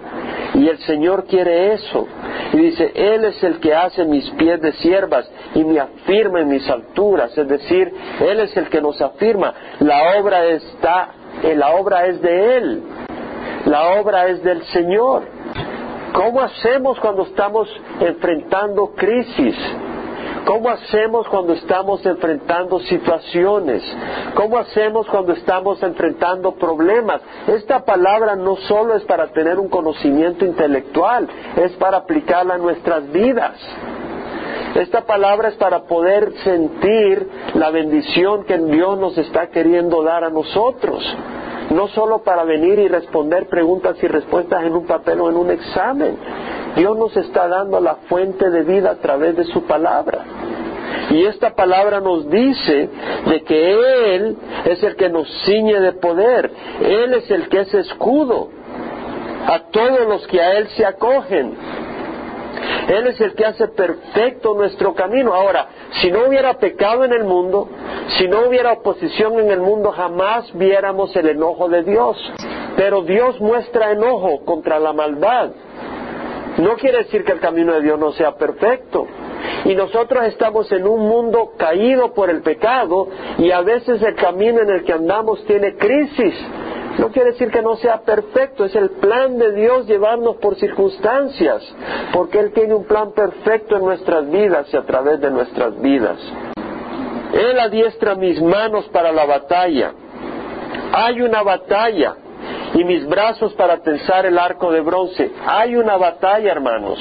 Y 0.56 0.68
el 0.68 0.80
Señor 0.80 1.26
quiere 1.26 1.74
eso. 1.74 2.08
Y 2.54 2.58
dice, 2.58 2.92
Él 2.96 3.26
es 3.26 3.44
el 3.44 3.60
que 3.60 3.76
hace 3.76 4.06
mis 4.06 4.28
pies 4.32 4.60
de 4.62 4.72
siervas 4.74 5.30
y 5.54 5.64
me 5.64 5.80
afirma 5.80 6.42
en 6.42 6.50
mis 6.50 6.68
alturas. 6.70 7.38
Es 7.38 7.48
decir, 7.48 7.94
Él 8.22 8.40
es 8.40 8.56
el 8.58 8.70
que 8.70 8.82
nos 8.82 9.00
afirma. 9.02 9.54
La 9.80 10.20
obra 10.20 10.46
está, 10.46 11.10
eh, 11.44 11.56
la 11.56 11.76
obra 11.76 12.08
es 12.08 12.22
de 12.22 12.58
Él. 12.58 12.84
La 13.66 14.00
obra 14.00 14.28
es 14.28 14.42
del 14.44 14.64
Señor. 14.66 15.24
¿Cómo 16.18 16.42
hacemos 16.42 17.00
cuando 17.00 17.22
estamos 17.26 17.70
enfrentando 18.00 18.88
crisis? 18.96 19.56
¿Cómo 20.48 20.68
hacemos 20.68 21.28
cuando 21.28 21.54
estamos 21.54 22.04
enfrentando 22.08 22.80
situaciones? 22.80 23.84
¿Cómo 24.34 24.58
hacemos 24.58 25.06
cuando 25.10 25.34
estamos 25.34 25.84
enfrentando 25.84 26.54
problemas? 26.54 27.22
Esta 27.46 27.86
palabra 27.86 28.36
no 28.36 28.56
solo 28.56 28.96
es 28.96 29.04
para 29.04 29.28
tener 29.28 29.60
un 29.60 29.70
conocimiento 29.70 30.44
intelectual, 30.44 31.28
es 31.56 31.74
para 31.74 31.98
aplicarla 31.98 32.56
a 32.56 32.58
nuestras 32.58 33.12
vidas. 33.12 33.56
Esta 34.74 35.02
palabra 35.06 35.50
es 35.50 35.56
para 35.56 35.84
poder 35.84 36.34
sentir 36.44 37.30
la 37.54 37.70
bendición 37.70 38.44
que 38.46 38.58
Dios 38.58 38.98
nos 38.98 39.16
está 39.20 39.52
queriendo 39.52 40.02
dar 40.02 40.24
a 40.24 40.32
nosotros 40.32 41.04
no 41.70 41.88
solo 41.90 42.20
para 42.20 42.44
venir 42.44 42.80
y 42.80 42.88
responder 42.88 43.48
preguntas 43.48 43.98
y 44.02 44.08
respuestas 44.08 44.64
en 44.64 44.74
un 44.74 44.86
papel 44.86 45.20
o 45.22 45.30
en 45.30 45.38
un 45.38 45.52
examen. 45.52 46.18
Dios 46.76 46.98
nos 46.98 47.16
está 47.18 47.48
dando 47.48 47.80
la 47.80 47.96
fuente 48.08 48.50
de 48.50 48.64
vida 48.64 48.92
a 48.92 48.96
través 48.96 49.36
de 49.36 49.46
su 49.46 49.64
palabra. 49.64 50.24
Y 51.10 51.26
esta 51.26 51.56
palabra 51.56 52.02
nos 52.02 52.30
dice 52.30 52.90
de 53.28 53.44
que 53.44 54.16
Él 54.16 54.38
es 54.66 54.84
el 54.84 54.96
que 54.96 55.10
nos 55.10 55.28
ciñe 55.46 55.80
de 55.80 55.94
poder, 55.94 56.52
Él 56.82 57.14
es 57.14 57.30
el 57.32 57.48
que 57.50 57.62
es 57.62 57.74
escudo 57.74 58.50
a 59.48 59.60
todos 59.72 60.08
los 60.08 60.28
que 60.28 60.42
a 60.42 60.58
Él 60.58 60.68
se 60.70 60.86
acogen. 60.86 61.56
Él 62.88 63.08
es 63.08 63.20
el 63.20 63.34
que 63.34 63.46
hace 63.46 63.68
perfecto 63.68 64.54
nuestro 64.54 64.94
camino. 64.94 65.34
Ahora, 65.34 65.68
si 66.02 66.12
no 66.12 66.28
hubiera 66.28 66.54
pecado 66.56 67.04
en 67.04 67.14
el 67.14 67.24
mundo, 67.24 67.70
si 68.18 68.28
no 68.28 68.48
hubiera 68.48 68.74
oposición 68.74 69.40
en 69.40 69.52
el 69.52 69.60
mundo, 69.60 69.92
jamás 69.92 70.50
viéramos 70.54 71.16
el 71.16 71.30
enojo 71.30 71.68
de 71.70 71.84
Dios. 71.84 72.18
Pero 72.76 73.02
Dios 73.04 73.40
muestra 73.42 73.92
enojo 73.92 74.46
contra 74.46 74.80
la 74.80 74.94
maldad. 74.94 75.52
No 76.58 76.76
quiere 76.76 77.00
decir 77.00 77.24
que 77.24 77.34
el 77.34 77.40
camino 77.40 77.74
de 77.74 77.82
Dios 77.82 78.00
no 78.00 78.12
sea 78.14 78.36
perfecto. 78.36 79.06
Y 79.66 79.76
nosotros 79.76 80.26
estamos 80.26 80.72
en 80.72 80.88
un 80.88 81.02
mundo 81.08 81.52
caído 81.58 82.14
por 82.14 82.30
el 82.30 82.42
pecado 82.42 83.10
y 83.38 83.52
a 83.52 83.62
veces 83.62 84.02
el 84.02 84.16
camino 84.16 84.62
en 84.62 84.70
el 84.70 84.84
que 84.84 84.94
andamos 84.94 85.44
tiene 85.46 85.76
crisis. 85.76 86.34
No 86.98 87.12
quiere 87.12 87.32
decir 87.32 87.52
que 87.52 87.62
no 87.62 87.76
sea 87.76 88.02
perfecto, 88.02 88.66
es 88.66 88.76
el 88.76 88.90
plan 88.92 89.38
de 89.38 89.52
Dios 89.52 89.86
llevarnos 89.86 90.38
por 90.38 90.56
circunstancias, 90.56 91.64
porque 92.12 92.40
Él 92.40 92.52
tiene 92.54 92.74
un 92.74 92.86
plan 92.86 93.12
perfecto 93.12 93.78
en 93.78 93.86
nuestras 93.86 94.30
vidas 94.30 94.68
y 94.74 94.78
a 94.78 94.86
través 94.86 95.20
de 95.22 95.30
nuestras 95.30 95.80
vidas. 95.80 96.18
Él 97.34 97.60
adiestra 97.60 98.16
mis 98.16 98.42
manos 98.42 98.88
para 98.90 99.12
la 99.12 99.26
batalla. 99.26 99.92
Hay 100.92 101.22
una 101.22 101.44
batalla 101.44 102.16
y 102.74 102.84
mis 102.84 103.08
brazos 103.08 103.54
para 103.54 103.78
tensar 103.78 104.26
el 104.26 104.40
arco 104.40 104.72
de 104.72 104.82
bronce. 104.82 105.32
Hay 105.46 105.76
una 105.76 105.98
batalla, 105.98 106.52
hermanos. 106.52 107.00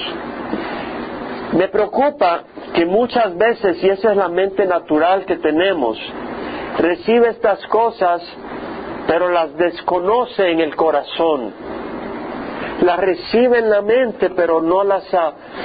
Me 1.52 1.68
preocupa 1.68 2.42
que 2.74 2.84
muchas 2.84 3.34
veces, 3.36 3.82
y 3.82 3.88
esa 3.88 4.10
es 4.10 4.16
la 4.16 4.28
mente 4.28 4.66
natural 4.66 5.24
que 5.24 5.36
tenemos, 5.36 5.98
recibe 6.78 7.30
estas 7.30 7.64
cosas 7.68 8.20
pero 9.06 9.28
las 9.30 9.56
desconoce 9.56 10.50
en 10.50 10.60
el 10.60 10.74
corazón. 10.74 11.52
Las 12.82 12.98
recibe 12.98 13.58
en 13.58 13.70
la 13.70 13.82
mente, 13.82 14.30
pero 14.30 14.60
no 14.60 14.84
las 14.84 15.04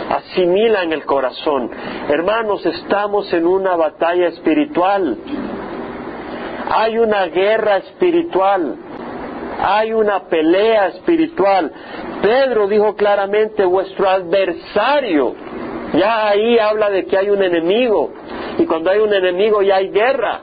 asimila 0.10 0.84
en 0.84 0.94
el 0.94 1.06
corazón. 1.06 1.70
Hermanos, 2.10 2.66
estamos 2.66 3.32
en 3.34 3.46
una 3.46 3.76
batalla 3.76 4.28
espiritual. 4.28 5.18
Hay 6.70 6.98
una 6.98 7.26
guerra 7.26 7.78
espiritual. 7.78 8.76
Hay 9.60 9.94
una 9.94 10.22
pelea 10.22 10.88
espiritual. 10.88 11.72
Pedro 12.22 12.68
dijo 12.68 12.96
claramente, 12.96 13.66
vuestro 13.66 14.10
adversario. 14.10 15.36
Ya 15.94 16.30
ahí 16.30 16.58
habla 16.58 16.90
de 16.90 17.06
que 17.06 17.18
hay 17.18 17.30
un 17.30 17.44
enemigo. 17.44 18.14
Y 18.58 18.66
cuando 18.66 18.90
hay 18.90 19.00
un 19.00 19.14
enemigo 19.14 19.62
ya 19.62 19.76
hay 19.76 19.90
guerra. 19.90 20.42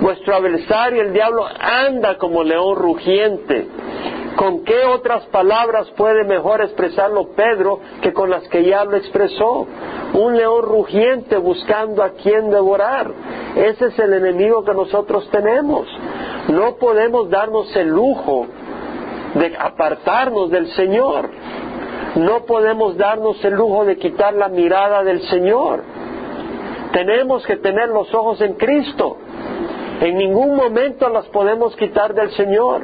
Vuestro 0.00 0.34
adversario, 0.36 1.02
el 1.02 1.12
diablo, 1.12 1.46
anda 1.46 2.18
como 2.18 2.42
león 2.42 2.76
rugiente. 2.76 3.66
¿Con 4.36 4.64
qué 4.64 4.84
otras 4.84 5.24
palabras 5.26 5.88
puede 5.96 6.24
mejor 6.24 6.60
expresarlo 6.60 7.28
Pedro 7.34 7.80
que 8.02 8.12
con 8.12 8.28
las 8.28 8.46
que 8.48 8.64
ya 8.64 8.84
lo 8.84 8.96
expresó? 8.96 9.66
Un 10.12 10.36
león 10.36 10.62
rugiente 10.62 11.38
buscando 11.38 12.02
a 12.02 12.10
quien 12.10 12.50
devorar. 12.50 13.10
Ese 13.56 13.86
es 13.86 13.98
el 13.98 14.12
enemigo 14.12 14.62
que 14.62 14.74
nosotros 14.74 15.26
tenemos. 15.30 15.88
No 16.48 16.76
podemos 16.76 17.30
darnos 17.30 17.74
el 17.74 17.88
lujo 17.88 18.46
de 19.34 19.56
apartarnos 19.58 20.50
del 20.50 20.68
Señor. 20.72 21.30
no 22.16 22.46
podemos 22.46 22.96
darnos 22.96 23.42
el 23.44 23.54
lujo 23.54 23.84
de 23.84 23.98
quitar 23.98 24.32
la 24.34 24.48
mirada 24.48 25.02
del 25.02 25.20
Señor. 25.28 25.82
Tenemos 26.92 27.44
que 27.46 27.56
tener 27.56 27.88
los 27.88 28.12
ojos 28.14 28.40
en 28.40 28.54
Cristo. 28.54 29.18
En 30.00 30.16
ningún 30.16 30.56
momento 30.56 31.08
las 31.08 31.26
podemos 31.26 31.74
quitar 31.76 32.14
del 32.14 32.30
Señor. 32.32 32.82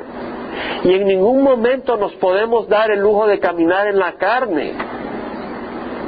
Y 0.85 0.93
en 0.95 1.07
ningún 1.07 1.43
momento 1.43 1.97
nos 1.97 2.13
podemos 2.15 2.69
dar 2.69 2.91
el 2.91 3.01
lujo 3.01 3.27
de 3.27 3.39
caminar 3.39 3.87
en 3.87 3.99
la 3.99 4.13
carne. 4.15 4.75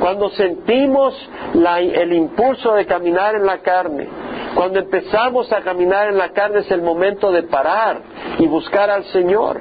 Cuando 0.00 0.30
sentimos 0.30 1.14
el 1.54 2.12
impulso 2.12 2.74
de 2.74 2.84
caminar 2.84 3.36
en 3.36 3.46
la 3.46 3.58
carne, 3.58 4.08
cuando 4.54 4.80
empezamos 4.80 5.52
a 5.52 5.62
caminar 5.62 6.08
en 6.08 6.18
la 6.18 6.30
carne 6.30 6.60
es 6.60 6.70
el 6.70 6.82
momento 6.82 7.30
de 7.32 7.44
parar 7.44 8.00
y 8.38 8.46
buscar 8.46 8.90
al 8.90 9.04
Señor. 9.04 9.60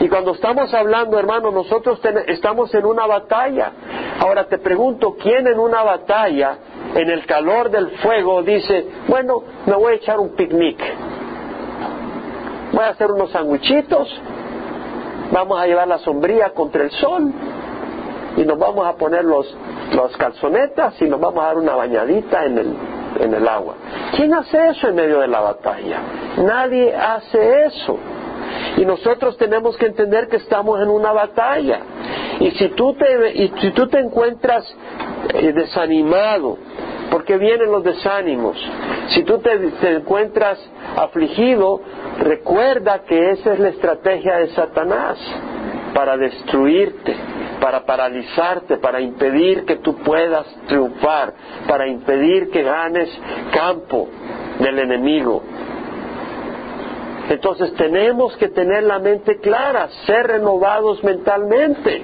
Y 0.00 0.08
cuando 0.08 0.32
estamos 0.32 0.72
hablando, 0.72 1.18
hermano, 1.18 1.50
nosotros 1.50 2.00
estamos 2.26 2.74
en 2.74 2.86
una 2.86 3.06
batalla. 3.06 3.72
Ahora 4.18 4.46
te 4.46 4.58
pregunto, 4.58 5.14
¿quién 5.20 5.46
en 5.46 5.58
una 5.58 5.82
batalla, 5.82 6.56
en 6.94 7.10
el 7.10 7.26
calor 7.26 7.70
del 7.70 7.90
fuego, 7.98 8.42
dice, 8.42 8.86
bueno, 9.08 9.42
me 9.66 9.74
voy 9.74 9.92
a 9.92 9.96
echar 9.96 10.18
un 10.18 10.34
picnic? 10.34 10.78
Voy 12.72 12.84
a 12.84 12.88
hacer 12.88 13.10
unos 13.10 13.30
sandwichitos, 13.30 14.08
vamos 15.32 15.60
a 15.60 15.66
llevar 15.66 15.88
la 15.88 15.98
sombría 15.98 16.50
contra 16.50 16.84
el 16.84 16.90
sol 16.90 17.32
y 18.36 18.44
nos 18.44 18.58
vamos 18.58 18.86
a 18.86 18.94
poner 18.94 19.24
los, 19.24 19.54
los 19.94 20.16
calzonetas 20.16 21.00
y 21.02 21.06
nos 21.06 21.20
vamos 21.20 21.42
a 21.42 21.46
dar 21.48 21.58
una 21.58 21.74
bañadita 21.74 22.44
en 22.44 22.58
el, 22.58 22.76
en 23.20 23.34
el 23.34 23.48
agua. 23.48 23.74
¿Quién 24.16 24.32
hace 24.34 24.68
eso 24.68 24.88
en 24.88 24.94
medio 24.94 25.20
de 25.20 25.28
la 25.28 25.40
batalla? 25.40 26.00
Nadie 26.38 26.94
hace 26.94 27.64
eso. 27.64 27.98
Y 28.76 28.84
nosotros 28.84 29.36
tenemos 29.36 29.76
que 29.76 29.86
entender 29.86 30.28
que 30.28 30.36
estamos 30.36 30.80
en 30.80 30.88
una 30.88 31.12
batalla. 31.12 31.80
Y 32.40 32.50
si 32.52 32.68
tú 32.70 32.94
te, 32.94 33.32
y 33.34 33.52
si 33.60 33.70
tú 33.72 33.88
te 33.88 33.98
encuentras 33.98 34.64
eh, 35.34 35.52
desanimado, 35.52 36.56
porque 37.10 37.36
vienen 37.36 37.70
los 37.70 37.82
desánimos, 37.82 38.56
si 39.08 39.24
tú 39.24 39.38
te, 39.38 39.56
te 39.58 39.96
encuentras 39.96 40.58
afligido, 40.96 41.80
recuerda 42.18 43.00
que 43.00 43.30
esa 43.30 43.54
es 43.54 43.58
la 43.58 43.68
estrategia 43.68 44.36
de 44.36 44.48
Satanás 44.48 45.18
para 45.94 46.16
destruirte, 46.16 47.14
para 47.60 47.84
paralizarte, 47.84 48.78
para 48.78 49.00
impedir 49.00 49.64
que 49.64 49.76
tú 49.76 49.96
puedas 49.96 50.46
triunfar, 50.66 51.34
para 51.68 51.86
impedir 51.88 52.50
que 52.50 52.62
ganes 52.62 53.10
campo 53.52 54.08
del 54.58 54.78
enemigo. 54.78 55.42
Entonces 57.28 57.72
tenemos 57.74 58.36
que 58.38 58.48
tener 58.48 58.82
la 58.82 58.98
mente 58.98 59.38
clara, 59.38 59.88
ser 60.04 60.26
renovados 60.26 61.02
mentalmente. 61.04 62.02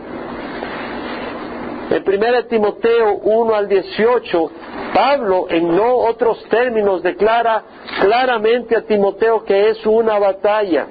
En 1.91 2.03
1 2.03 2.47
Timoteo 2.47 3.15
1 3.23 3.55
al 3.55 3.69
18, 3.69 4.51
Pablo, 4.93 5.47
en 5.49 5.77
no 5.77 5.97
otros 5.97 6.43
términos, 6.49 7.03
declara 7.03 7.63
claramente 8.01 8.77
a 8.77 8.83
Timoteo 8.83 9.45
que 9.45 9.71
es 9.71 9.87
una 9.87 10.19
batalla. 10.19 10.89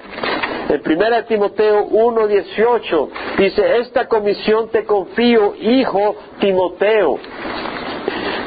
En 0.69 0.81
1 0.81 1.25
Timoteo 1.25 1.85
1, 1.85 2.27
18 2.27 3.09
dice, 3.37 3.77
esta 3.79 4.07
comisión 4.07 4.69
te 4.69 4.85
confío, 4.85 5.53
hijo 5.55 6.15
Timoteo 6.39 7.19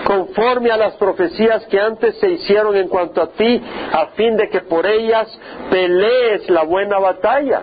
conforme 0.05 0.71
a 0.71 0.79
las 0.79 0.95
profecías 0.95 1.67
que 1.67 1.79
antes 1.79 2.19
se 2.19 2.31
hicieron 2.31 2.75
en 2.75 2.89
cuanto 2.89 3.21
a 3.21 3.31
ti, 3.33 3.63
a 3.93 4.07
fin 4.17 4.39
de 4.39 4.49
que 4.49 4.63
por 4.63 4.87
ellas 4.87 5.29
pelees 5.71 6.49
la 6.49 6.63
buena 6.63 6.99
batalla 6.99 7.63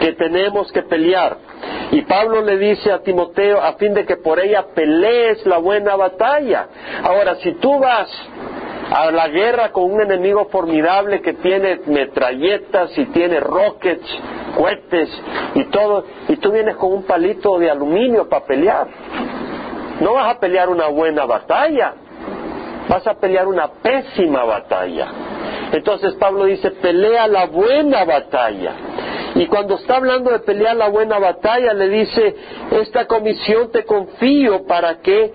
que 0.00 0.12
tenemos 0.14 0.72
que 0.72 0.82
pelear. 0.82 1.49
Y 1.92 2.02
Pablo 2.02 2.42
le 2.42 2.56
dice 2.56 2.92
a 2.92 3.00
Timoteo, 3.00 3.60
a 3.60 3.74
fin 3.74 3.94
de 3.94 4.04
que 4.04 4.16
por 4.16 4.38
ella 4.38 4.66
pelees 4.74 5.44
la 5.46 5.58
buena 5.58 5.96
batalla. 5.96 6.68
Ahora, 7.02 7.36
si 7.36 7.52
tú 7.54 7.78
vas 7.78 8.08
a 8.90 9.10
la 9.10 9.28
guerra 9.28 9.70
con 9.70 9.84
un 9.92 10.00
enemigo 10.00 10.46
formidable 10.46 11.20
que 11.20 11.34
tiene 11.34 11.80
metralletas 11.86 12.96
y 12.96 13.06
tiene 13.06 13.40
rockets, 13.40 14.06
cohetes 14.56 15.08
y 15.54 15.64
todo, 15.64 16.04
y 16.28 16.36
tú 16.36 16.52
vienes 16.52 16.76
con 16.76 16.92
un 16.92 17.02
palito 17.04 17.58
de 17.58 17.70
aluminio 17.70 18.28
para 18.28 18.44
pelear. 18.44 18.88
No 20.00 20.14
vas 20.14 20.36
a 20.36 20.40
pelear 20.40 20.68
una 20.68 20.88
buena 20.88 21.24
batalla, 21.24 21.94
vas 22.88 23.06
a 23.06 23.14
pelear 23.14 23.46
una 23.46 23.68
pésima 23.68 24.44
batalla. 24.44 25.08
Entonces 25.72 26.14
Pablo 26.14 26.44
dice, 26.46 26.70
pelea 26.72 27.26
la 27.28 27.46
buena 27.46 28.04
batalla. 28.04 28.74
Y 29.40 29.46
cuando 29.46 29.76
está 29.76 29.96
hablando 29.96 30.30
de 30.30 30.40
pelear 30.40 30.76
la 30.76 30.90
buena 30.90 31.18
batalla, 31.18 31.72
le 31.72 31.88
dice, 31.88 32.36
esta 32.72 33.06
comisión 33.06 33.70
te 33.70 33.86
confío 33.86 34.66
para 34.66 35.00
que 35.00 35.32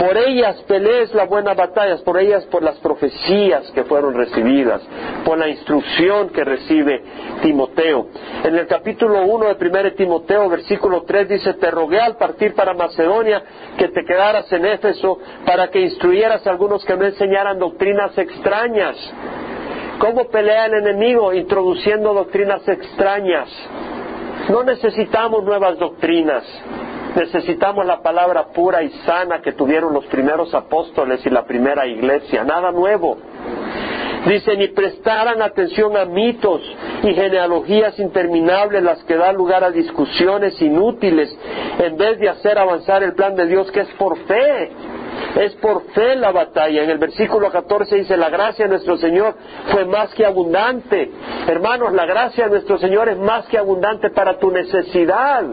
por 0.00 0.18
ellas 0.18 0.60
pelees 0.62 1.14
la 1.14 1.26
buena 1.26 1.54
batalla, 1.54 1.96
por 2.04 2.18
ellas 2.18 2.44
por 2.46 2.64
las 2.64 2.76
profecías 2.78 3.70
que 3.70 3.84
fueron 3.84 4.14
recibidas, 4.14 4.82
por 5.24 5.38
la 5.38 5.46
instrucción 5.46 6.30
que 6.30 6.42
recibe 6.42 7.04
Timoteo. 7.40 8.08
En 8.42 8.56
el 8.56 8.66
capítulo 8.66 9.24
1 9.24 9.54
de 9.54 9.68
1 9.68 9.92
Timoteo, 9.92 10.48
versículo 10.48 11.04
3 11.04 11.28
dice, 11.28 11.54
te 11.54 11.70
rogué 11.70 12.00
al 12.00 12.16
partir 12.16 12.56
para 12.56 12.74
Macedonia 12.74 13.44
que 13.78 13.90
te 13.90 14.04
quedaras 14.04 14.52
en 14.52 14.66
Éfeso 14.66 15.20
para 15.46 15.68
que 15.70 15.82
instruyeras 15.82 16.44
a 16.48 16.50
algunos 16.50 16.84
que 16.84 16.96
no 16.96 17.04
enseñaran 17.04 17.60
doctrinas 17.60 18.18
extrañas. 18.18 18.96
¿Cómo 20.00 20.28
pelea 20.28 20.64
el 20.64 20.74
enemigo? 20.76 21.34
Introduciendo 21.34 22.14
doctrinas 22.14 22.66
extrañas. 22.66 23.50
No 24.48 24.62
necesitamos 24.62 25.44
nuevas 25.44 25.78
doctrinas. 25.78 26.42
Necesitamos 27.14 27.84
la 27.84 28.00
palabra 28.00 28.46
pura 28.46 28.82
y 28.82 28.88
sana 29.04 29.42
que 29.42 29.52
tuvieron 29.52 29.92
los 29.92 30.06
primeros 30.06 30.54
apóstoles 30.54 31.20
y 31.26 31.28
la 31.28 31.44
primera 31.44 31.86
iglesia, 31.86 32.44
nada 32.44 32.72
nuevo. 32.72 33.18
Dice, 34.26 34.56
ni 34.56 34.68
prestaran 34.68 35.42
atención 35.42 35.94
a 35.98 36.06
mitos 36.06 36.62
y 37.02 37.12
genealogías 37.12 37.98
interminables, 37.98 38.82
las 38.82 39.04
que 39.04 39.16
dan 39.16 39.36
lugar 39.36 39.64
a 39.64 39.70
discusiones 39.70 40.60
inútiles, 40.62 41.36
en 41.78 41.98
vez 41.98 42.18
de 42.18 42.30
hacer 42.30 42.58
avanzar 42.58 43.02
el 43.02 43.12
plan 43.12 43.34
de 43.36 43.46
Dios 43.46 43.70
que 43.70 43.80
es 43.80 43.88
por 43.98 44.16
fe. 44.26 44.70
Es 45.36 45.54
por 45.56 45.84
fe 45.92 46.16
la 46.16 46.32
batalla. 46.32 46.82
En 46.82 46.90
el 46.90 46.98
versículo 46.98 47.50
14 47.50 47.96
dice, 47.96 48.16
la 48.16 48.30
gracia 48.30 48.64
de 48.64 48.70
nuestro 48.70 48.96
Señor 48.96 49.34
fue 49.70 49.84
más 49.84 50.12
que 50.14 50.26
abundante. 50.26 51.10
Hermanos, 51.46 51.92
la 51.92 52.06
gracia 52.06 52.44
de 52.44 52.50
nuestro 52.50 52.78
Señor 52.78 53.08
es 53.08 53.18
más 53.18 53.46
que 53.46 53.58
abundante 53.58 54.10
para 54.10 54.38
tu 54.38 54.50
necesidad. 54.50 55.44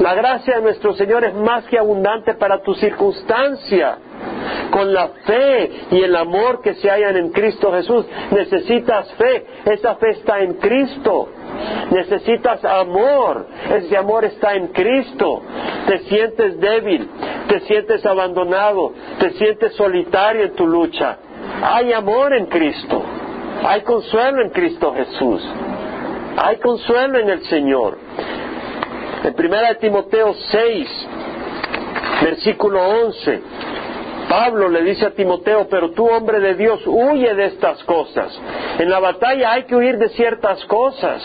La 0.00 0.14
gracia 0.14 0.56
de 0.56 0.62
nuestro 0.62 0.94
Señor 0.94 1.24
es 1.24 1.34
más 1.34 1.64
que 1.66 1.78
abundante 1.78 2.34
para 2.34 2.62
tu 2.62 2.74
circunstancia. 2.74 3.98
Con 4.70 4.92
la 4.92 5.08
fe 5.24 5.70
y 5.90 6.02
el 6.02 6.16
amor 6.16 6.60
que 6.60 6.74
se 6.74 6.90
hallan 6.90 7.16
en 7.16 7.30
Cristo 7.30 7.72
Jesús, 7.72 8.06
necesitas 8.32 9.12
fe. 9.14 9.46
Esa 9.66 9.94
fe 9.96 10.10
está 10.10 10.40
en 10.40 10.54
Cristo. 10.54 11.28
Necesitas 11.90 12.64
amor. 12.64 13.46
Ese 13.70 13.96
amor 13.96 14.24
está 14.24 14.54
en 14.54 14.68
Cristo. 14.68 15.42
Te 15.86 15.98
sientes 16.00 16.58
débil, 16.60 17.08
te 17.48 17.60
sientes 17.60 18.04
abandonado, 18.06 18.92
te 19.18 19.30
sientes 19.32 19.74
solitario 19.74 20.44
en 20.44 20.54
tu 20.54 20.66
lucha. 20.66 21.18
Hay 21.62 21.92
amor 21.92 22.34
en 22.34 22.46
Cristo. 22.46 23.02
Hay 23.64 23.82
consuelo 23.82 24.42
en 24.42 24.50
Cristo 24.50 24.92
Jesús. 24.94 25.42
Hay 26.36 26.56
consuelo 26.56 27.18
en 27.18 27.30
el 27.30 27.42
Señor. 27.44 27.98
En 29.24 29.34
1 29.34 29.76
Timoteo 29.80 30.34
6, 30.34 31.08
versículo 32.22 32.82
11, 33.06 33.42
Pablo 34.34 34.68
le 34.68 34.82
dice 34.82 35.06
a 35.06 35.10
Timoteo, 35.12 35.68
pero 35.70 35.92
tú 35.92 36.08
hombre 36.08 36.40
de 36.40 36.56
Dios, 36.56 36.80
huye 36.86 37.32
de 37.34 37.44
estas 37.44 37.84
cosas. 37.84 38.36
En 38.80 38.90
la 38.90 38.98
batalla 38.98 39.52
hay 39.52 39.62
que 39.62 39.76
huir 39.76 39.96
de 39.96 40.08
ciertas 40.08 40.64
cosas. 40.64 41.22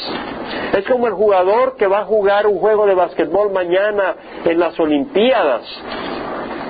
Es 0.78 0.86
como 0.86 1.08
el 1.08 1.14
jugador 1.14 1.76
que 1.76 1.88
va 1.88 2.02
a 2.02 2.06
jugar 2.06 2.46
un 2.46 2.60
juego 2.60 2.86
de 2.86 2.94
basquetbol 2.94 3.52
mañana 3.52 4.16
en 4.46 4.60
las 4.60 4.80
Olimpiadas 4.80 5.64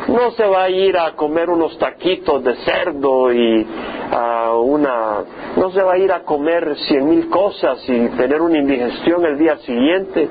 no 0.10 0.32
se 0.32 0.46
va 0.46 0.64
a 0.64 0.70
ir 0.70 0.98
a 0.98 1.12
comer 1.16 1.50
unos 1.50 1.78
taquitos 1.78 2.44
de 2.44 2.56
cerdo 2.58 3.32
y 3.32 3.66
a 4.12 4.54
una, 4.56 5.24
no 5.56 5.72
se 5.72 5.82
va 5.82 5.94
a 5.94 5.98
ir 5.98 6.12
a 6.12 6.24
comer 6.24 6.76
cien 6.88 7.08
mil 7.08 7.30
cosas 7.30 7.78
y 7.88 8.10
tener 8.10 8.42
una 8.42 8.58
indigestión 8.58 9.24
el 9.26 9.38
día 9.38 9.58
siguiente. 9.58 10.28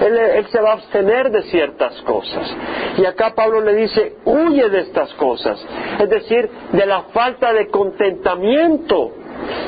Él, 0.00 0.18
él 0.18 0.46
se 0.46 0.60
va 0.60 0.70
a 0.70 0.72
abstener 0.74 1.30
de 1.30 1.42
ciertas 1.44 2.00
cosas. 2.02 2.54
Y 2.98 3.04
acá 3.04 3.32
Pablo 3.34 3.60
le 3.60 3.74
dice, 3.74 4.16
huye 4.24 4.68
de 4.68 4.80
estas 4.80 5.12
cosas. 5.14 5.64
Es 5.98 6.08
decir, 6.08 6.50
de 6.72 6.86
la 6.86 7.02
falta 7.14 7.52
de 7.52 7.68
contentamiento. 7.68 9.12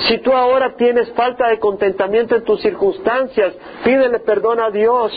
Si 0.09 0.18
tú 0.18 0.33
ahora 0.33 0.74
tienes 0.77 1.11
falta 1.12 1.48
de 1.48 1.59
contentamiento 1.59 2.37
en 2.37 2.44
tus 2.44 2.61
circunstancias, 2.61 3.55
pídele 3.83 4.20
perdón 4.20 4.61
a 4.61 4.70
Dios. 4.70 5.12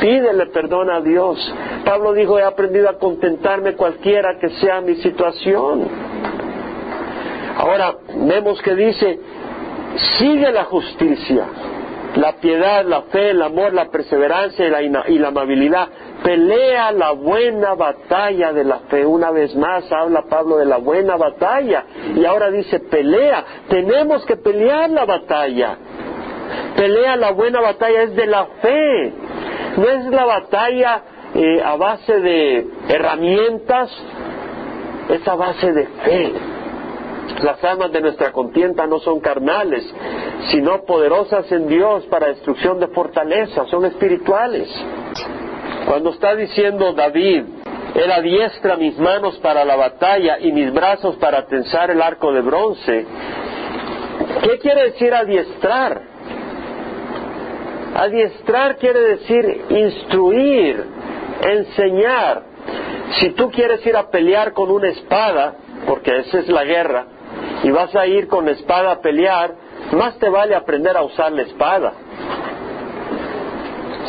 Pídele 0.00 0.46
perdón 0.46 0.90
a 0.90 1.00
Dios. 1.00 1.38
Pablo 1.84 2.12
dijo, 2.12 2.38
he 2.38 2.44
aprendido 2.44 2.88
a 2.88 2.98
contentarme 2.98 3.74
cualquiera 3.74 4.38
que 4.38 4.50
sea 4.50 4.80
mi 4.80 4.96
situación. 4.96 5.88
Ahora 7.56 7.94
vemos 8.16 8.60
que 8.62 8.74
dice, 8.74 9.18
sigue 10.18 10.50
la 10.50 10.64
justicia, 10.64 11.44
la 12.16 12.32
piedad, 12.34 12.84
la 12.84 13.02
fe, 13.02 13.30
el 13.30 13.42
amor, 13.42 13.72
la 13.72 13.90
perseverancia 13.90 14.66
y 14.66 14.88
la, 14.88 15.04
y 15.08 15.18
la 15.18 15.28
amabilidad. 15.28 15.88
Pelea 16.22 16.90
la 16.92 17.12
buena 17.12 17.74
batalla 17.74 18.52
de 18.52 18.64
la 18.64 18.78
fe. 18.90 19.04
Una 19.04 19.30
vez 19.30 19.54
más 19.54 19.90
habla 19.92 20.22
Pablo 20.22 20.56
de 20.56 20.64
la 20.64 20.78
buena 20.78 21.16
batalla 21.16 21.84
y 22.14 22.24
ahora 22.24 22.50
dice 22.50 22.80
pelea. 22.80 23.44
Tenemos 23.68 24.24
que 24.24 24.36
pelear 24.36 24.90
la 24.90 25.04
batalla. 25.04 25.76
Pelea 26.76 27.16
la 27.16 27.30
buena 27.32 27.60
batalla 27.60 28.02
es 28.02 28.16
de 28.16 28.26
la 28.26 28.46
fe. 28.62 29.12
No 29.76 29.88
es 29.88 30.04
la 30.06 30.24
batalla 30.24 31.02
eh, 31.34 31.60
a 31.64 31.76
base 31.76 32.20
de 32.20 32.66
herramientas, 32.88 33.90
es 35.08 35.26
a 35.26 35.34
base 35.34 35.72
de 35.72 35.86
fe. 35.86 36.32
Las 37.42 37.62
armas 37.64 37.90
de 37.90 38.00
nuestra 38.00 38.30
contienda 38.30 38.86
no 38.86 39.00
son 39.00 39.18
carnales, 39.20 39.82
sino 40.50 40.84
poderosas 40.84 41.50
en 41.50 41.66
Dios 41.66 42.04
para 42.06 42.28
destrucción 42.28 42.78
de 42.78 42.88
fortalezas, 42.88 43.68
son 43.68 43.84
espirituales. 43.84 44.68
Cuando 45.86 46.10
está 46.10 46.36
diciendo 46.36 46.92
David, 46.92 47.44
Él 47.94 48.12
adiestra 48.12 48.76
mis 48.76 48.98
manos 48.98 49.36
para 49.38 49.64
la 49.64 49.74
batalla 49.74 50.38
y 50.38 50.52
mis 50.52 50.72
brazos 50.72 51.16
para 51.16 51.46
tensar 51.46 51.90
el 51.90 52.00
arco 52.00 52.32
de 52.32 52.40
bronce, 52.42 53.06
¿qué 54.42 54.58
quiere 54.58 54.90
decir 54.92 55.12
adiestrar? 55.12 56.13
Adiestrar 57.94 58.76
quiere 58.76 59.00
decir 59.00 59.66
instruir, 59.68 60.84
enseñar. 61.42 62.42
Si 63.20 63.30
tú 63.30 63.50
quieres 63.50 63.86
ir 63.86 63.96
a 63.96 64.10
pelear 64.10 64.52
con 64.52 64.70
una 64.70 64.88
espada, 64.88 65.54
porque 65.86 66.18
esa 66.18 66.40
es 66.40 66.48
la 66.48 66.64
guerra, 66.64 67.06
y 67.62 67.70
vas 67.70 67.94
a 67.94 68.06
ir 68.06 68.26
con 68.26 68.48
espada 68.48 68.92
a 68.92 69.00
pelear, 69.00 69.54
más 69.92 70.18
te 70.18 70.28
vale 70.28 70.54
aprender 70.54 70.96
a 70.96 71.02
usar 71.02 71.30
la 71.32 71.42
espada. 71.42 71.92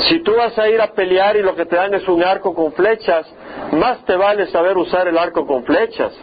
Si 0.10 0.20
tú 0.20 0.36
vas 0.36 0.58
a 0.58 0.68
ir 0.68 0.82
a 0.82 0.92
pelear 0.92 1.38
y 1.38 1.42
lo 1.42 1.56
que 1.56 1.66
te 1.66 1.76
dan 1.76 1.94
es 1.94 2.08
un 2.08 2.24
arco 2.24 2.54
con 2.54 2.74
flechas, 2.74 3.26
más 3.72 4.04
te 4.06 4.16
vale 4.16 4.48
saber 4.48 4.78
usar 4.78 5.08
el 5.08 5.18
arco 5.18 5.46
con 5.46 5.64
flechas. 5.64 6.14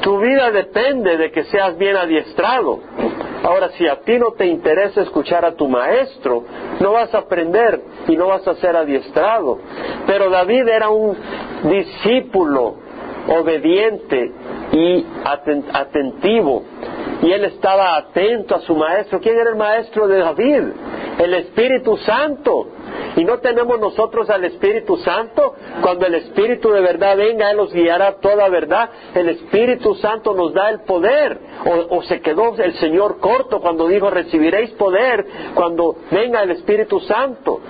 Tu 0.00 0.18
vida 0.18 0.50
depende 0.50 1.16
de 1.16 1.30
que 1.30 1.44
seas 1.44 1.78
bien 1.78 1.96
adiestrado. 1.96 2.80
Ahora, 3.42 3.70
si 3.70 3.86
a 3.88 4.00
ti 4.00 4.18
no 4.18 4.32
te 4.32 4.46
interesa 4.46 5.02
escuchar 5.02 5.44
a 5.44 5.54
tu 5.54 5.68
maestro, 5.68 6.44
no 6.80 6.92
vas 6.92 7.12
a 7.14 7.18
aprender 7.18 7.82
y 8.06 8.16
no 8.16 8.28
vas 8.28 8.46
a 8.46 8.54
ser 8.54 8.76
adiestrado. 8.76 9.58
Pero 10.06 10.30
David 10.30 10.68
era 10.68 10.90
un 10.90 11.16
discípulo 11.64 12.76
obediente 13.28 14.32
y 14.72 15.06
atentivo. 15.72 16.62
Y 17.22 17.32
él 17.32 17.44
estaba 17.44 17.96
atento 17.96 18.54
a 18.54 18.60
su 18.60 18.76
maestro. 18.76 19.20
¿Quién 19.20 19.38
era 19.38 19.50
el 19.50 19.56
maestro 19.56 20.06
de 20.06 20.18
David? 20.18 20.62
El 21.18 21.34
Espíritu 21.34 21.96
Santo. 21.98 22.68
Y 23.16 23.24
no 23.24 23.38
tenemos 23.38 23.78
nosotros 23.78 24.30
al 24.30 24.44
Espíritu 24.44 24.96
Santo. 24.98 25.41
Cuando 25.80 26.06
el 26.06 26.14
Espíritu 26.14 26.70
de 26.70 26.80
verdad 26.80 27.16
venga, 27.16 27.50
Él 27.50 27.56
nos 27.56 27.72
guiará 27.72 28.16
toda 28.20 28.48
verdad. 28.48 28.90
El 29.14 29.28
Espíritu 29.30 29.94
Santo 29.96 30.34
nos 30.34 30.52
da 30.52 30.70
el 30.70 30.80
poder. 30.80 31.38
O, 31.90 32.02
se 32.02 32.20
quedó 32.20 32.54
el 32.56 32.74
Señor 32.74 33.18
corto 33.18 33.60
cuando 33.60 33.88
dijo, 33.88 34.10
recibiréis 34.10 34.70
poder 34.72 35.24
cuando 35.54 35.96
venga 36.10 36.42
el 36.42 36.50
Espíritu 36.50 37.00
Santo 37.00 37.60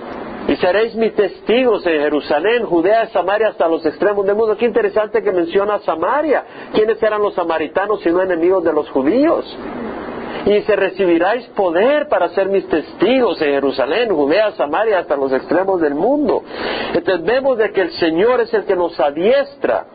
y 0.47 0.55
seréis 0.57 0.95
mis 0.95 1.15
testigos 1.15 1.85
en 1.85 2.01
Jerusalén, 2.01 2.65
Judea, 2.65 3.07
Samaria, 3.07 3.49
hasta 3.49 3.67
los 3.67 3.85
extremos 3.85 4.25
del 4.25 4.35
mundo. 4.35 4.57
Qué 4.57 4.65
interesante 4.65 5.23
que 5.23 5.31
menciona 5.31 5.79
Samaria. 5.79 6.43
¿Quiénes 6.73 7.01
eran 7.01 7.21
los 7.21 7.33
samaritanos 7.33 8.01
si 8.01 8.11
no 8.11 8.21
enemigos 8.21 8.63
de 8.63 8.73
los 8.73 8.89
judíos? 8.89 9.45
Y 10.45 10.61
se 10.61 10.75
recibiráis 10.75 11.47
poder 11.49 12.07
para 12.09 12.29
ser 12.29 12.49
mis 12.49 12.67
testigos 12.67 13.41
en 13.41 13.53
Jerusalén, 13.53 14.13
Judea, 14.13 14.51
Samaria, 14.51 14.99
hasta 14.99 15.15
los 15.15 15.31
extremos 15.31 15.79
del 15.79 15.95
mundo. 15.95 16.43
Entonces 16.93 17.23
vemos 17.23 17.57
de 17.57 17.71
que 17.71 17.81
el 17.81 17.91
Señor 17.91 18.41
es 18.41 18.53
el 18.53 18.65
que 18.65 18.75
nos 18.75 18.99
adiestra. 18.99 19.85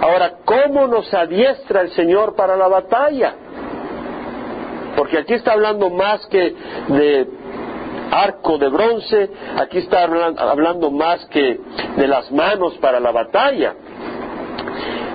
Ahora, 0.00 0.32
¿cómo 0.44 0.86
nos 0.86 1.12
adiestra 1.14 1.82
el 1.82 1.90
Señor 1.90 2.34
para 2.34 2.56
la 2.56 2.68
batalla? 2.68 3.34
Porque 4.96 5.18
aquí 5.18 5.34
está 5.34 5.52
hablando 5.52 5.90
más 5.90 6.26
que 6.26 6.54
de 6.88 7.28
arco 8.10 8.58
de 8.58 8.68
bronce, 8.68 9.30
aquí 9.58 9.78
está 9.78 10.02
hablando 10.02 10.90
más 10.90 11.24
que 11.26 11.60
de 11.96 12.06
las 12.06 12.30
manos 12.32 12.76
para 12.78 12.98
la 12.98 13.12
batalla. 13.12 13.74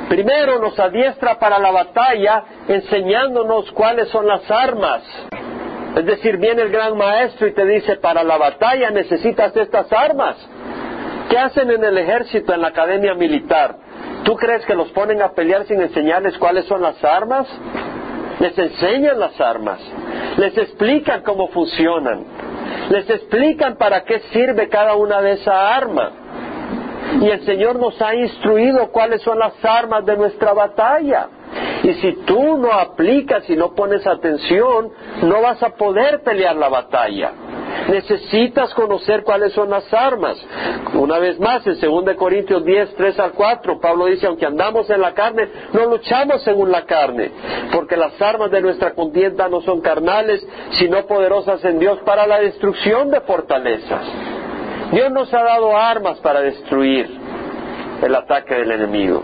Primero 0.10 0.60
nos 0.60 0.78
adiestra 0.80 1.40
para 1.40 1.60
la 1.60 1.72
batalla 1.72 2.44
enseñándonos 2.68 3.72
cuáles 3.72 4.10
son 4.10 4.28
las 4.28 4.50
armas. 4.50 5.04
Es 5.96 6.06
decir, 6.06 6.38
viene 6.38 6.64
el 6.64 6.72
gran 6.72 6.98
maestro 6.98 7.48
y 7.48 7.54
te 7.54 7.66
dice, 7.66 7.98
para 7.98 8.24
la 8.24 8.38
batalla 8.38 8.90
necesitas 8.90 9.56
estas 9.56 9.92
armas. 9.92 10.36
¿Qué 11.30 11.38
hacen 11.38 11.72
en 11.72 11.84
el 11.84 11.98
ejército, 11.98 12.54
en 12.54 12.62
la 12.62 12.70
academia 12.70 13.14
militar? 13.14 13.76
¿Tú 14.24 14.36
crees 14.36 14.66
que 14.66 14.76
los 14.76 14.90
ponen 14.92 15.22
a 15.22 15.34
pelear 15.34 15.66
sin 15.66 15.82
enseñarles 15.82 16.38
cuáles 16.38 16.66
son 16.66 16.82
las 16.82 17.04
armas? 17.04 17.48
Les 18.40 18.58
enseñan 18.58 19.20
las 19.20 19.40
armas, 19.40 19.80
les 20.38 20.58
explican 20.58 21.22
cómo 21.22 21.48
funcionan 21.50 22.26
les 22.90 23.10
explican 23.10 23.76
para 23.78 24.04
qué 24.04 24.20
sirve 24.32 24.70
cada 24.70 24.96
una 24.96 25.22
de 25.22 25.34
esas 25.34 25.56
armas. 25.56 26.12
Y 27.22 27.30
el 27.30 27.46
Señor 27.46 27.78
nos 27.78 28.02
ha 28.02 28.16
instruido 28.16 28.90
cuáles 28.92 29.22
son 29.22 29.40
las 29.40 29.54
armas 29.64 30.06
de 30.06 30.18
nuestra 30.18 30.54
batalla. 30.54 31.28
Y 31.84 31.94
si 31.96 32.14
tú 32.26 32.58
no 32.58 32.72
aplicas 32.72 33.50
y 33.50 33.56
no 33.56 33.74
pones 33.74 34.06
atención, 34.08 34.92
no 35.22 35.42
vas 35.42 35.62
a 35.62 35.72
poder 35.72 36.22
pelear 36.24 36.56
la 36.56 36.70
batalla. 36.70 37.32
Necesitas 37.90 38.74
conocer 38.74 39.24
cuáles 39.24 39.52
son 39.54 39.70
las 39.70 39.94
armas. 39.94 40.38
Una 40.94 41.20
vez 41.20 41.40
más, 41.40 41.66
en 41.68 41.80
2 41.80 42.16
Corintios 42.16 42.64
10, 42.64 42.96
3 42.96 43.20
al 43.20 43.32
4, 43.34 43.80
Pablo 43.80 44.06
dice, 44.06 44.28
aunque 44.28 44.46
andamos 44.46 44.90
en 44.90 45.02
la 45.02 45.14
carne, 45.14 45.50
no 45.74 45.86
luchamos 45.86 46.42
según 46.44 46.72
la 46.72 46.86
carne, 46.86 47.32
porque 47.74 47.98
las 47.98 48.20
armas 48.22 48.52
de 48.52 48.62
nuestra 48.62 48.94
contienda 48.94 49.50
no 49.50 49.62
son 49.62 49.82
carnales, 49.82 50.46
sino 50.80 51.06
poderosas 51.06 51.64
en 51.66 51.80
Dios 51.80 52.00
para 52.06 52.26
la 52.26 52.40
destrucción 52.40 53.12
de 53.12 53.22
fortalezas. 53.22 54.02
Dios 54.94 55.12
nos 55.12 55.34
ha 55.34 55.42
dado 55.44 55.76
armas 55.76 56.20
para 56.20 56.42
destruir 56.42 57.10
el 58.04 58.16
ataque 58.16 58.54
del 58.54 58.72
enemigo. 58.72 59.24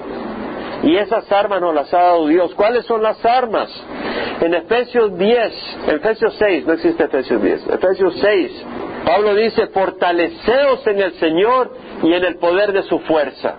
Y 0.82 0.96
esas 0.96 1.32
armas 1.32 1.62
nos 1.62 1.76
las 1.76 1.94
ha 1.94 2.02
dado 2.02 2.28
Dios. 2.28 2.56
¿Cuáles 2.56 2.86
son 2.86 3.04
las 3.04 3.24
armas? 3.24 3.70
En 4.42 4.54
Efesios 4.56 5.16
10, 5.16 5.78
Efesios 5.90 6.36
6, 6.40 6.66
no 6.66 6.74
existe 6.74 7.04
Efesios 7.04 7.42
10, 7.42 7.68
Efesios 7.68 8.18
6, 8.20 8.66
Pablo 9.06 9.36
dice, 9.36 9.68
fortaleceos 9.68 10.88
en 10.88 11.02
el 11.02 11.14
Señor 11.20 11.72
y 12.04 12.14
en 12.14 12.24
el 12.24 12.38
poder 12.38 12.72
de 12.72 12.84
su 12.84 13.00
fuerza. 13.00 13.56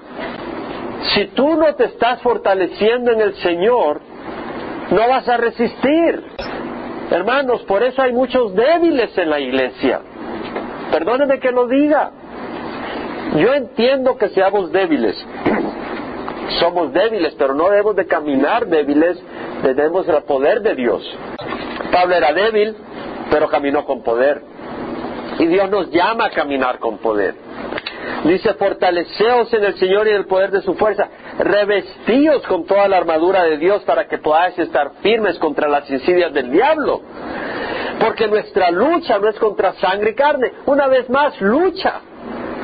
Si 1.14 1.27
tú 1.29 1.57
no 1.57 1.75
te 1.77 1.85
estás 1.85 2.20
fortaleciendo 2.23 3.12
en 3.12 3.20
el 3.20 3.35
Señor, 3.37 4.01
no 4.90 5.09
vas 5.09 5.29
a 5.29 5.37
resistir. 5.37 6.25
Hermanos, 7.11 7.62
por 7.62 7.83
eso 7.83 8.03
hay 8.03 8.12
muchos 8.12 8.55
débiles 8.55 9.16
en 9.16 9.31
la 9.31 9.38
iglesia. 9.38 10.01
Perdóneme 10.90 11.38
que 11.38 11.53
lo 11.53 11.66
diga. 11.66 12.11
Yo 13.37 13.55
entiendo 13.55 14.16
que 14.18 14.29
seamos 14.31 14.72
débiles, 14.72 15.16
somos 16.59 16.92
débiles, 16.92 17.35
pero 17.38 17.55
no 17.55 17.70
debemos 17.70 17.94
de 17.94 18.07
caminar 18.07 18.66
débiles, 18.66 19.22
debemos 19.62 20.09
el 20.09 20.22
poder 20.24 20.62
de 20.62 20.74
Dios. 20.74 21.03
Pablo 21.92 22.14
era 22.14 22.33
débil, 22.33 22.76
pero 23.31 23.48
caminó 23.48 23.85
con 23.85 24.03
poder. 24.03 24.42
Y 25.38 25.46
Dios 25.46 25.70
nos 25.70 25.90
llama 25.90 26.26
a 26.26 26.31
caminar 26.31 26.81
con 26.81 26.98
poder. 26.98 27.35
Dice, 28.25 28.55
fortaleceos 28.55 29.53
en 29.55 29.65
el 29.65 29.75
Señor 29.79 30.07
y 30.07 30.11
en 30.11 30.17
el 30.17 30.27
poder 30.27 30.51
de 30.51 30.63
su 30.63 30.75
fuerza. 30.75 31.09
Revestíos 31.39 32.47
con 32.47 32.67
toda 32.67 32.87
la 32.89 32.99
armadura 32.99 33.45
de 33.45 33.57
Dios 33.57 33.83
para 33.85 34.07
que 34.07 34.19
podáis 34.19 34.59
estar 34.59 34.93
firmes 35.03 35.39
contra 35.39 35.69
las 35.69 35.89
insidias 35.91 36.33
del 36.33 36.51
diablo. 36.51 37.01
Porque 37.98 38.29
nuestra 38.29 38.71
lucha 38.71 39.19
no 39.19 39.29
es 39.29 39.38
contra 39.38 39.75
sangre 39.75 40.11
y 40.11 40.15
carne. 40.15 40.53
Una 40.67 40.87
vez 40.87 41.09
más, 41.09 41.40
lucha. 41.40 42.01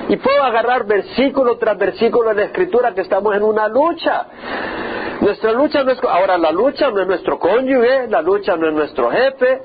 Y 0.09 0.17
puedo 0.17 0.43
agarrar 0.43 0.87
versículo 0.87 1.59
tras 1.59 1.77
versículo 1.79 2.31
en 2.31 2.37
la 2.37 2.45
escritura 2.45 2.95
que 2.95 3.01
estamos 3.01 3.35
en 3.35 3.43
una 3.43 3.69
lucha. 3.69 4.27
Nuestra 5.21 5.53
lucha 5.53 5.83
no 5.83 5.93
es, 5.93 5.99
ahora 6.05 6.39
la 6.39 6.53
lucha 6.53 6.91
no 6.91 7.01
es 7.01 7.07
nuestro 7.07 7.39
cónyuge, 7.39 8.07
la 8.09 8.23
lucha 8.23 8.57
no 8.57 8.69
es 8.69 8.75
nuestro 8.75 9.11
jefe, 9.11 9.63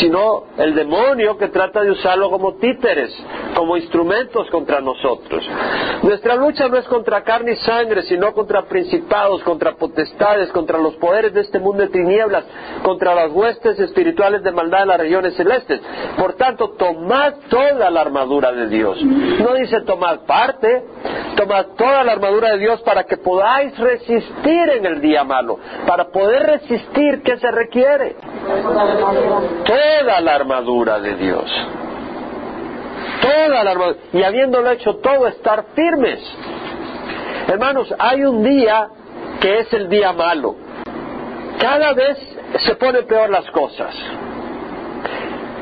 sino 0.00 0.44
el 0.56 0.74
demonio 0.74 1.36
que 1.36 1.48
trata 1.48 1.82
de 1.82 1.90
usarlo 1.90 2.30
como 2.30 2.54
títeres, 2.54 3.14
como 3.54 3.76
instrumentos 3.76 4.48
contra 4.50 4.80
nosotros. 4.80 5.44
Nuestra 6.02 6.34
lucha 6.36 6.68
no 6.68 6.76
es 6.76 6.86
contra 6.86 7.22
carne 7.22 7.52
y 7.52 7.56
sangre, 7.56 8.02
sino 8.02 8.32
contra 8.32 8.62
principados, 8.62 9.42
contra 9.42 9.72
potestades, 9.72 10.50
contra 10.52 10.78
los 10.78 10.94
poderes 10.96 11.32
de 11.34 11.42
este 11.42 11.58
mundo 11.58 11.82
de 11.82 11.88
tinieblas, 11.88 12.44
contra 12.82 13.14
las 13.14 13.30
huestes 13.32 13.78
espirituales 13.78 14.42
de 14.42 14.52
maldad 14.52 14.82
en 14.82 14.88
las 14.88 14.98
regiones 14.98 15.34
celestes. 15.34 15.80
Por 16.18 16.34
tanto, 16.34 16.70
tomad 16.70 17.34
toda 17.48 17.90
la 17.90 18.00
armadura 18.00 18.52
de 18.52 18.68
Dios. 18.68 19.02
No 19.02 19.54
dice 19.54 19.82
tomad 19.82 20.20
parte, 20.20 20.84
tomad 21.36 21.66
toda 21.76 22.04
la 22.04 22.12
armadura 22.12 22.50
de 22.50 22.58
Dios 22.58 22.80
para 22.82 23.04
que 23.04 23.16
podáis 23.16 23.76
resistir 23.78 24.70
en 24.70 24.86
el 24.86 25.00
día 25.00 25.24
malo. 25.24 25.58
Para 25.86 26.08
poder 26.08 26.42
resistir, 26.44 27.22
¿qué 27.22 27.36
se 27.38 27.50
requiere? 27.50 28.16
Toda 29.74 30.20
la 30.20 30.34
armadura 30.36 31.00
de 31.00 31.16
Dios. 31.16 31.50
Toda 33.20 33.64
la 33.64 33.70
armadura. 33.72 33.98
Y 34.12 34.22
habiéndolo 34.22 34.70
hecho 34.70 34.96
todo, 34.96 35.26
estar 35.26 35.64
firmes. 35.74 36.20
Hermanos, 37.48 37.92
hay 37.98 38.22
un 38.22 38.44
día 38.44 38.88
que 39.40 39.58
es 39.60 39.72
el 39.72 39.88
día 39.88 40.12
malo. 40.12 40.54
Cada 41.60 41.92
vez 41.92 42.18
se 42.64 42.76
ponen 42.76 43.04
peor 43.06 43.30
las 43.30 43.50
cosas. 43.50 43.92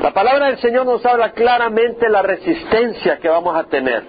La 0.03 0.11
palabra 0.11 0.47
del 0.47 0.59
Señor 0.59 0.85
nos 0.85 1.03
habla 1.05 1.31
claramente 1.31 2.07
la 2.07 2.21
resistencia 2.21 3.17
que 3.17 3.29
vamos 3.29 3.55
a 3.55 3.63
tener. 3.63 4.03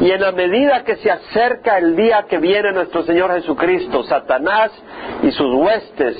Y 0.00 0.10
en 0.10 0.22
la 0.22 0.32
medida 0.32 0.84
que 0.84 0.96
se 0.96 1.10
acerca 1.10 1.76
el 1.76 1.96
día 1.96 2.24
que 2.30 2.38
viene 2.38 2.72
nuestro 2.72 3.02
Señor 3.02 3.34
Jesucristo, 3.34 4.04
Satanás 4.04 4.70
y 5.22 5.30
sus 5.32 5.54
huestes 5.54 6.16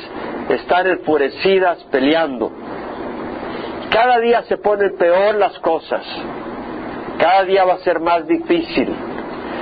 están 0.51 0.89
enfurecidas 0.89 1.79
peleando. 1.85 2.68
Cada 3.91 4.19
día 4.19 4.43
se 4.43 4.59
ponen 4.59 4.97
peor 4.97 5.35
las 5.37 5.59
cosas. 5.61 6.05
Cada 7.19 7.45
día 7.45 7.65
va 7.65 7.75
a 7.75 7.79
ser 7.79 8.01
más 8.01 8.27
difícil. 8.27 8.95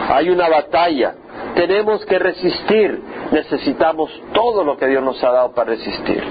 Hay 0.08 0.30
una 0.30 0.48
batalla. 0.48 1.14
Tenemos 1.54 2.04
que 2.06 2.18
resistir. 2.18 3.02
Necesitamos 3.30 4.10
todo 4.32 4.64
lo 4.64 4.76
que 4.76 4.86
Dios 4.86 5.02
nos 5.02 5.22
ha 5.22 5.30
dado 5.30 5.52
para 5.52 5.70
resistir. 5.70 6.22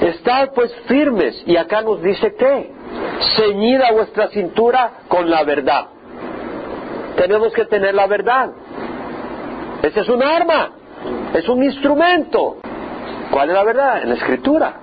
Estad 0.00 0.50
pues 0.54 0.74
firmes. 0.86 1.42
Y 1.46 1.56
acá 1.56 1.82
nos 1.82 2.02
dice 2.02 2.34
que 2.34 2.70
ceñida 3.36 3.92
vuestra 3.92 4.28
cintura 4.28 4.92
con 5.08 5.28
la 5.30 5.44
verdad. 5.44 5.86
Tenemos 7.16 7.52
que 7.52 7.64
tener 7.66 7.94
la 7.94 8.06
verdad. 8.06 8.50
Ese 9.82 10.00
es 10.00 10.08
un 10.08 10.22
arma, 10.22 10.70
es 11.34 11.48
un 11.48 11.62
instrumento. 11.62 12.58
¿Cuál 13.30 13.48
es 13.48 13.54
la 13.54 13.64
verdad? 13.64 14.02
En 14.02 14.10
la 14.10 14.14
escritura. 14.14 14.74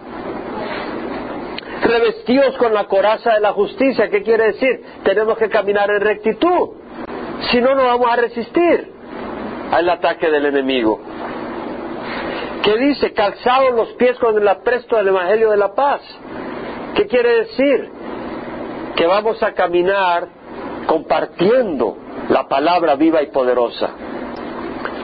Revestidos 1.82 2.58
con 2.58 2.74
la 2.74 2.86
coraza 2.86 3.34
de 3.34 3.40
la 3.40 3.54
justicia, 3.54 4.10
¿qué 4.10 4.22
quiere 4.22 4.48
decir? 4.48 4.84
Tenemos 5.04 5.38
que 5.38 5.50
caminar 5.50 5.90
en 5.90 6.02
rectitud. 6.02 6.70
Si 7.50 7.62
no, 7.62 7.74
no 7.74 7.86
vamos 7.86 8.08
a 8.12 8.18
resistir 8.18 8.92
al 9.72 9.90
ataque 9.90 10.30
del 10.30 10.46
enemigo. 10.46 11.00
¿Qué 12.64 12.78
dice? 12.78 13.14
Calzados 13.14 13.74
los 13.74 13.90
pies 13.94 14.18
con 14.20 14.38
el 14.38 14.48
apresto 14.48 14.98
del 14.98 15.08
Evangelio 15.08 15.52
de 15.52 15.58
la 15.58 15.74
paz. 15.74 16.02
¿Qué 16.96 17.08
quiere 17.08 17.46
decir? 17.46 17.90
Que 18.96 19.08
vamos 19.08 19.42
a 19.42 19.54
caminar 19.54 20.28
compartiendo 20.86 21.98
la 22.30 22.48
palabra 22.48 22.96
viva 22.96 23.22
y 23.22 23.28
poderosa. 23.28 23.92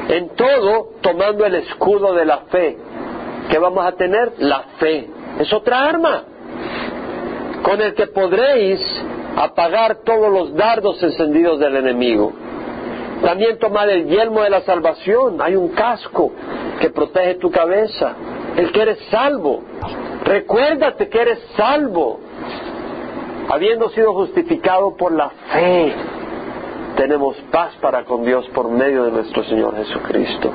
En 0.10 0.36
todo, 0.36 0.90
tomando 1.02 1.46
el 1.46 1.56
escudo 1.56 2.14
de 2.14 2.26
la 2.26 2.40
fe. 2.52 2.78
¿Qué 3.50 3.58
vamos 3.58 3.86
a 3.86 3.94
tener? 3.94 4.34
La 4.40 4.62
fe. 4.78 5.10
Es 5.40 5.52
otra 5.54 5.86
arma 5.86 6.24
con 7.66 7.82
el 7.82 7.96
que 7.96 8.06
podréis 8.06 8.80
apagar 9.36 9.96
todos 10.06 10.32
los 10.32 10.54
dardos 10.54 11.02
encendidos 11.02 11.60
del 11.60 11.78
enemigo. 11.78 12.32
También 13.24 13.58
tomad 13.58 13.90
el 13.90 14.06
yelmo 14.06 14.44
de 14.44 14.52
la 14.52 14.62
salvación. 14.62 15.42
Hay 15.42 15.56
un 15.56 15.70
casco 15.70 16.32
que 16.80 16.92
protege 16.92 17.36
tu 17.36 17.50
cabeza. 17.50 18.14
El 18.56 18.72
que 18.72 18.82
eres 18.84 19.00
salvo. 19.10 19.64
Recuérdate 20.24 21.10
que 21.10 21.20
eres 21.20 21.40
salvo. 21.58 22.20
Habiendo 23.50 23.90
sido 23.90 24.14
justificado 24.14 24.96
por 24.96 25.12
la 25.12 25.32
fe, 25.52 25.92
tenemos 26.98 27.36
paz 27.52 27.74
para 27.82 28.04
con 28.04 28.24
Dios 28.24 28.48
por 28.54 28.70
medio 28.70 29.06
de 29.06 29.12
nuestro 29.12 29.44
Señor 29.44 29.76
Jesucristo. 29.76 30.52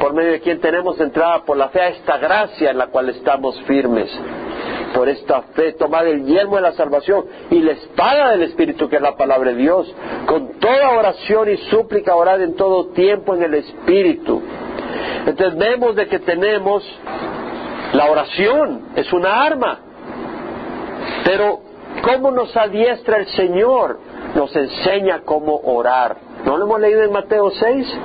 Por 0.00 0.14
medio 0.14 0.32
de 0.32 0.40
quien 0.40 0.60
tenemos 0.60 0.98
entrada 0.98 1.44
por 1.44 1.58
la 1.58 1.68
fe 1.68 1.82
a 1.82 1.88
esta 1.88 2.16
gracia 2.16 2.70
en 2.70 2.78
la 2.78 2.86
cual 2.86 3.10
estamos 3.10 3.60
firmes 3.64 4.10
por 4.96 5.10
esta 5.10 5.42
fe, 5.54 5.74
tomad 5.74 6.06
el 6.06 6.24
yelmo 6.24 6.56
de 6.56 6.62
la 6.62 6.72
salvación 6.72 7.26
y 7.50 7.60
la 7.60 7.72
espada 7.72 8.30
del 8.30 8.44
Espíritu, 8.44 8.88
que 8.88 8.96
es 8.96 9.02
la 9.02 9.14
palabra 9.14 9.50
de 9.50 9.56
Dios, 9.58 9.94
con 10.24 10.58
toda 10.58 10.88
oración 10.96 11.50
y 11.50 11.58
súplica, 11.68 12.16
orad 12.16 12.40
en 12.40 12.56
todo 12.56 12.92
tiempo 12.92 13.34
en 13.34 13.42
el 13.42 13.54
Espíritu. 13.56 14.40
Entonces 15.26 15.58
vemos 15.58 15.96
de 15.96 16.08
que 16.08 16.18
tenemos 16.20 16.82
la 17.92 18.10
oración, 18.10 18.86
es 18.96 19.12
una 19.12 19.44
arma, 19.44 19.80
pero 21.26 21.60
¿cómo 22.02 22.30
nos 22.30 22.56
adiestra 22.56 23.18
el 23.18 23.26
Señor? 23.26 24.00
Nos 24.34 24.56
enseña 24.56 25.20
cómo 25.26 25.60
orar. 25.62 26.16
¿No 26.46 26.56
lo 26.56 26.64
hemos 26.64 26.80
leído 26.80 27.02
en 27.02 27.12
Mateo 27.12 27.50
6? 27.50 27.98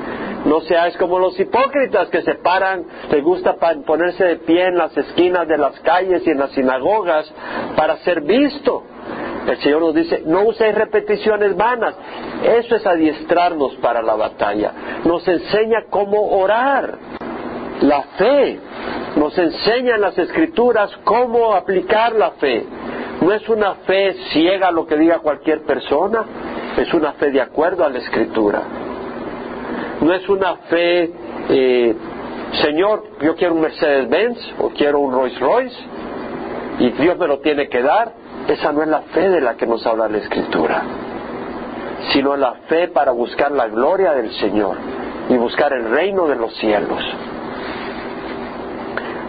No 0.46 0.62
seáis 0.62 0.98
como 0.98 1.20
los 1.20 1.40
hipócritas 1.40 2.10
que 2.10 2.22
se 2.24 2.36
paran, 2.36 2.86
les 3.12 3.24
gusta 3.24 3.56
ponerse 3.86 4.24
de 4.24 4.36
pie 4.38 4.68
en 4.68 4.78
las 4.78 4.96
esquinas 4.98 5.48
de 5.48 5.58
las 5.58 5.80
calles 5.82 6.26
y 6.26 6.32
en 6.32 6.40
las 6.40 6.52
sinagogas 6.52 7.32
para 7.76 7.98
ser 7.98 8.22
visto. 8.22 8.84
El 9.48 9.58
Señor 9.58 9.82
nos 9.82 9.96
dice, 9.96 10.24
no 10.26 10.44
uséis 10.44 10.76
repeticiones 10.76 11.56
vanas. 11.56 11.96
Eso 12.44 12.76
es 12.76 12.86
adiestrarnos 12.86 13.76
para 13.76 14.02
la 14.02 14.16
batalla. 14.16 14.72
Nos 15.04 15.28
enseña 15.28 15.86
cómo 15.90 16.38
orar. 16.40 16.98
La 17.82 18.04
fe 18.18 18.60
nos 19.16 19.38
enseña 19.38 19.96
en 19.96 20.02
las 20.02 20.18
escrituras 20.18 20.92
cómo 21.04 21.54
aplicar 21.54 22.14
la 22.14 22.32
fe. 22.32 22.66
No 23.22 23.32
es 23.34 23.48
una 23.50 23.76
fe 23.86 24.16
ciega 24.32 24.72
lo 24.72 24.86
que 24.86 24.98
diga 24.98 25.20
cualquier 25.20 25.62
persona, 25.64 26.26
es 26.78 26.94
una 26.94 27.14
fe 27.14 27.32
de 27.32 27.42
acuerdo 27.42 27.86
a 27.86 27.90
la 27.90 28.00
escritura. 28.00 28.62
No 30.02 30.14
es 30.14 30.28
una 30.28 30.56
fe, 30.56 31.12
eh, 31.50 31.96
Señor, 32.64 33.04
yo 33.22 33.36
quiero 33.36 33.54
un 33.54 33.62
Mercedes-Benz 33.62 34.56
o 34.60 34.70
quiero 34.70 35.00
un 35.00 35.14
Rolls-Royce 35.14 35.78
y 36.80 36.90
Dios 36.92 37.18
me 37.20 37.28
lo 37.28 37.40
tiene 37.40 37.70
que 37.70 37.82
dar. 37.84 38.12
Esa 38.48 38.72
no 38.72 38.82
es 38.82 38.88
la 38.88 39.02
fe 39.02 39.30
de 39.30 39.42
la 39.42 39.56
que 39.56 39.68
nos 39.68 39.86
habla 39.86 40.10
la 40.10 40.18
Escritura, 40.18 40.84
sino 42.12 42.36
la 42.36 42.54
fe 42.68 42.88
para 42.88 43.12
buscar 43.12 43.52
la 43.52 43.68
gloria 43.68 44.14
del 44.14 44.32
Señor 44.34 44.78
y 45.30 45.38
buscar 45.38 45.72
el 45.74 45.92
reino 45.92 46.28
de 46.28 46.36
los 46.36 46.56
cielos. 46.56 47.00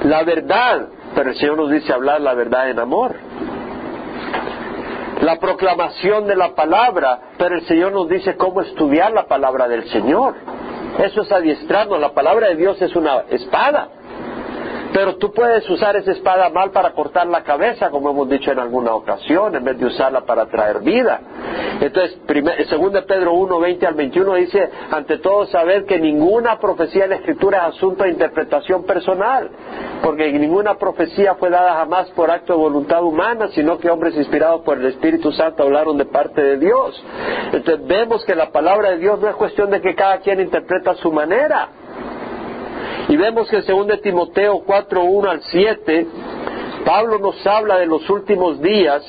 La 0.04 0.24
verdad, 0.24 0.88
pero 1.14 1.30
el 1.30 1.36
Señor 1.36 1.58
nos 1.58 1.70
dice 1.70 1.92
hablar 1.92 2.22
la 2.22 2.32
verdad 2.32 2.70
en 2.70 2.78
amor. 2.78 3.14
La 5.20 5.38
proclamación 5.38 6.26
de 6.26 6.34
la 6.34 6.54
palabra, 6.54 7.20
pero 7.38 7.56
el 7.56 7.66
Señor 7.66 7.92
nos 7.92 8.08
dice 8.08 8.36
cómo 8.36 8.62
estudiar 8.62 9.12
la 9.12 9.26
palabra 9.26 9.68
del 9.68 9.88
Señor. 9.90 10.34
Eso 10.98 11.22
es 11.22 11.32
adiestrarnos. 11.32 12.00
La 12.00 12.12
palabra 12.12 12.48
de 12.48 12.56
Dios 12.56 12.80
es 12.82 12.94
una 12.94 13.24
espada. 13.30 13.88
Pero 14.92 15.16
tú 15.16 15.32
puedes 15.32 15.68
usar 15.70 15.96
esa 15.96 16.12
espada 16.12 16.50
mal 16.50 16.70
para 16.70 16.92
cortar 16.92 17.26
la 17.26 17.42
cabeza, 17.42 17.90
como 17.90 18.10
hemos 18.10 18.28
dicho 18.28 18.52
en 18.52 18.58
alguna 18.58 18.94
ocasión, 18.94 19.54
en 19.54 19.64
vez 19.64 19.78
de 19.78 19.86
usarla 19.86 20.22
para 20.22 20.46
traer 20.46 20.80
vida. 20.80 21.20
Entonces, 21.80 22.18
segundo 22.68 23.00
de 23.00 23.06
Pedro 23.06 23.32
1, 23.34 23.58
20 23.58 23.86
al 23.86 23.94
21 23.94 24.34
dice, 24.34 24.70
ante 24.90 25.18
todo 25.18 25.46
saber 25.46 25.84
que 25.84 25.98
ninguna 25.98 26.58
profecía 26.58 27.04
en 27.04 27.10
la 27.10 27.16
Escritura 27.16 27.68
es 27.68 27.76
asunto 27.76 28.04
de 28.04 28.10
interpretación 28.10 28.84
personal, 28.84 29.50
porque 30.02 30.30
ninguna 30.32 30.74
profecía 30.74 31.34
fue 31.36 31.50
dada 31.50 31.74
jamás 31.74 32.10
por 32.10 32.30
acto 32.30 32.52
de 32.52 32.58
voluntad 32.58 33.02
humana, 33.02 33.48
sino 33.54 33.78
que 33.78 33.90
hombres 33.90 34.14
inspirados 34.16 34.62
por 34.62 34.78
el 34.78 34.86
Espíritu 34.86 35.32
Santo 35.32 35.62
hablaron 35.62 35.96
de 35.96 36.04
parte 36.04 36.42
de 36.42 36.58
Dios. 36.58 37.02
Entonces 37.52 37.86
vemos 37.86 38.24
que 38.24 38.34
la 38.34 38.50
palabra 38.50 38.90
de 38.90 38.98
Dios 38.98 39.18
no 39.20 39.28
es 39.28 39.36
cuestión 39.36 39.70
de 39.70 39.80
que 39.80 39.94
cada 39.94 40.18
quien 40.18 40.40
interpreta 40.40 40.92
a 40.92 40.96
su 40.96 41.10
manera. 41.10 41.68
Y 43.08 43.16
vemos 43.16 43.48
que 43.48 43.56
en 43.56 43.66
2 43.66 44.00
Timoteo 44.00 44.62
4, 44.64 45.04
1 45.04 45.30
al 45.30 45.42
7, 45.42 46.06
Pablo 46.84 47.18
nos 47.18 47.46
habla 47.46 47.78
de 47.78 47.86
los 47.86 48.08
últimos 48.10 48.60
días 48.60 49.02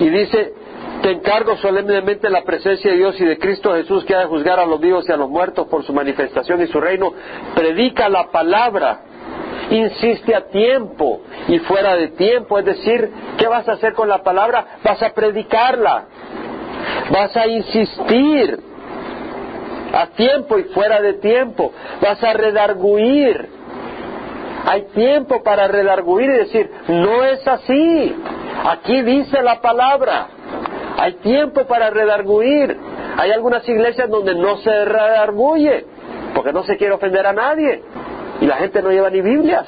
y 0.00 0.08
dice, 0.08 0.54
te 1.02 1.12
encargo 1.12 1.56
solemnemente 1.56 2.28
la 2.28 2.42
presencia 2.42 2.90
de 2.90 2.96
Dios 2.96 3.20
y 3.20 3.24
de 3.24 3.38
Cristo 3.38 3.72
Jesús 3.72 4.04
que 4.04 4.14
ha 4.14 4.20
de 4.20 4.26
juzgar 4.26 4.58
a 4.58 4.66
los 4.66 4.80
vivos 4.80 5.08
y 5.08 5.12
a 5.12 5.16
los 5.16 5.30
muertos 5.30 5.66
por 5.68 5.84
su 5.84 5.92
manifestación 5.92 6.60
y 6.62 6.66
su 6.66 6.80
reino. 6.80 7.12
Predica 7.54 8.08
la 8.08 8.30
palabra, 8.30 9.00
insiste 9.70 10.34
a 10.34 10.46
tiempo 10.48 11.20
y 11.46 11.58
fuera 11.60 11.94
de 11.94 12.08
tiempo. 12.08 12.58
Es 12.58 12.64
decir, 12.64 13.10
¿qué 13.38 13.46
vas 13.46 13.68
a 13.68 13.72
hacer 13.72 13.94
con 13.94 14.08
la 14.08 14.22
palabra? 14.22 14.78
Vas 14.82 15.02
a 15.02 15.14
predicarla, 15.14 16.04
vas 17.10 17.36
a 17.36 17.46
insistir, 17.46 18.58
a 19.92 20.06
tiempo 20.08 20.58
y 20.58 20.64
fuera 20.64 21.00
de 21.00 21.14
tiempo. 21.14 21.72
Vas 22.00 22.22
a 22.22 22.32
redarguir. 22.32 23.48
Hay 24.66 24.82
tiempo 24.94 25.42
para 25.42 25.68
redarguir 25.68 26.30
y 26.30 26.38
decir, 26.38 26.70
no 26.88 27.24
es 27.24 27.46
así. 27.46 28.16
Aquí 28.64 29.02
dice 29.02 29.42
la 29.42 29.60
palabra. 29.60 30.28
Hay 30.98 31.14
tiempo 31.14 31.64
para 31.64 31.90
redarguir. 31.90 32.76
Hay 33.16 33.30
algunas 33.30 33.68
iglesias 33.68 34.08
donde 34.10 34.34
no 34.34 34.58
se 34.58 34.84
redarguye, 34.84 35.86
porque 36.34 36.52
no 36.52 36.62
se 36.64 36.76
quiere 36.76 36.94
ofender 36.94 37.26
a 37.26 37.32
nadie. 37.32 37.82
Y 38.40 38.46
la 38.46 38.56
gente 38.56 38.82
no 38.82 38.90
lleva 38.90 39.10
ni 39.10 39.20
Biblias 39.20 39.66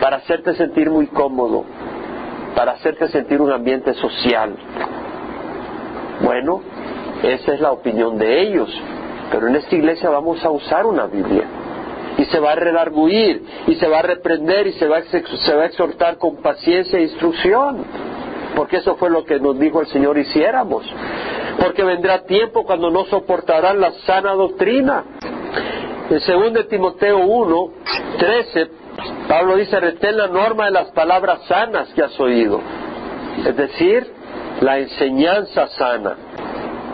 para 0.00 0.16
hacerte 0.16 0.54
sentir 0.54 0.90
muy 0.90 1.06
cómodo, 1.08 1.64
para 2.56 2.72
hacerte 2.72 3.08
sentir 3.08 3.40
un 3.40 3.52
ambiente 3.52 3.94
social. 3.94 4.56
Bueno, 6.22 6.62
esa 7.22 7.54
es 7.54 7.60
la 7.60 7.70
opinión 7.70 8.18
de 8.18 8.40
ellos. 8.42 8.70
Pero 9.30 9.48
en 9.48 9.56
esta 9.56 9.74
iglesia 9.74 10.10
vamos 10.10 10.44
a 10.44 10.50
usar 10.50 10.86
una 10.86 11.06
Biblia. 11.06 11.44
y 12.18 12.24
se 12.26 12.38
va 12.38 12.52
a 12.52 12.54
redarguir 12.54 13.42
y 13.66 13.76
se 13.76 13.88
va 13.88 14.00
a 14.00 14.02
reprender 14.02 14.66
y 14.66 14.72
se 14.74 14.86
va 14.86 14.98
a, 14.98 15.02
se 15.02 15.54
va 15.54 15.62
a 15.62 15.66
exhortar 15.66 16.18
con 16.18 16.36
paciencia 16.42 16.98
e 16.98 17.02
instrucción. 17.04 17.84
Porque 18.54 18.78
eso 18.78 18.96
fue 18.96 19.08
lo 19.08 19.24
que 19.24 19.40
nos 19.40 19.58
dijo 19.58 19.80
el 19.80 19.86
Señor 19.86 20.18
hiciéramos. 20.18 20.84
Porque 21.58 21.82
vendrá 21.82 22.24
tiempo 22.24 22.64
cuando 22.64 22.90
no 22.90 23.06
soportarán 23.06 23.80
la 23.80 23.92
sana 24.06 24.32
doctrina. 24.32 25.04
En 26.10 26.52
2 26.52 26.68
Timoteo 26.68 27.18
1, 27.18 27.70
13, 28.18 28.70
Pablo 29.28 29.56
dice, 29.56 29.78
retén 29.78 30.16
la 30.16 30.26
norma 30.26 30.66
de 30.66 30.72
las 30.72 30.90
palabras 30.90 31.42
sanas 31.46 31.88
que 31.94 32.02
has 32.02 32.18
oído. 32.18 32.60
Es 33.46 33.56
decir, 33.56 34.06
la 34.60 34.78
enseñanza 34.78 35.68
sana. 35.68 36.16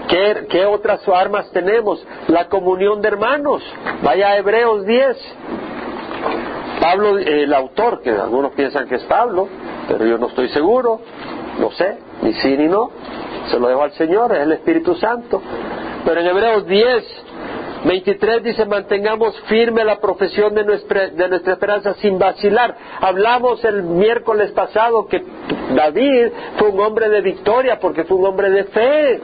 ¿Qué, 0.09 0.64
otras 0.66 1.07
armas 1.09 1.50
tenemos? 1.50 2.04
La 2.28 2.48
comunión 2.48 3.00
de 3.00 3.09
hermanos. 3.09 3.62
Vaya 4.02 4.28
a 4.28 4.36
Hebreos 4.36 4.86
10. 4.86 5.16
Pablo, 6.80 7.18
el 7.18 7.52
autor, 7.52 8.02
que 8.02 8.11
algunos 8.11 8.52
piensan 8.52 8.86
que 8.86 8.96
es 8.96 9.04
Pablo, 9.04 9.48
pero 9.88 10.04
yo 10.04 10.18
no 10.18 10.28
estoy 10.28 10.48
seguro, 10.50 11.00
no 11.59 11.70
sé, 11.72 11.98
ni 12.22 12.32
sí 12.34 12.57
ni 12.57 12.66
no, 12.66 12.90
se 13.50 13.59
lo 13.59 13.68
dejo 13.68 13.82
al 13.82 13.92
Señor, 13.92 14.32
es 14.34 14.42
el 14.42 14.52
Espíritu 14.52 14.94
Santo. 14.94 15.42
Pero 16.04 16.20
en 16.20 16.26
Hebreos 16.26 16.66
10, 16.66 17.24
23 17.84 18.42
dice, 18.42 18.66
mantengamos 18.66 19.40
firme 19.42 19.84
la 19.84 19.98
profesión 19.98 20.54
de 20.54 20.64
nuestra, 20.64 21.09
de 21.09 21.28
nuestra 21.28 21.54
esperanza 21.54 21.94
sin 21.94 22.18
vacilar. 22.18 22.76
Hablamos 23.00 23.64
el 23.64 23.82
miércoles 23.82 24.52
pasado 24.52 25.07
que 25.07 25.22
David 25.74 26.28
fue 26.59 26.68
un 26.68 26.80
hombre 26.80 27.09
de 27.09 27.20
victoria 27.20 27.78
porque 27.80 28.04
fue 28.04 28.18
un 28.18 28.26
hombre 28.26 28.50
de 28.50 28.64
fe. 28.64 29.20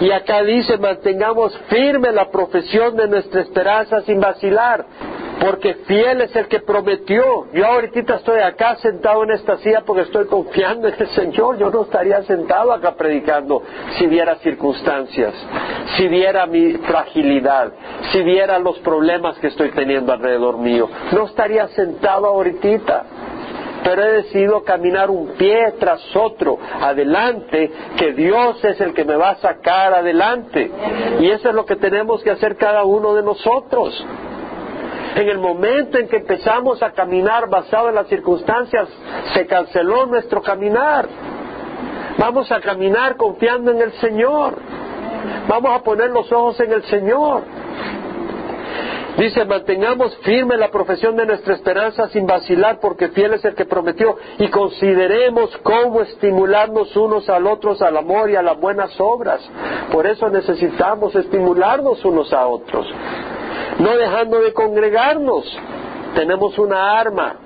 Y 0.00 0.10
acá 0.10 0.42
dice, 0.42 0.76
mantengamos 0.78 1.56
firme 1.68 2.10
la 2.12 2.30
profesión 2.30 2.96
de 2.96 3.08
nuestra 3.08 3.42
esperanza 3.42 4.00
sin 4.02 4.20
vacilar, 4.20 4.84
porque 5.40 5.74
fiel 5.86 6.20
es 6.22 6.34
el 6.34 6.48
que 6.48 6.60
prometió. 6.60 7.46
Yo 7.52 7.66
ahorita 7.66 8.16
estoy 8.16 8.40
acá 8.40 8.76
sentado 8.76 9.22
en 9.24 9.32
esta 9.32 9.56
silla 9.58 9.82
porque 9.84 10.02
estoy 10.02 10.26
confiando 10.26 10.88
en 10.88 10.94
el 10.98 11.08
Señor. 11.08 11.58
Yo 11.58 11.70
no 11.70 11.82
estaría 11.82 12.22
sentado 12.22 12.72
acá 12.72 12.94
predicando 12.96 13.62
si 13.98 14.06
viera 14.06 14.36
circunstancias, 14.36 15.34
si 15.96 16.08
viera 16.08 16.46
mi 16.46 16.72
fragilidad, 16.72 17.72
si 18.12 18.22
viera 18.22 18.58
los 18.58 18.78
problemas 18.80 19.38
que 19.38 19.48
estoy 19.48 19.70
teniendo 19.70 20.12
alrededor 20.12 20.58
mío. 20.58 20.88
No 21.12 21.26
estaría 21.26 21.68
sentado 21.68 22.26
ahorita 22.26 23.04
pero 23.84 24.02
he 24.02 24.12
decidido 24.22 24.64
caminar 24.64 25.10
un 25.10 25.28
pie 25.36 25.74
tras 25.78 26.00
otro 26.16 26.58
adelante, 26.80 27.70
que 27.96 28.14
Dios 28.14 28.64
es 28.64 28.80
el 28.80 28.94
que 28.94 29.04
me 29.04 29.14
va 29.14 29.30
a 29.30 29.36
sacar 29.36 29.92
adelante. 29.92 30.70
Y 31.20 31.30
eso 31.30 31.50
es 31.50 31.54
lo 31.54 31.66
que 31.66 31.76
tenemos 31.76 32.22
que 32.22 32.30
hacer 32.30 32.56
cada 32.56 32.84
uno 32.84 33.14
de 33.14 33.22
nosotros. 33.22 34.04
En 35.16 35.28
el 35.28 35.38
momento 35.38 35.98
en 35.98 36.08
que 36.08 36.16
empezamos 36.16 36.82
a 36.82 36.90
caminar 36.92 37.48
basado 37.48 37.90
en 37.90 37.94
las 37.94 38.08
circunstancias, 38.08 38.88
se 39.34 39.46
canceló 39.46 40.06
nuestro 40.06 40.42
caminar. 40.42 41.06
Vamos 42.18 42.50
a 42.50 42.60
caminar 42.60 43.16
confiando 43.16 43.70
en 43.70 43.82
el 43.82 43.92
Señor. 43.94 44.56
Vamos 45.46 45.70
a 45.72 45.82
poner 45.82 46.10
los 46.10 46.32
ojos 46.32 46.58
en 46.60 46.72
el 46.72 46.82
Señor. 46.84 47.42
Dice, 49.16 49.44
mantengamos 49.44 50.16
firme 50.18 50.56
la 50.56 50.70
profesión 50.70 51.14
de 51.16 51.24
nuestra 51.24 51.54
esperanza 51.54 52.08
sin 52.08 52.26
vacilar, 52.26 52.80
porque 52.80 53.08
fiel 53.08 53.34
es 53.34 53.44
el 53.44 53.54
que 53.54 53.64
prometió, 53.64 54.16
y 54.38 54.48
consideremos 54.48 55.56
cómo 55.58 56.00
estimularnos 56.00 56.96
unos 56.96 57.28
al 57.28 57.46
otros 57.46 57.80
al 57.80 57.96
amor 57.96 58.30
y 58.30 58.36
a 58.36 58.42
las 58.42 58.58
buenas 58.58 58.90
obras. 59.00 59.40
Por 59.92 60.06
eso 60.06 60.28
necesitamos 60.30 61.14
estimularnos 61.14 62.04
unos 62.04 62.32
a 62.32 62.46
otros, 62.48 62.86
no 63.78 63.96
dejando 63.96 64.40
de 64.40 64.52
congregarnos. 64.52 65.44
Tenemos 66.16 66.58
una 66.58 66.98
arma, 66.98 67.36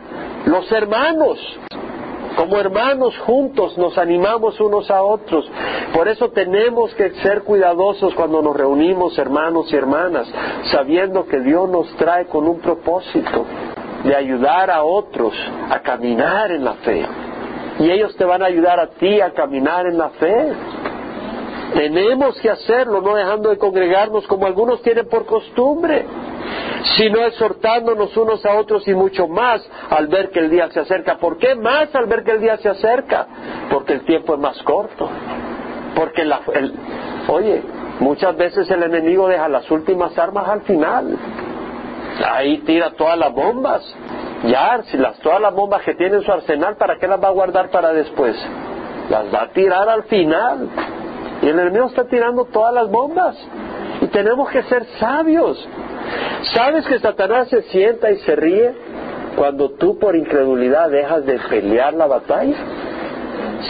los 0.46 0.70
hermanos. 0.72 1.38
Como 2.36 2.56
hermanos 2.56 3.18
juntos 3.26 3.76
nos 3.76 3.98
animamos 3.98 4.60
unos 4.60 4.88
a 4.92 5.02
otros. 5.02 5.50
Por 5.98 6.06
eso 6.06 6.30
tenemos 6.30 6.94
que 6.94 7.10
ser 7.22 7.42
cuidadosos 7.42 8.14
cuando 8.14 8.40
nos 8.40 8.56
reunimos, 8.56 9.18
hermanos 9.18 9.66
y 9.72 9.74
hermanas, 9.74 10.32
sabiendo 10.70 11.26
que 11.26 11.40
Dios 11.40 11.68
nos 11.68 11.92
trae 11.96 12.26
con 12.26 12.46
un 12.46 12.60
propósito 12.60 13.44
de 14.04 14.14
ayudar 14.14 14.70
a 14.70 14.84
otros 14.84 15.34
a 15.68 15.80
caminar 15.80 16.52
en 16.52 16.64
la 16.64 16.74
fe. 16.74 17.04
Y 17.80 17.90
ellos 17.90 18.14
te 18.16 18.24
van 18.24 18.44
a 18.44 18.46
ayudar 18.46 18.78
a 18.78 18.90
ti 18.90 19.20
a 19.20 19.32
caminar 19.32 19.86
en 19.86 19.98
la 19.98 20.10
fe. 20.10 20.52
Tenemos 21.74 22.40
que 22.42 22.48
hacerlo, 22.48 23.00
no 23.00 23.16
dejando 23.16 23.50
de 23.50 23.58
congregarnos 23.58 24.24
como 24.28 24.46
algunos 24.46 24.80
tienen 24.82 25.08
por 25.08 25.26
costumbre, 25.26 26.06
sino 26.96 27.26
exhortándonos 27.26 28.16
unos 28.16 28.46
a 28.46 28.54
otros 28.54 28.86
y 28.86 28.94
mucho 28.94 29.26
más 29.26 29.68
al 29.90 30.06
ver 30.06 30.30
que 30.30 30.38
el 30.38 30.48
día 30.48 30.70
se 30.70 30.78
acerca. 30.78 31.18
¿Por 31.18 31.38
qué 31.38 31.56
más 31.56 31.92
al 31.96 32.06
ver 32.06 32.22
que 32.22 32.30
el 32.30 32.40
día 32.40 32.56
se 32.58 32.68
acerca? 32.68 33.26
Porque 33.68 33.94
el 33.94 34.04
tiempo 34.04 34.34
es 34.34 34.38
más 34.38 34.62
corto. 34.62 35.10
Porque 35.98 36.24
la, 36.24 36.42
el, 36.54 36.72
oye, 37.26 37.60
muchas 37.98 38.36
veces 38.36 38.70
el 38.70 38.84
enemigo 38.84 39.26
deja 39.26 39.48
las 39.48 39.68
últimas 39.68 40.16
armas 40.16 40.48
al 40.48 40.60
final. 40.60 41.18
Ahí 42.24 42.58
tira 42.58 42.92
todas 42.92 43.18
las 43.18 43.32
bombas. 43.32 43.82
Ya, 44.44 44.80
si 44.84 44.96
las, 44.96 45.18
todas 45.18 45.40
las 45.40 45.52
bombas 45.52 45.82
que 45.82 45.94
tiene 45.94 46.18
en 46.18 46.22
su 46.22 46.30
arsenal, 46.30 46.76
¿para 46.76 46.98
qué 47.00 47.08
las 47.08 47.20
va 47.20 47.26
a 47.26 47.32
guardar 47.32 47.70
para 47.70 47.92
después? 47.92 48.36
Las 49.10 49.34
va 49.34 49.42
a 49.42 49.48
tirar 49.48 49.88
al 49.88 50.04
final. 50.04 50.68
Y 51.42 51.48
el 51.48 51.58
enemigo 51.58 51.86
está 51.86 52.04
tirando 52.04 52.44
todas 52.44 52.72
las 52.72 52.88
bombas. 52.88 53.36
Y 54.00 54.06
tenemos 54.06 54.48
que 54.50 54.62
ser 54.62 54.84
sabios. 55.00 55.68
¿Sabes 56.54 56.86
que 56.86 57.00
Satanás 57.00 57.48
se 57.48 57.62
sienta 57.62 58.12
y 58.12 58.18
se 58.18 58.36
ríe 58.36 58.72
cuando 59.34 59.70
tú 59.70 59.98
por 59.98 60.14
incredulidad 60.14 60.90
dejas 60.90 61.26
de 61.26 61.40
pelear 61.40 61.92
la 61.94 62.06
batalla? 62.06 62.54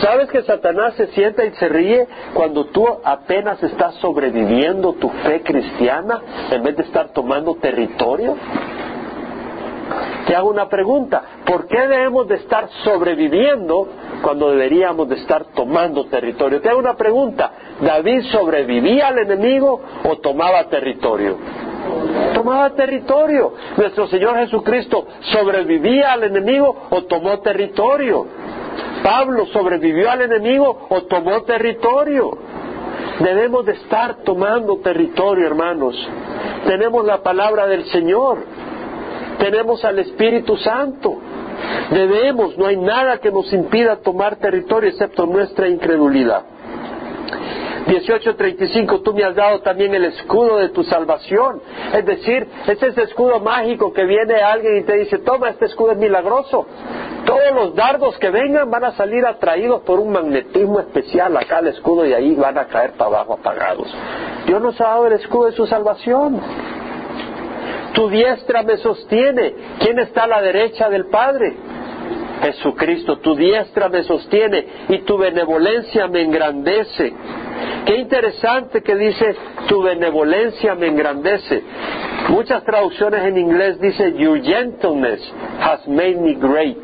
¿Sabes 0.01 0.28
que 0.30 0.43
Satanás 0.43 0.95
se 0.95 1.09
sienta 1.09 1.45
y 1.45 1.51
se 1.53 1.68
ríe 1.68 2.07
cuando 2.34 2.66
tú 2.66 2.86
apenas 3.05 3.62
estás 3.62 3.95
sobreviviendo 3.97 4.93
tu 4.95 5.09
fe 5.09 5.43
cristiana 5.43 6.20
en 6.51 6.62
vez 6.62 6.76
de 6.76 6.82
estar 6.82 7.09
tomando 7.11 7.55
territorio? 7.57 8.36
Te 10.26 10.36
hago 10.36 10.51
una 10.51 10.68
pregunta, 10.68 11.22
¿por 11.47 11.66
qué 11.66 11.89
debemos 11.89 12.28
de 12.28 12.34
estar 12.34 12.68
sobreviviendo 12.84 13.89
cuando 14.22 14.51
deberíamos 14.51 15.09
de 15.09 15.14
estar 15.16 15.47
tomando 15.55 16.05
territorio? 16.05 16.61
Te 16.61 16.68
hago 16.68 16.78
una 16.78 16.95
pregunta, 16.95 17.51
¿David 17.80 18.24
sobrevivía 18.30 19.09
al 19.09 19.18
enemigo 19.18 19.80
o 20.05 20.16
tomaba 20.18 20.64
territorio? 20.64 21.39
Tomaba 22.34 22.70
territorio. 22.70 23.55
Nuestro 23.76 24.07
Señor 24.09 24.36
Jesucristo 24.36 25.07
sobrevivía 25.32 26.12
al 26.12 26.24
enemigo 26.24 26.76
o 26.91 27.05
tomó 27.05 27.41
territorio. 27.41 28.26
Pablo 29.03 29.47
sobrevivió 29.47 30.11
al 30.11 30.22
enemigo 30.22 30.87
o 30.89 31.03
tomó 31.03 31.43
territorio. 31.43 32.37
Debemos 33.20 33.66
de 33.66 33.72
estar 33.72 34.16
tomando 34.24 34.79
territorio, 34.79 35.47
hermanos. 35.47 35.97
Tenemos 36.66 37.05
la 37.05 37.22
palabra 37.22 37.66
del 37.66 37.85
Señor 37.87 38.39
tenemos 39.39 39.85
al 39.85 39.99
Espíritu 40.01 40.57
Santo. 40.57 41.16
Debemos, 41.91 42.59
no 42.59 42.66
hay 42.66 42.76
nada 42.76 43.18
que 43.18 43.31
nos 43.31 43.53
impida 43.53 43.97
tomar 43.97 44.37
territorio 44.37 44.91
excepto 44.91 45.26
nuestra 45.26 45.68
incredulidad. 45.68 46.43
18:35, 47.87 49.03
tú 49.03 49.14
me 49.14 49.24
has 49.24 49.35
dado 49.35 49.61
también 49.61 49.95
el 49.95 50.05
escudo 50.05 50.59
de 50.59 50.68
tu 50.68 50.85
salvación. 50.85 51.62
Es 51.95 52.05
decir, 52.05 52.47
es 52.66 52.83
ese 52.83 53.03
escudo 53.03 53.41
mágico 53.41 53.93
que 53.93 54.05
viene 54.05 54.35
alguien 54.43 54.79
y 54.79 54.83
te 54.83 54.99
dice, 54.99 55.18
toma, 55.18 55.51
este 55.51 55.66
escudo 55.66 55.93
es 55.93 55.99
milagroso. 55.99 56.66
Todos 57.29 57.53
los 57.55 57.74
dardos 57.74 58.16
que 58.18 58.31
vengan 58.31 58.70
van 58.70 58.85
a 58.85 58.93
salir 58.93 59.26
atraídos 59.26 59.83
por 59.83 60.01
un 60.01 60.12
magnetismo 60.12 60.81
especial 60.81 61.37
acá 61.37 61.59
al 61.59 61.66
escudo 61.66 62.07
y 62.07 62.14
ahí 62.14 62.35
van 62.35 62.57
a 62.57 62.64
caer 62.64 62.93
para 62.93 63.11
abajo 63.11 63.35
apagados. 63.35 63.87
Dios 64.47 64.62
nos 64.62 64.81
ha 64.81 64.85
dado 64.85 65.09
el 65.09 65.12
escudo 65.12 65.45
de 65.49 65.53
su 65.53 65.66
salvación. 65.66 66.41
Tu 67.93 68.09
diestra 68.09 68.62
me 68.62 68.79
sostiene. 68.79 69.55
¿Quién 69.79 69.99
está 69.99 70.24
a 70.24 70.26
la 70.26 70.41
derecha 70.41 70.89
del 70.89 71.07
Padre? 71.09 71.55
Jesucristo, 72.43 73.18
tu 73.18 73.34
diestra 73.34 73.89
me 73.89 74.03
sostiene 74.03 74.66
y 74.89 74.99
tu 75.01 75.18
benevolencia 75.18 76.07
me 76.09 76.22
engrandece. 76.22 77.12
Qué 77.84 77.97
interesante 77.97 78.82
que 78.82 78.95
dice, 78.95 79.34
tu 79.66 79.82
benevolencia 79.82 80.74
me 80.74 80.89
engrandece. 80.89 81.62
Muchas 82.28 82.62
traducciones 82.64 83.24
en 83.24 83.39
inglés 83.39 83.80
dice, 83.80 84.14
your 84.16 84.43
gentleness 84.43 85.20
has 85.61 85.86
made 85.89 86.16
me 86.16 86.34
great. 86.34 86.78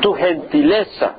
Tu 0.00 0.12
gentileza. 0.14 1.14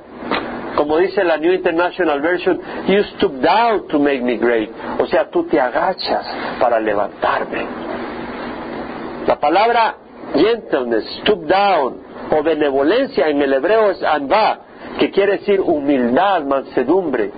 Como 0.76 0.98
dice 0.98 1.24
la 1.24 1.36
New 1.36 1.52
International 1.52 2.20
Version, 2.20 2.60
you 2.86 3.02
stoop 3.16 3.40
down 3.40 3.88
to 3.88 3.98
make 3.98 4.22
me 4.22 4.36
great. 4.36 4.70
O 4.98 5.06
sea, 5.06 5.28
tú 5.30 5.44
te 5.44 5.60
agachas 5.60 6.26
para 6.58 6.78
levantarme. 6.78 7.66
La 9.26 9.38
palabra 9.38 9.96
gentleness, 10.34 11.04
stoop 11.22 11.46
down 11.46 12.09
o 12.30 12.42
benevolencia 12.42 13.28
en 13.28 13.42
el 13.42 13.52
hebreo 13.52 13.90
es 13.90 14.02
anba, 14.02 14.60
que 14.98 15.10
quiere 15.10 15.38
decir 15.38 15.60
humildad, 15.60 16.42
mansedumbre. 16.44 17.30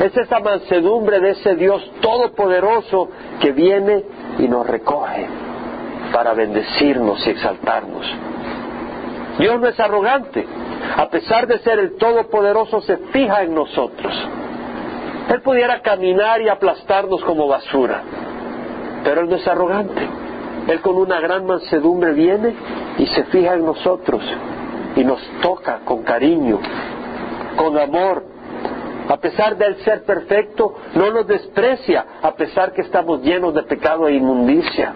Es 0.00 0.16
esa 0.16 0.38
mansedumbre 0.40 1.20
de 1.20 1.30
ese 1.30 1.56
Dios 1.56 1.90
todopoderoso 2.00 3.08
que 3.40 3.52
viene 3.52 4.04
y 4.38 4.46
nos 4.46 4.66
recoge 4.66 5.26
para 6.12 6.34
bendecirnos 6.34 7.26
y 7.26 7.30
exaltarnos. 7.30 8.06
Dios 9.38 9.60
no 9.60 9.68
es 9.68 9.78
arrogante. 9.78 10.46
A 10.96 11.08
pesar 11.08 11.46
de 11.46 11.58
ser 11.58 11.78
el 11.78 11.96
Todopoderoso, 11.96 12.80
se 12.80 12.96
fija 13.12 13.42
en 13.42 13.54
nosotros. 13.54 14.12
Él 15.28 15.42
pudiera 15.42 15.80
caminar 15.80 16.40
y 16.40 16.48
aplastarnos 16.48 17.22
como 17.22 17.46
basura, 17.46 18.02
pero 19.04 19.20
Él 19.20 19.28
no 19.28 19.36
es 19.36 19.46
arrogante. 19.46 20.08
Él 20.68 20.80
con 20.82 20.96
una 20.96 21.18
gran 21.18 21.46
mansedumbre 21.46 22.12
viene 22.12 22.54
y 22.98 23.06
se 23.06 23.24
fija 23.24 23.54
en 23.54 23.64
nosotros 23.64 24.22
y 24.96 25.02
nos 25.02 25.20
toca 25.40 25.80
con 25.84 26.02
cariño, 26.02 26.60
con 27.56 27.78
amor. 27.78 28.27
A 29.08 29.16
pesar 29.16 29.56
de 29.56 29.66
él 29.66 29.76
ser 29.84 30.04
perfecto, 30.04 30.74
no 30.94 31.10
nos 31.10 31.26
desprecia, 31.26 32.04
a 32.22 32.34
pesar 32.34 32.72
que 32.72 32.82
estamos 32.82 33.22
llenos 33.22 33.54
de 33.54 33.62
pecado 33.62 34.06
e 34.06 34.14
inmundicia. 34.14 34.92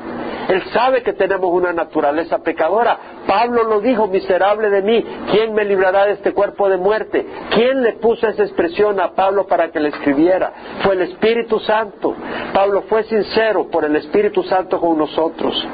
Él 0.48 0.62
sabe 0.72 1.02
que 1.02 1.14
tenemos 1.14 1.50
una 1.50 1.72
naturaleza 1.72 2.38
pecadora. 2.38 2.98
Pablo 3.26 3.64
lo 3.64 3.80
dijo, 3.80 4.08
miserable 4.08 4.68
de 4.68 4.82
mí, 4.82 5.04
¿quién 5.30 5.54
me 5.54 5.64
librará 5.64 6.06
de 6.06 6.12
este 6.12 6.32
cuerpo 6.32 6.68
de 6.68 6.76
muerte? 6.76 7.24
¿Quién 7.50 7.82
le 7.82 7.94
puso 7.94 8.26
esa 8.28 8.42
expresión 8.42 9.00
a 9.00 9.12
Pablo 9.12 9.46
para 9.46 9.70
que 9.70 9.80
le 9.80 9.88
escribiera? 9.88 10.52
Fue 10.82 10.94
el 10.94 11.02
Espíritu 11.02 11.58
Santo. 11.60 12.14
Pablo 12.52 12.82
fue 12.88 13.04
sincero 13.04 13.68
por 13.70 13.84
el 13.84 13.96
Espíritu 13.96 14.42
Santo 14.42 14.78
con 14.78 14.98
nosotros. 14.98 15.66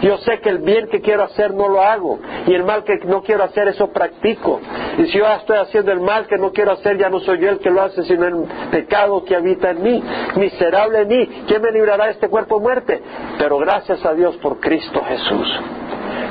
Yo 0.00 0.16
sé 0.18 0.38
que 0.40 0.48
el 0.48 0.58
bien 0.58 0.88
que 0.88 1.00
quiero 1.00 1.24
hacer 1.24 1.52
no 1.52 1.68
lo 1.68 1.82
hago 1.82 2.20
y 2.46 2.54
el 2.54 2.62
mal 2.62 2.84
que 2.84 2.98
no 3.04 3.22
quiero 3.22 3.42
hacer 3.42 3.66
eso 3.68 3.88
practico. 3.88 4.60
Y 4.98 5.06
si 5.06 5.18
yo 5.18 5.26
estoy 5.28 5.58
haciendo 5.58 5.92
el 5.92 6.00
mal 6.00 6.26
que 6.26 6.36
no 6.36 6.50
quiero 6.50 6.72
hacer, 6.72 6.98
ya 6.98 7.08
no 7.08 7.20
soy 7.20 7.38
yo 7.38 7.50
el 7.50 7.60
que 7.60 7.70
lo 7.70 7.82
hace, 7.82 8.02
sino 8.02 8.26
el 8.26 8.34
pecado 8.70 9.24
que 9.24 9.36
habita 9.36 9.70
en 9.70 9.82
mí. 9.82 10.02
Miserable 10.34 11.02
en 11.02 11.08
mí, 11.08 11.44
¿quién 11.46 11.62
me 11.62 11.70
librará 11.70 12.06
de 12.06 12.12
este 12.12 12.28
cuerpo 12.28 12.56
de 12.56 12.62
muerte? 12.62 13.02
Pero 13.38 13.58
gracias 13.58 14.04
a 14.04 14.12
Dios 14.14 14.36
por 14.38 14.58
Cristo 14.58 15.00
Jesús. 15.06 15.60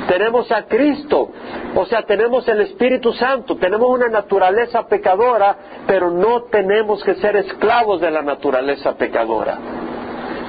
Tenemos 0.06 0.50
a 0.52 0.64
Cristo, 0.66 1.30
o 1.74 1.84
sea, 1.86 2.02
tenemos 2.02 2.46
el 2.48 2.62
Espíritu 2.62 3.12
Santo, 3.12 3.56
tenemos 3.56 3.88
una 3.90 4.08
naturaleza 4.08 4.86
pecadora, 4.86 5.56
pero 5.86 6.10
no 6.10 6.44
tenemos 6.44 7.02
que 7.04 7.14
ser 7.16 7.36
esclavos 7.36 8.00
de 8.00 8.10
la 8.10 8.22
naturaleza 8.22 8.94
pecadora. 8.96 9.58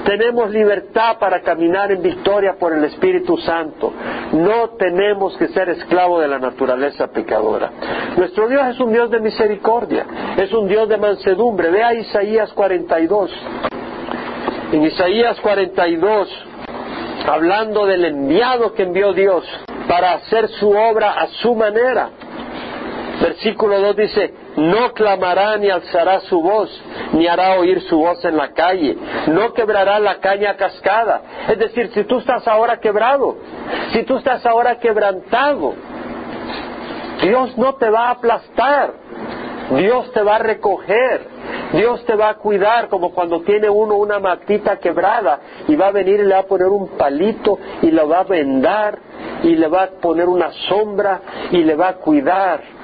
Tenemos 0.06 0.50
libertad 0.52 1.18
para 1.20 1.42
caminar 1.42 1.92
en 1.92 2.02
victoria 2.02 2.56
por 2.60 2.74
el 2.74 2.84
Espíritu 2.86 3.38
Santo. 3.38 3.94
No 4.34 4.70
tenemos 4.72 5.38
que 5.38 5.48
ser 5.50 5.70
esclavos 5.70 6.22
de 6.22 6.28
la 6.28 6.40
naturaleza 6.40 7.08
pecadora. 7.08 7.72
Nuestro 8.18 8.48
Dios 8.48 8.68
es 8.68 8.80
un 8.80 8.92
Dios 8.92 9.12
de 9.12 9.20
misericordia, 9.20 10.06
es 10.38 10.52
un 10.54 10.68
Dios 10.68 10.88
de 10.90 10.98
mansedumbre. 10.98 11.70
Vea 11.70 11.94
Isaías 11.94 12.52
42. 12.54 13.32
En 14.72 14.84
Isaías 14.84 15.40
42, 15.42 16.30
hablando 17.28 17.86
del 17.86 18.06
enviado 18.06 18.74
que 18.74 18.84
envió 18.84 19.14
Dios 19.14 19.44
para 19.88 20.14
hacer 20.14 20.48
su 20.50 20.70
obra 20.70 21.14
a 21.14 21.28
su 21.42 21.56
manera. 21.56 22.10
Versículo 23.22 23.80
2 23.82 23.96
dice, 23.96 24.34
no 24.56 24.94
clamará 24.94 25.58
ni 25.58 25.70
alzará 25.70 26.22
su 26.22 26.42
voz, 26.42 26.70
ni 27.14 27.28
hará 27.28 27.60
oír 27.60 27.82
su 27.82 27.98
voz 27.98 28.24
en 28.24 28.38
la 28.38 28.54
calle, 28.54 28.96
no 29.28 29.54
quebrará 29.54 30.00
la 30.00 30.20
caña 30.20 30.56
cascada. 30.56 31.22
Es 31.50 31.60
decir, 31.60 31.92
si 31.94 32.06
tú 32.06 32.20
estás 32.20 32.48
ahora 32.48 32.80
quebrado, 32.80 33.36
si 33.92 34.04
tú 34.04 34.18
estás 34.18 34.46
ahora 34.46 34.80
quebrantado, 34.80 35.74
Dios 37.22 37.58
no 37.58 37.76
te 37.76 37.90
va 37.90 38.08
a 38.08 38.12
aplastar, 38.12 38.94
Dios 39.72 40.12
te 40.14 40.24
va 40.24 40.38
a 40.38 40.40
recoger, 40.40 41.28
Dios 41.74 42.04
te 42.06 42.16
va 42.16 42.30
a 42.30 42.36
cuidar 42.36 42.88
como 42.88 43.12
cuando 43.12 43.42
tiene 43.42 43.70
uno 43.70 43.96
una 43.96 44.20
matita 44.20 44.78
quebrada 44.78 45.40
y 45.68 45.76
va 45.76 45.88
a 45.88 45.92
venir 45.92 46.22
y 46.22 46.24
le 46.24 46.34
va 46.34 46.40
a 46.40 46.48
poner 46.48 46.68
un 46.68 46.88
palito 46.98 47.60
y 47.82 47.92
lo 47.92 48.08
va 48.08 48.22
a 48.22 48.24
vendar 48.24 48.98
y 49.44 49.56
le 49.56 49.68
va 49.68 49.84
a 49.84 49.88
poner 49.88 50.28
una 50.28 50.52
sombra 50.70 51.22
y 51.52 51.58
le 51.64 51.76
va 51.76 51.90
a 51.90 51.96
cuidar. 51.96 52.79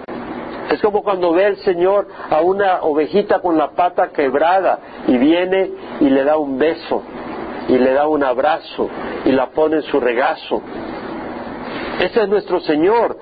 Es 0.69 0.81
como 0.81 1.03
cuando 1.03 1.31
ve 1.31 1.45
el 1.45 1.57
Señor 1.57 2.07
a 2.29 2.41
una 2.41 2.81
ovejita 2.81 3.39
con 3.39 3.57
la 3.57 3.71
pata 3.71 4.09
quebrada 4.09 4.79
y 5.07 5.17
viene 5.17 5.71
y 5.99 6.09
le 6.09 6.23
da 6.23 6.37
un 6.37 6.57
beso 6.57 7.03
y 7.67 7.77
le 7.77 7.93
da 7.93 8.07
un 8.07 8.23
abrazo 8.23 8.89
y 9.25 9.31
la 9.31 9.47
pone 9.47 9.77
en 9.77 9.83
su 9.83 9.99
regazo. 9.99 10.61
Ese 11.99 12.23
es 12.23 12.29
nuestro 12.29 12.59
Señor. 12.61 13.17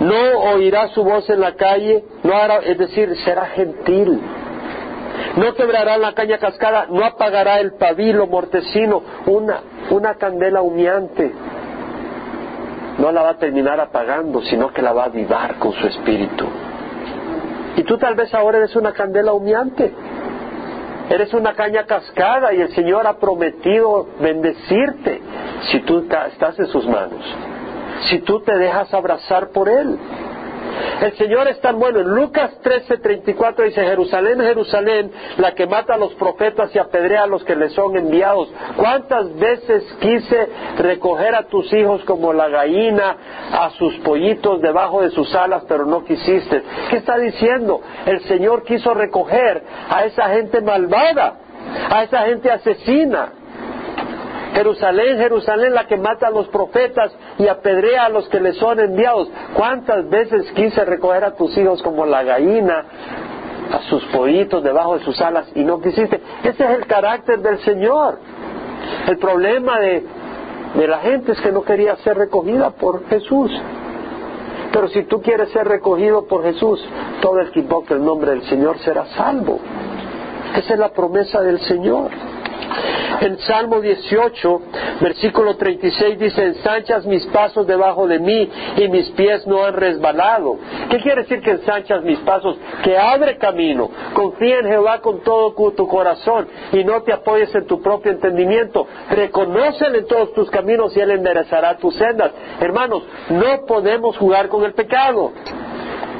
No 0.00 0.40
oirá 0.54 0.88
su 0.88 1.04
voz 1.04 1.28
en 1.28 1.40
la 1.40 1.54
calle, 1.56 2.04
no 2.22 2.34
hará, 2.34 2.58
es 2.58 2.78
decir, 2.78 3.14
será 3.24 3.46
gentil. 3.46 4.20
No 5.36 5.54
quebrará 5.54 5.98
la 5.98 6.14
caña 6.14 6.38
cascada, 6.38 6.86
no 6.88 7.04
apagará 7.04 7.60
el 7.60 7.74
pabilo 7.74 8.26
mortecino, 8.26 9.02
una, 9.26 9.60
una 9.90 10.14
candela 10.14 10.62
humeante 10.62 11.32
no 13.00 13.10
la 13.10 13.22
va 13.22 13.30
a 13.30 13.38
terminar 13.38 13.80
apagando, 13.80 14.42
sino 14.42 14.72
que 14.72 14.82
la 14.82 14.92
va 14.92 15.04
a 15.04 15.06
avivar 15.06 15.56
con 15.56 15.72
su 15.72 15.86
espíritu. 15.86 16.46
Y 17.76 17.82
tú 17.84 17.96
tal 17.96 18.14
vez 18.14 18.32
ahora 18.34 18.58
eres 18.58 18.76
una 18.76 18.92
candela 18.92 19.32
humeante, 19.32 19.92
eres 21.08 21.32
una 21.32 21.54
caña 21.54 21.86
cascada 21.86 22.52
y 22.52 22.60
el 22.60 22.74
Señor 22.74 23.06
ha 23.06 23.16
prometido 23.18 24.06
bendecirte 24.20 25.20
si 25.70 25.80
tú 25.80 26.06
estás 26.28 26.58
en 26.58 26.66
sus 26.66 26.86
manos, 26.86 27.24
si 28.10 28.18
tú 28.20 28.40
te 28.40 28.56
dejas 28.56 28.92
abrazar 28.92 29.48
por 29.48 29.68
Él. 29.68 29.98
El 31.00 31.12
Señor 31.16 31.48
es 31.48 31.60
tan 31.60 31.78
bueno. 31.78 32.00
En 32.00 32.08
Lucas 32.08 32.58
13:34 32.62 33.64
dice, 33.64 33.82
Jerusalén, 33.82 34.40
Jerusalén, 34.40 35.12
la 35.38 35.54
que 35.54 35.66
mata 35.66 35.94
a 35.94 35.98
los 35.98 36.12
profetas 36.14 36.74
y 36.74 36.78
apedrea 36.78 37.24
a 37.24 37.26
los 37.26 37.44
que 37.44 37.56
le 37.56 37.70
son 37.70 37.96
enviados. 37.96 38.48
¿Cuántas 38.76 39.34
veces 39.36 39.84
quise 40.00 40.48
recoger 40.78 41.34
a 41.34 41.44
tus 41.44 41.72
hijos 41.72 42.02
como 42.04 42.32
la 42.32 42.48
gallina 42.48 43.16
a 43.52 43.70
sus 43.70 43.96
pollitos 43.98 44.60
debajo 44.60 45.02
de 45.02 45.10
sus 45.10 45.34
alas, 45.34 45.64
pero 45.68 45.86
no 45.86 46.04
quisiste? 46.04 46.62
¿Qué 46.90 46.96
está 46.96 47.18
diciendo? 47.18 47.80
El 48.06 48.20
Señor 48.24 48.64
quiso 48.64 48.94
recoger 48.94 49.62
a 49.88 50.04
esa 50.04 50.28
gente 50.30 50.60
malvada, 50.60 51.34
a 51.90 52.02
esa 52.04 52.22
gente 52.22 52.50
asesina, 52.50 53.32
Jerusalén, 54.54 55.18
Jerusalén, 55.18 55.74
la 55.74 55.86
que 55.86 55.96
mata 55.96 56.26
a 56.26 56.30
los 56.30 56.48
profetas 56.48 57.12
y 57.38 57.46
apedrea 57.46 58.06
a 58.06 58.08
los 58.08 58.28
que 58.28 58.40
le 58.40 58.52
son 58.54 58.80
enviados. 58.80 59.28
¿Cuántas 59.54 60.08
veces 60.08 60.50
quise 60.52 60.84
recoger 60.84 61.24
a 61.24 61.34
tus 61.36 61.56
hijos 61.56 61.82
como 61.82 62.04
la 62.04 62.22
gallina 62.22 62.84
a 63.72 63.78
sus 63.88 64.04
pollitos 64.06 64.62
debajo 64.64 64.98
de 64.98 65.04
sus 65.04 65.20
alas 65.20 65.46
y 65.54 65.62
no 65.62 65.80
quisiste? 65.80 66.20
Ese 66.42 66.64
es 66.64 66.70
el 66.70 66.86
carácter 66.86 67.40
del 67.40 67.58
Señor. 67.60 68.18
El 69.06 69.18
problema 69.18 69.78
de, 69.78 70.04
de 70.74 70.88
la 70.88 70.98
gente 70.98 71.32
es 71.32 71.40
que 71.40 71.52
no 71.52 71.62
quería 71.62 71.96
ser 71.96 72.18
recogida 72.18 72.70
por 72.70 73.06
Jesús. 73.08 73.52
Pero 74.72 74.88
si 74.88 75.04
tú 75.04 75.20
quieres 75.20 75.50
ser 75.50 75.66
recogido 75.66 76.26
por 76.26 76.42
Jesús, 76.42 76.84
todo 77.20 77.40
el 77.40 77.50
que 77.50 77.60
invoque 77.60 77.94
el 77.94 78.04
nombre 78.04 78.32
del 78.32 78.42
Señor 78.44 78.78
será 78.80 79.06
salvo. 79.16 79.60
Esa 80.56 80.74
es 80.74 80.78
la 80.78 80.92
promesa 80.92 81.40
del 81.42 81.60
Señor. 81.60 82.10
En 83.20 83.38
Salmo 83.40 83.80
18, 83.80 84.62
versículo 85.00 85.56
36 85.56 86.18
dice, 86.18 86.42
ensanchas 86.42 87.04
mis 87.04 87.26
pasos 87.26 87.66
debajo 87.66 88.06
de 88.06 88.18
mí 88.18 88.48
y 88.76 88.88
mis 88.88 89.10
pies 89.10 89.46
no 89.46 89.64
han 89.64 89.74
resbalado. 89.74 90.56
¿Qué 90.88 90.98
quiere 90.98 91.22
decir 91.22 91.40
que 91.42 91.52
ensanchas 91.52 92.02
mis 92.02 92.18
pasos? 92.20 92.56
Que 92.82 92.96
abre 92.96 93.36
camino. 93.36 93.90
Confía 94.14 94.60
en 94.60 94.66
Jehová 94.66 95.00
con 95.00 95.20
todo 95.22 95.54
tu 95.72 95.86
corazón 95.86 96.48
y 96.72 96.82
no 96.84 97.02
te 97.02 97.12
apoyes 97.12 97.54
en 97.54 97.66
tu 97.66 97.82
propio 97.82 98.12
entendimiento. 98.12 98.86
Reconócele 99.10 99.98
en 99.98 100.06
todos 100.06 100.32
tus 100.32 100.50
caminos 100.50 100.96
y 100.96 101.00
Él 101.00 101.10
enderezará 101.10 101.76
tus 101.76 101.94
sendas. 101.96 102.32
Hermanos, 102.60 103.02
no 103.28 103.66
podemos 103.66 104.16
jugar 104.16 104.48
con 104.48 104.64
el 104.64 104.72
pecado. 104.72 105.32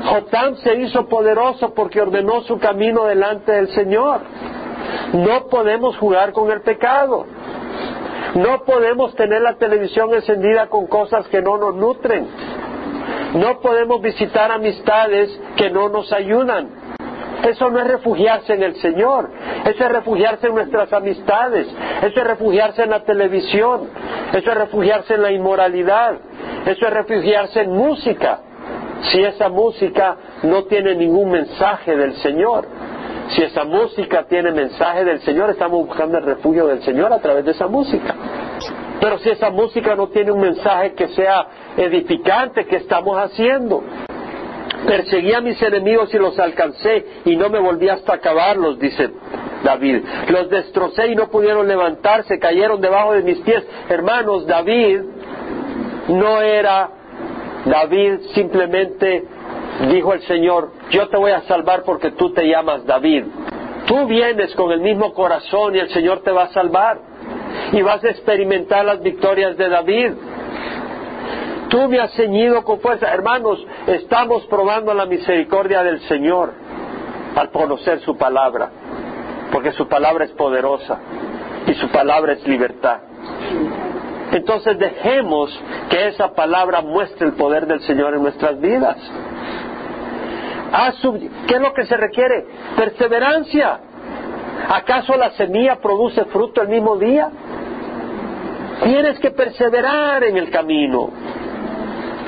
Jotam 0.05 0.57
se 0.57 0.75
hizo 0.77 1.07
poderoso 1.09 1.75
porque 1.75 2.01
ordenó 2.01 2.43
su 2.43 2.59
camino 2.59 3.05
delante 3.05 3.53
del 3.53 3.69
Señor. 3.69 4.21
No 5.13 5.47
podemos 5.49 5.97
jugar 5.97 6.33
con 6.33 6.51
el 6.51 6.63
pecado. 6.63 7.27
No 8.35 8.63
podemos 8.65 9.15
tener 9.17 9.43
la 9.43 9.57
televisión 9.57 10.15
encendida 10.15 10.69
con 10.69 10.87
cosas 10.87 11.27
que 11.29 11.43
no 11.43 11.59
nos 11.59 11.75
nutren. 11.75 12.29
No 13.35 13.61
podemos 13.61 14.01
visitar 14.01 14.51
amistades 14.51 15.31
que 15.57 15.71
no 15.71 15.89
nos 15.89 16.13
ayudan. 16.13 16.81
Eso 17.49 17.71
no 17.71 17.81
es 17.81 17.87
refugiarse 17.87 18.53
en 18.53 18.63
el 18.63 18.77
Señor, 18.77 19.31
eso 19.65 19.85
es 19.85 19.91
refugiarse 19.91 20.47
en 20.49 20.55
nuestras 20.55 20.93
amistades, 20.93 21.67
eso 22.03 22.21
es 22.21 22.27
refugiarse 22.27 22.83
en 22.83 22.91
la 22.91 23.03
televisión, 23.03 23.89
eso 24.35 24.51
es 24.51 24.57
refugiarse 24.59 25.15
en 25.15 25.23
la 25.23 25.33
inmoralidad, 25.33 26.17
eso 26.67 26.87
es 26.87 26.93
refugiarse 26.93 27.63
en 27.63 27.71
música, 27.73 28.41
si 29.11 29.23
esa 29.23 29.49
música 29.49 30.17
no 30.43 30.65
tiene 30.65 30.95
ningún 30.95 31.31
mensaje 31.31 31.97
del 31.97 32.15
Señor. 32.17 32.67
Si 33.31 33.43
esa 33.43 33.65
música 33.65 34.27
tiene 34.29 34.51
mensaje 34.51 35.05
del 35.05 35.21
Señor, 35.21 35.51
estamos 35.51 35.87
buscando 35.87 36.19
el 36.19 36.25
refugio 36.25 36.67
del 36.67 36.83
Señor 36.83 37.13
a 37.13 37.21
través 37.21 37.45
de 37.45 37.53
esa 37.53 37.69
música. 37.69 38.15
Pero 39.01 39.19
si 39.19 39.31
esa 39.31 39.51
música 39.51 39.95
no 39.95 40.09
tiene 40.09 40.33
un 40.33 40.41
mensaje 40.41 40.95
que 40.95 41.09
sea 41.09 41.47
edificante, 41.77 42.67
¿qué 42.67 42.77
estamos 42.77 43.17
haciendo? 43.17 43.83
Perseguí 44.87 45.33
a 45.33 45.41
mis 45.41 45.61
enemigos 45.63 46.13
y 46.13 46.19
los 46.19 46.39
alcancé 46.39 47.07
y 47.25 47.37
no 47.37 47.49
me 47.51 47.61
volví 47.61 47.89
hasta 47.89 48.15
acabarlos, 48.15 48.79
dice 48.79 49.11
David. 49.63 50.03
Los 50.29 50.51
destrocé 50.51 51.09
y 51.09 51.15
no 51.15 51.29
pudieron 51.29 51.69
levantarse, 51.69 52.39
cayeron 52.39 52.81
debajo 52.81 53.13
de 53.13 53.23
mis 53.23 53.39
pies. 53.39 53.65
Hermanos, 53.89 54.47
David 54.47 55.03
no 56.09 56.41
era 56.41 56.91
David 57.65 58.21
simplemente 58.35 59.25
dijo 59.89 60.13
el 60.13 60.23
Señor, 60.23 60.71
yo 60.91 61.09
te 61.09 61.17
voy 61.17 61.33
a 61.33 61.43
salvar 61.43 61.83
porque 61.85 62.11
tú 62.13 62.33
te 62.33 62.47
llamas 62.47 62.85
David. 62.85 63.25
Tú 63.87 64.07
vienes 64.07 64.55
con 64.55 64.71
el 64.73 64.81
mismo 64.81 65.13
corazón 65.15 65.75
y 65.75 65.79
el 65.79 65.89
Señor 65.91 66.21
te 66.21 66.31
va 66.31 66.45
a 66.45 66.49
salvar. 66.49 66.99
Y 67.73 67.83
vas 67.83 68.03
a 68.05 68.11
experimentar 68.11 68.85
las 68.85 69.03
victorias 69.03 69.57
de 69.57 69.69
David. 69.69 70.13
Tú 71.69 71.89
me 71.89 72.01
has 72.01 72.13
ceñido 72.15 72.63
con 72.65 72.81
fuerza. 72.81 73.13
Hermanos, 73.13 73.65
estamos 73.87 74.45
probando 74.47 74.93
la 74.93 75.07
misericordia 75.07 75.83
del 75.83 76.01
Señor 76.03 76.53
al 77.37 77.51
conocer 77.51 78.01
su 78.01 78.17
palabra. 78.17 78.71
Porque 79.53 79.73
su 79.73 79.89
palabra 79.89 80.25
es 80.25 80.33
poderosa 80.33 80.99
y 81.67 81.75
su 81.75 81.89
palabra 81.89 82.35
es 82.35 82.47
libertad. 82.47 82.99
Entonces 84.33 84.79
dejemos 84.79 85.51
que 85.89 86.09
esa 86.09 86.33
palabra 86.35 86.81
muestre 86.83 87.27
el 87.27 87.33
poder 87.33 87.67
del 87.67 87.81
Señor 87.81 88.15
en 88.15 88.23
nuestras 88.23 88.61
vidas. 88.61 88.97
¿Qué 91.47 91.55
es 91.55 91.61
lo 91.61 91.73
que 91.75 91.87
se 91.87 91.97
requiere? 91.97 92.47
Perseverancia. 92.77 93.81
¿Acaso 94.69 95.17
la 95.17 95.31
semilla 95.33 95.77
produce 95.77 96.25
fruto 96.27 96.63
el 96.63 96.69
mismo 96.69 96.97
día? 96.97 97.29
Tienes 98.85 99.19
que 99.19 99.31
perseverar 99.31 100.23
en 100.25 100.37
el 100.37 100.51
camino. 100.51 101.11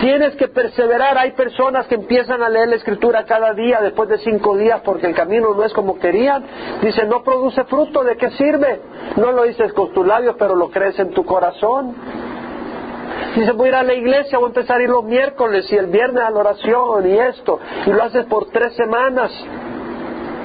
Tienes 0.00 0.34
que 0.34 0.48
perseverar. 0.48 1.16
Hay 1.16 1.32
personas 1.32 1.86
que 1.86 1.94
empiezan 1.94 2.42
a 2.42 2.48
leer 2.48 2.68
la 2.68 2.76
escritura 2.76 3.24
cada 3.24 3.54
día 3.54 3.80
después 3.80 4.08
de 4.08 4.18
cinco 4.18 4.56
días 4.56 4.80
porque 4.84 5.06
el 5.06 5.14
camino 5.14 5.54
no 5.54 5.62
es 5.62 5.72
como 5.72 5.98
querían. 5.98 6.44
Dicen, 6.82 7.08
no 7.08 7.22
produce 7.22 7.62
fruto, 7.64 8.02
¿de 8.02 8.16
qué 8.16 8.30
sirve? 8.30 8.80
No 9.16 9.30
lo 9.30 9.44
dices 9.44 9.72
con 9.72 9.92
tus 9.92 10.04
labios, 10.04 10.34
pero 10.38 10.56
lo 10.56 10.70
crees 10.70 10.98
en 10.98 11.10
tu 11.10 11.24
corazón. 11.24 11.94
Dice, 13.34 13.52
voy 13.52 13.68
a 13.68 13.70
ir 13.70 13.74
a 13.76 13.82
la 13.82 13.94
iglesia, 13.94 14.38
a 14.38 14.40
empezar 14.40 14.78
a 14.78 14.82
ir 14.82 14.90
los 14.90 15.04
miércoles 15.04 15.70
y 15.72 15.76
el 15.76 15.86
viernes 15.86 16.22
a 16.22 16.30
la 16.30 16.38
oración 16.38 17.08
y 17.08 17.18
esto. 17.18 17.58
Y 17.86 17.90
lo 17.90 18.02
haces 18.02 18.26
por 18.26 18.50
tres 18.50 18.74
semanas. 18.76 19.32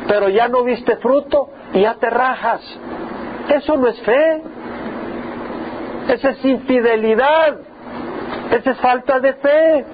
Pero 0.07 0.29
ya 0.29 0.47
no 0.47 0.63
viste 0.63 0.95
fruto 0.97 1.49
y 1.73 1.81
ya 1.81 1.95
te 1.95 2.09
rajas. 2.09 2.61
Eso 3.49 3.75
no 3.77 3.87
es 3.87 3.99
fe. 4.01 4.41
Esa 6.09 6.29
es 6.29 6.45
infidelidad. 6.45 7.57
Esa 8.51 8.71
es 8.71 8.77
falta 8.77 9.19
de 9.19 9.33
fe. 9.33 9.85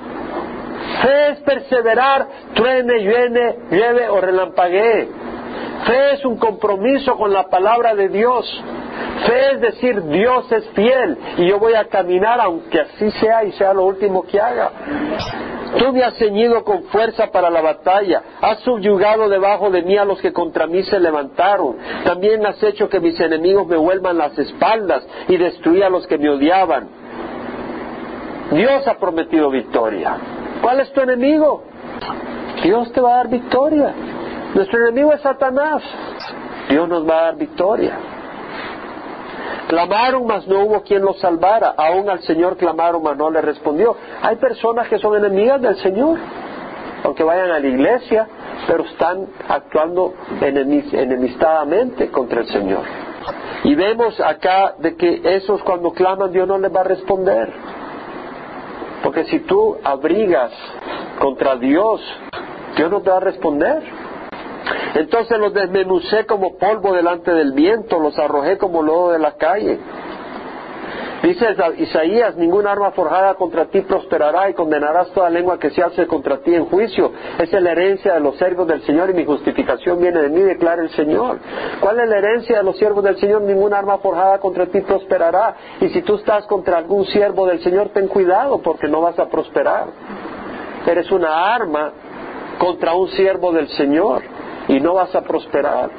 Fe 1.01 1.29
es 1.31 1.39
perseverar, 1.39 2.27
truene, 2.53 2.99
llueve, 2.99 3.57
llueve 3.71 4.09
o 4.09 4.21
relampaguee. 4.21 5.22
Fe 5.85 6.13
es 6.13 6.25
un 6.25 6.37
compromiso 6.37 7.17
con 7.17 7.33
la 7.33 7.49
palabra 7.49 7.95
de 7.95 8.09
Dios. 8.09 8.63
Fe 9.25 9.51
es 9.53 9.61
decir, 9.61 10.01
Dios 10.03 10.51
es 10.51 10.67
fiel 10.69 11.17
y 11.37 11.47
yo 11.47 11.59
voy 11.59 11.73
a 11.73 11.85
caminar 11.85 12.39
aunque 12.39 12.81
así 12.81 13.11
sea 13.11 13.43
y 13.43 13.51
sea 13.53 13.73
lo 13.73 13.85
último 13.85 14.23
que 14.23 14.39
haga. 14.39 14.71
Tú 15.77 15.91
me 15.91 16.03
has 16.03 16.15
ceñido 16.17 16.63
con 16.63 16.83
fuerza 16.83 17.27
para 17.31 17.49
la 17.49 17.61
batalla, 17.61 18.21
has 18.41 18.59
subyugado 18.59 19.27
debajo 19.27 19.71
de 19.71 19.81
mí 19.81 19.97
a 19.97 20.05
los 20.05 20.21
que 20.21 20.31
contra 20.31 20.67
mí 20.67 20.83
se 20.83 20.99
levantaron, 20.99 21.77
también 22.05 22.45
has 22.45 22.61
hecho 22.61 22.87
que 22.87 22.99
mis 22.99 23.19
enemigos 23.19 23.67
me 23.67 23.77
vuelvan 23.77 24.19
las 24.19 24.37
espaldas 24.37 25.05
y 25.27 25.37
destruí 25.37 25.81
a 25.81 25.89
los 25.89 26.05
que 26.05 26.19
me 26.19 26.29
odiaban. 26.29 26.87
Dios 28.51 28.87
ha 28.87 28.95
prometido 28.99 29.49
victoria. 29.49 30.15
¿Cuál 30.61 30.81
es 30.81 30.91
tu 30.93 31.01
enemigo? 31.01 31.63
Dios 32.63 32.91
te 32.93 33.01
va 33.01 33.13
a 33.13 33.17
dar 33.17 33.29
victoria. 33.29 33.93
Nuestro 34.53 34.79
enemigo 34.79 35.13
es 35.13 35.21
Satanás. 35.21 35.81
Dios 36.69 36.87
nos 36.87 37.07
va 37.07 37.19
a 37.19 37.23
dar 37.23 37.35
victoria. 37.37 37.97
Clamaron, 39.67 40.27
mas 40.27 40.47
no 40.47 40.59
hubo 40.59 40.81
quien 40.83 41.01
los 41.01 41.19
salvara. 41.19 41.73
Aún 41.75 42.09
al 42.09 42.21
Señor 42.21 42.57
clamaron, 42.57 43.01
mas 43.01 43.17
no 43.17 43.31
le 43.31 43.41
respondió. 43.41 43.95
Hay 44.21 44.35
personas 44.35 44.87
que 44.87 44.99
son 44.99 45.17
enemigas 45.17 45.61
del 45.61 45.75
Señor, 45.77 46.19
aunque 47.03 47.23
vayan 47.23 47.49
a 47.49 47.59
la 47.59 47.67
iglesia, 47.67 48.27
pero 48.67 48.83
están 48.83 49.27
actuando 49.47 50.13
enemistadamente 50.41 52.09
contra 52.11 52.41
el 52.41 52.47
Señor. 52.47 52.83
Y 53.63 53.75
vemos 53.75 54.19
acá 54.19 54.75
de 54.77 54.95
que 54.95 55.21
esos 55.23 55.63
cuando 55.63 55.91
claman 55.91 56.31
Dios 56.31 56.47
no 56.47 56.57
les 56.57 56.73
va 56.73 56.81
a 56.81 56.85
responder. 56.85 57.51
Porque 59.01 59.23
si 59.25 59.39
tú 59.39 59.77
abrigas 59.83 60.51
contra 61.19 61.55
Dios, 61.55 62.01
Dios 62.75 62.91
no 62.91 63.01
te 63.01 63.09
va 63.09 63.17
a 63.17 63.21
responder. 63.21 64.02
Entonces 64.95 65.37
los 65.39 65.53
desmenucé 65.53 66.25
como 66.25 66.57
polvo 66.57 66.93
delante 66.93 67.31
del 67.31 67.53
viento, 67.53 67.99
los 67.99 68.17
arrojé 68.17 68.57
como 68.57 68.81
lodo 68.81 69.11
de 69.11 69.19
la 69.19 69.33
calle. 69.33 69.79
Dice 71.23 71.55
Isaías, 71.77 72.35
ninguna 72.35 72.73
arma 72.73 72.91
forjada 72.91 73.35
contra 73.35 73.65
ti 73.67 73.79
prosperará 73.79 74.49
y 74.49 74.53
condenarás 74.53 75.09
toda 75.11 75.29
lengua 75.29 75.57
que 75.57 75.69
se 75.69 75.81
hace 75.81 76.05
contra 76.05 76.39
ti 76.39 76.53
en 76.53 76.65
juicio. 76.65 77.13
Esa 77.39 77.57
es 77.57 77.63
la 77.63 77.71
herencia 77.71 78.15
de 78.15 78.19
los 78.19 78.37
siervos 78.37 78.67
del 78.67 78.81
Señor 78.81 79.09
y 79.09 79.13
mi 79.13 79.23
justificación 79.23 80.01
viene 80.01 80.21
de 80.21 80.27
mí, 80.27 80.41
declara 80.41 80.81
el 80.81 80.89
Señor. 80.89 81.39
¿Cuál 81.79 82.01
es 82.01 82.09
la 82.09 82.17
herencia 82.17 82.57
de 82.57 82.63
los 82.63 82.77
siervos 82.77 83.05
del 83.05 83.17
Señor? 83.19 83.41
Ninguna 83.43 83.77
arma 83.77 83.99
forjada 83.99 84.39
contra 84.39 84.65
ti 84.65 84.81
prosperará. 84.81 85.55
Y 85.79 85.87
si 85.89 86.01
tú 86.01 86.15
estás 86.15 86.45
contra 86.45 86.79
algún 86.79 87.05
siervo 87.05 87.47
del 87.47 87.63
Señor, 87.63 87.91
ten 87.93 88.09
cuidado 88.09 88.61
porque 88.61 88.89
no 88.89 88.99
vas 88.99 89.17
a 89.17 89.29
prosperar. 89.29 89.85
Eres 90.85 91.09
una 91.09 91.55
arma 91.55 91.93
contra 92.59 92.95
un 92.95 93.07
siervo 93.07 93.53
del 93.53 93.69
Señor 93.69 94.23
y 94.73 94.79
no 94.79 94.95
vas 94.95 95.13
a 95.15 95.21
prosperar. 95.21 95.89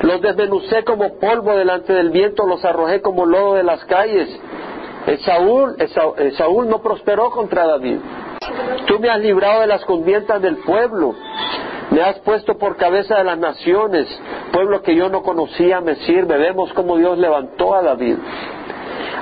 Los 0.00 0.20
desmenucé 0.20 0.82
como 0.84 1.18
polvo 1.18 1.54
delante 1.54 1.92
del 1.92 2.10
viento, 2.10 2.46
los 2.46 2.64
arrojé 2.64 3.00
como 3.00 3.24
lodo 3.24 3.54
de 3.54 3.62
las 3.62 3.84
calles. 3.84 4.28
Saúl, 5.24 5.76
Saúl 6.36 6.68
no 6.68 6.80
prosperó 6.80 7.30
contra 7.30 7.66
David. 7.66 7.98
Tú 8.86 8.98
me 8.98 9.08
has 9.08 9.20
librado 9.20 9.60
de 9.60 9.66
las 9.68 9.84
convientas 9.84 10.42
del 10.42 10.56
pueblo. 10.58 11.14
Me 11.90 12.02
has 12.02 12.18
puesto 12.20 12.56
por 12.56 12.76
cabeza 12.76 13.18
de 13.18 13.24
las 13.24 13.38
naciones. 13.38 14.08
Pueblo 14.52 14.82
que 14.82 14.96
yo 14.96 15.08
no 15.08 15.22
conocía 15.22 15.80
me 15.80 15.96
sirve. 15.96 16.38
Vemos 16.38 16.72
cómo 16.72 16.96
Dios 16.96 17.18
levantó 17.18 17.74
a 17.74 17.82
David. 17.82 18.16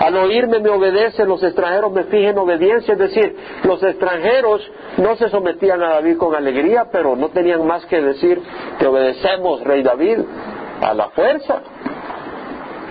Al 0.01 0.17
oírme 0.17 0.61
me 0.61 0.71
obedecen, 0.71 1.29
los 1.29 1.43
extranjeros 1.43 1.93
me 1.93 2.05
fijen 2.05 2.39
obediencia, 2.39 2.95
es 2.95 2.99
decir, 2.99 3.37
los 3.65 3.83
extranjeros 3.83 4.63
no 4.97 5.15
se 5.17 5.29
sometían 5.29 5.83
a 5.83 5.91
David 5.91 6.17
con 6.17 6.35
alegría, 6.35 6.87
pero 6.91 7.17
no 7.17 7.29
tenían 7.29 7.67
más 7.67 7.85
que 7.85 8.01
decir, 8.01 8.41
te 8.79 8.87
obedecemos, 8.87 9.63
rey 9.63 9.83
David, 9.83 10.21
a 10.81 10.95
la 10.95 11.11
fuerza, 11.11 11.61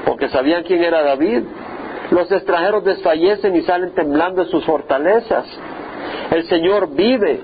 porque 0.05 0.30
sabían 0.30 0.62
quién 0.62 0.84
era 0.84 1.01
David. 1.01 1.45
Los 2.12 2.32
extranjeros 2.32 2.84
desfallecen 2.84 3.55
y 3.55 3.64
salen 3.64 3.95
temblando 3.95 4.43
en 4.43 4.49
sus 4.49 4.64
fortalezas. 4.66 5.47
El 6.30 6.43
Señor 6.47 6.93
vive. 6.93 7.41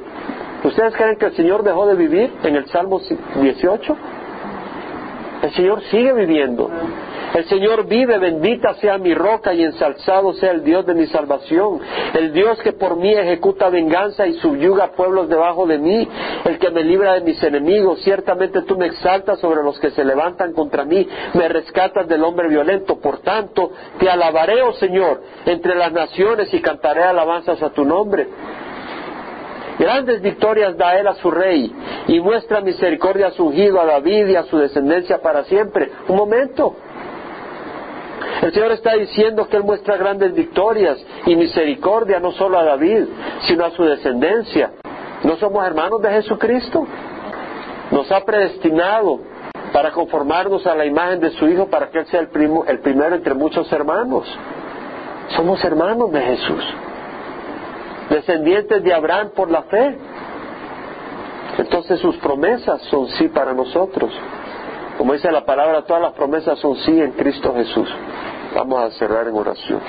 ¿Ustedes 0.64 0.96
creen 0.96 1.18
que 1.18 1.26
el 1.26 1.36
Señor 1.36 1.64
dejó 1.64 1.88
de 1.88 1.96
vivir 1.96 2.32
en 2.44 2.56
el 2.56 2.68
Salmo 2.68 3.02
18? 3.42 3.98
El 5.42 5.52
Señor 5.54 5.82
sigue 5.90 6.14
viviendo. 6.14 6.70
El 7.36 7.44
Señor 7.50 7.86
vive, 7.86 8.18
bendita 8.18 8.76
sea 8.76 8.98
mi 8.98 9.14
roca 9.14 9.54
y 9.54 9.62
ensalzado 9.62 10.34
sea 10.36 10.52
el 10.52 10.64
Dios 10.64 10.86
de 10.86 10.94
mi 10.94 11.06
salvación. 11.08 11.82
El 12.14 12.32
Dios 12.32 12.58
que 12.62 12.72
por 12.72 12.96
mí 12.96 13.12
ejecuta 13.12 13.70
venganza 13.70 14.26
y 14.26 14.36
subyuga 14.36 14.94
pueblos 14.94 15.28
debajo 15.28 15.68
de 15.68 15.78
mí. 15.78 16.08
El 16.46 16.58
que 16.60 16.70
me 16.70 16.82
libra 16.82 17.16
de 17.16 17.22
mis 17.22 17.44
enemigos. 17.44 18.02
Ciertamente 18.04 18.62
tú 18.62 18.78
me 18.78 18.86
exaltas 18.86 19.38
sobre 19.42 19.64
los 19.64 19.78
que 19.82 19.90
se 19.90 20.06
levantan 20.06 20.54
contra 20.54 20.86
mí. 20.86 21.06
Me 21.34 21.50
rescatas 21.50 22.08
del 22.08 22.24
hombre 22.24 22.48
violento. 22.48 23.02
Por 23.02 23.20
tanto, 23.20 23.70
te 24.00 24.10
alabaré, 24.10 24.62
oh 24.62 24.72
Señor, 24.72 25.22
entre 25.46 25.76
las 25.76 25.92
naciones 25.92 26.54
y 26.54 26.62
cantaré 26.62 27.04
alabanzas 27.04 27.62
a 27.62 27.70
tu 27.72 27.84
nombre. 27.84 28.30
Grandes 29.78 30.22
victorias 30.22 30.78
da 30.78 30.98
él 30.98 31.06
a 31.06 31.16
su 31.16 31.30
rey 31.30 31.70
y 32.08 32.22
muestra 32.22 32.62
misericordia 32.62 33.28
a 33.28 33.32
su 33.32 33.48
ungido, 33.48 33.82
a 33.82 33.86
David 33.86 34.28
y 34.28 34.36
a 34.38 34.44
su 34.44 34.58
descendencia 34.58 35.22
para 35.22 35.44
siempre. 35.44 35.92
Un 36.08 36.16
momento. 36.16 36.78
El 38.42 38.54
Señor 38.54 38.72
está 38.72 38.94
diciendo 38.94 39.48
que 39.48 39.58
Él 39.58 39.64
muestra 39.64 39.98
grandes 39.98 40.34
victorias 40.34 40.98
y 41.26 41.36
misericordia 41.36 42.20
no 42.20 42.32
solo 42.34 42.60
a 42.60 42.64
David, 42.64 43.06
sino 43.42 43.66
a 43.66 43.72
su 43.72 43.84
descendencia. 43.84 44.72
¿No 45.24 45.36
somos 45.38 45.66
hermanos 45.66 46.02
de 46.02 46.10
Jesucristo? 46.12 46.86
Nos 47.92 48.12
ha 48.12 48.24
predestinado 48.24 49.20
para 49.72 49.92
conformarnos 49.92 50.66
a 50.68 50.76
la 50.76 50.86
imagen 50.86 51.20
de 51.20 51.32
su 51.32 51.48
Hijo 51.48 51.68
para 51.68 51.90
que 51.90 52.00
Él 52.00 52.06
sea 52.08 52.20
el, 52.22 52.30
el 52.68 52.80
primero 52.80 53.16
entre 53.16 53.34
muchos 53.34 53.72
hermanos. 53.72 54.26
Somos 55.30 55.64
hermanos 55.64 56.12
de 56.12 56.22
Jesús, 56.22 56.64
descendientes 58.10 58.84
de 58.84 58.94
Abraham 58.94 59.32
por 59.36 59.50
la 59.50 59.64
fe. 59.64 59.98
Entonces 61.58 62.00
sus 62.00 62.18
promesas 62.18 62.82
son 62.84 63.08
sí 63.10 63.28
para 63.30 63.54
nosotros. 63.54 64.12
Como 64.98 65.14
dice 65.14 65.32
la 65.32 65.46
palabra, 65.46 65.82
todas 65.84 66.02
las 66.02 66.14
promesas 66.14 66.58
son 66.60 66.76
sí 66.78 67.00
en 67.00 67.12
Cristo 67.12 67.54
Jesús. 67.54 67.90
Vamos 68.56 68.80
a 68.82 68.92
cerrar 68.98 69.28
en 69.28 69.36
oración. 69.36 69.82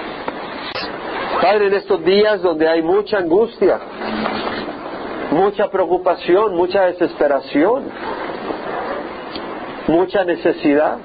Padre, 1.40 1.66
en 1.66 1.74
estos 1.74 2.04
días 2.04 2.42
donde 2.42 2.68
hay 2.68 2.82
mucha 2.82 3.18
angustia, 3.18 3.78
mucha 5.30 5.70
preocupación, 5.70 6.56
mucha 6.56 6.86
desesperación, 6.86 7.84
mucha 9.86 10.24
necesidad, 10.24 10.98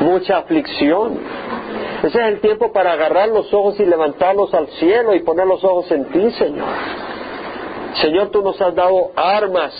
mucha 0.00 0.38
aflicción. 0.38 1.18
Ese 2.02 2.20
es 2.20 2.26
el 2.26 2.40
tiempo 2.40 2.72
para 2.72 2.92
agarrar 2.92 3.30
los 3.30 3.52
ojos 3.52 3.80
y 3.80 3.84
levantarlos 3.84 4.52
al 4.54 4.68
cielo 4.68 5.14
y 5.14 5.22
poner 5.22 5.46
los 5.46 5.64
ojos 5.64 5.90
en 5.90 6.04
ti, 6.06 6.30
Señor. 6.32 6.68
Señor, 8.00 8.28
tú 8.28 8.42
nos 8.42 8.60
has 8.60 8.74
dado 8.74 9.12
armas, 9.16 9.72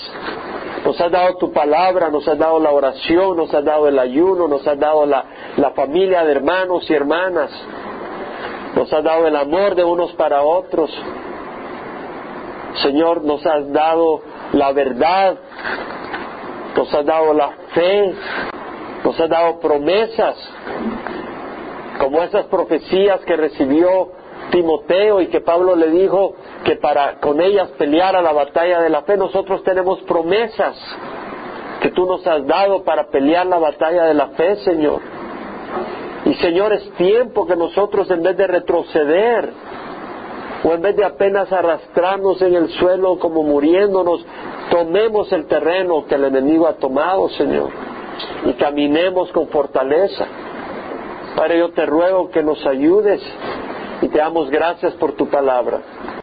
nos 0.85 1.01
has 1.01 1.11
dado 1.11 1.37
tu 1.37 1.51
palabra, 1.51 2.11
nos 2.11 2.29
has 2.29 2.39
dado 2.39 2.61
la 2.61 2.71
oración, 2.71 3.37
nos 3.37 3.53
has 3.55 3.65
dado 3.65 3.89
el 3.89 3.99
ayuno, 3.99 4.47
nos 4.47 4.67
has 4.67 4.79
dado 4.79 5.07
la, 5.07 5.25
la 5.57 5.71
familia 5.71 6.25
de 6.25 6.33
hermanos 6.33 6.89
y 6.91 6.95
hermanas, 6.95 7.51
nos 8.77 8.93
has 8.93 9.03
dado 9.03 9.27
el 9.27 9.35
amor 9.35 9.75
de 9.75 9.85
unos 9.85 10.13
para 10.13 10.43
otros. 10.43 10.91
Señor, 12.83 13.25
nos 13.25 13.45
has 13.47 13.73
dado 13.73 14.21
la 14.53 14.73
verdad, 14.73 15.37
nos 16.77 16.93
has 16.93 17.07
dado 17.07 17.33
la 17.33 17.51
fe, 17.73 18.15
nos 19.05 19.19
has 19.19 19.29
dado 19.31 19.61
promesas, 19.61 20.37
como 21.99 22.23
esas 22.23 22.45
profecías 22.47 23.21
que 23.21 23.37
recibió 23.37 24.11
Timoteo 24.51 25.21
y 25.21 25.29
que 25.29 25.41
Pablo 25.41 25.77
le 25.77 25.91
dijo 25.91 26.35
que 26.65 26.77
para 26.77 27.19
con 27.21 27.41
ellas 27.41 27.71
pelear 27.79 28.17
a 28.17 28.23
la 28.23 28.33
batalla 28.33 28.81
de 28.81 28.91
la 28.91 29.03
fe, 29.03 29.17
nosotros 29.17 29.63
tenemos 29.65 30.01
promesas 30.03 30.77
que 31.81 31.91
tú 31.91 32.07
nos 32.07 32.27
has 32.27 32.47
dado 32.47 32.83
para 32.83 33.09
pelear 33.09 33.47
la 33.47 33.59
batalla 33.59 34.05
de 34.05 34.15
la 34.15 34.29
fe, 34.29 34.57
Señor. 34.57 35.01
Y 36.25 36.35
Señor, 36.35 36.73
es 36.73 36.91
tiempo 36.93 37.47
que 37.47 37.57
nosotros 37.57 38.11
en 38.11 38.23
vez 38.23 38.37
de 38.37 38.47
retroceder, 38.47 39.53
o 40.65 40.73
en 40.73 40.81
vez 40.81 40.97
de 40.97 41.05
apenas 41.05 41.53
arrastrarnos 41.53 42.41
en 42.41 42.55
el 42.55 42.71
suelo 42.71 43.19
como 43.19 43.43
muriéndonos, 43.43 44.25
tomemos 44.71 45.31
el 45.33 45.47
terreno 45.47 46.07
que 46.07 46.15
el 46.15 46.25
enemigo 46.25 46.67
ha 46.67 46.77
tomado, 46.77 47.29
Señor, 47.31 47.69
y 48.47 48.55
caminemos 48.55 49.31
con 49.33 49.49
fortaleza. 49.49 50.27
Padre, 51.37 51.59
yo 51.59 51.71
te 51.73 51.85
ruego 51.85 52.31
que 52.31 52.43
nos 52.43 52.65
ayudes 52.65 53.21
y 54.01 54.09
te 54.09 54.19
damos 54.19 54.51
gracias 54.51 54.95
por 54.95 55.13
tu 55.13 55.29
palabra. 55.29 55.81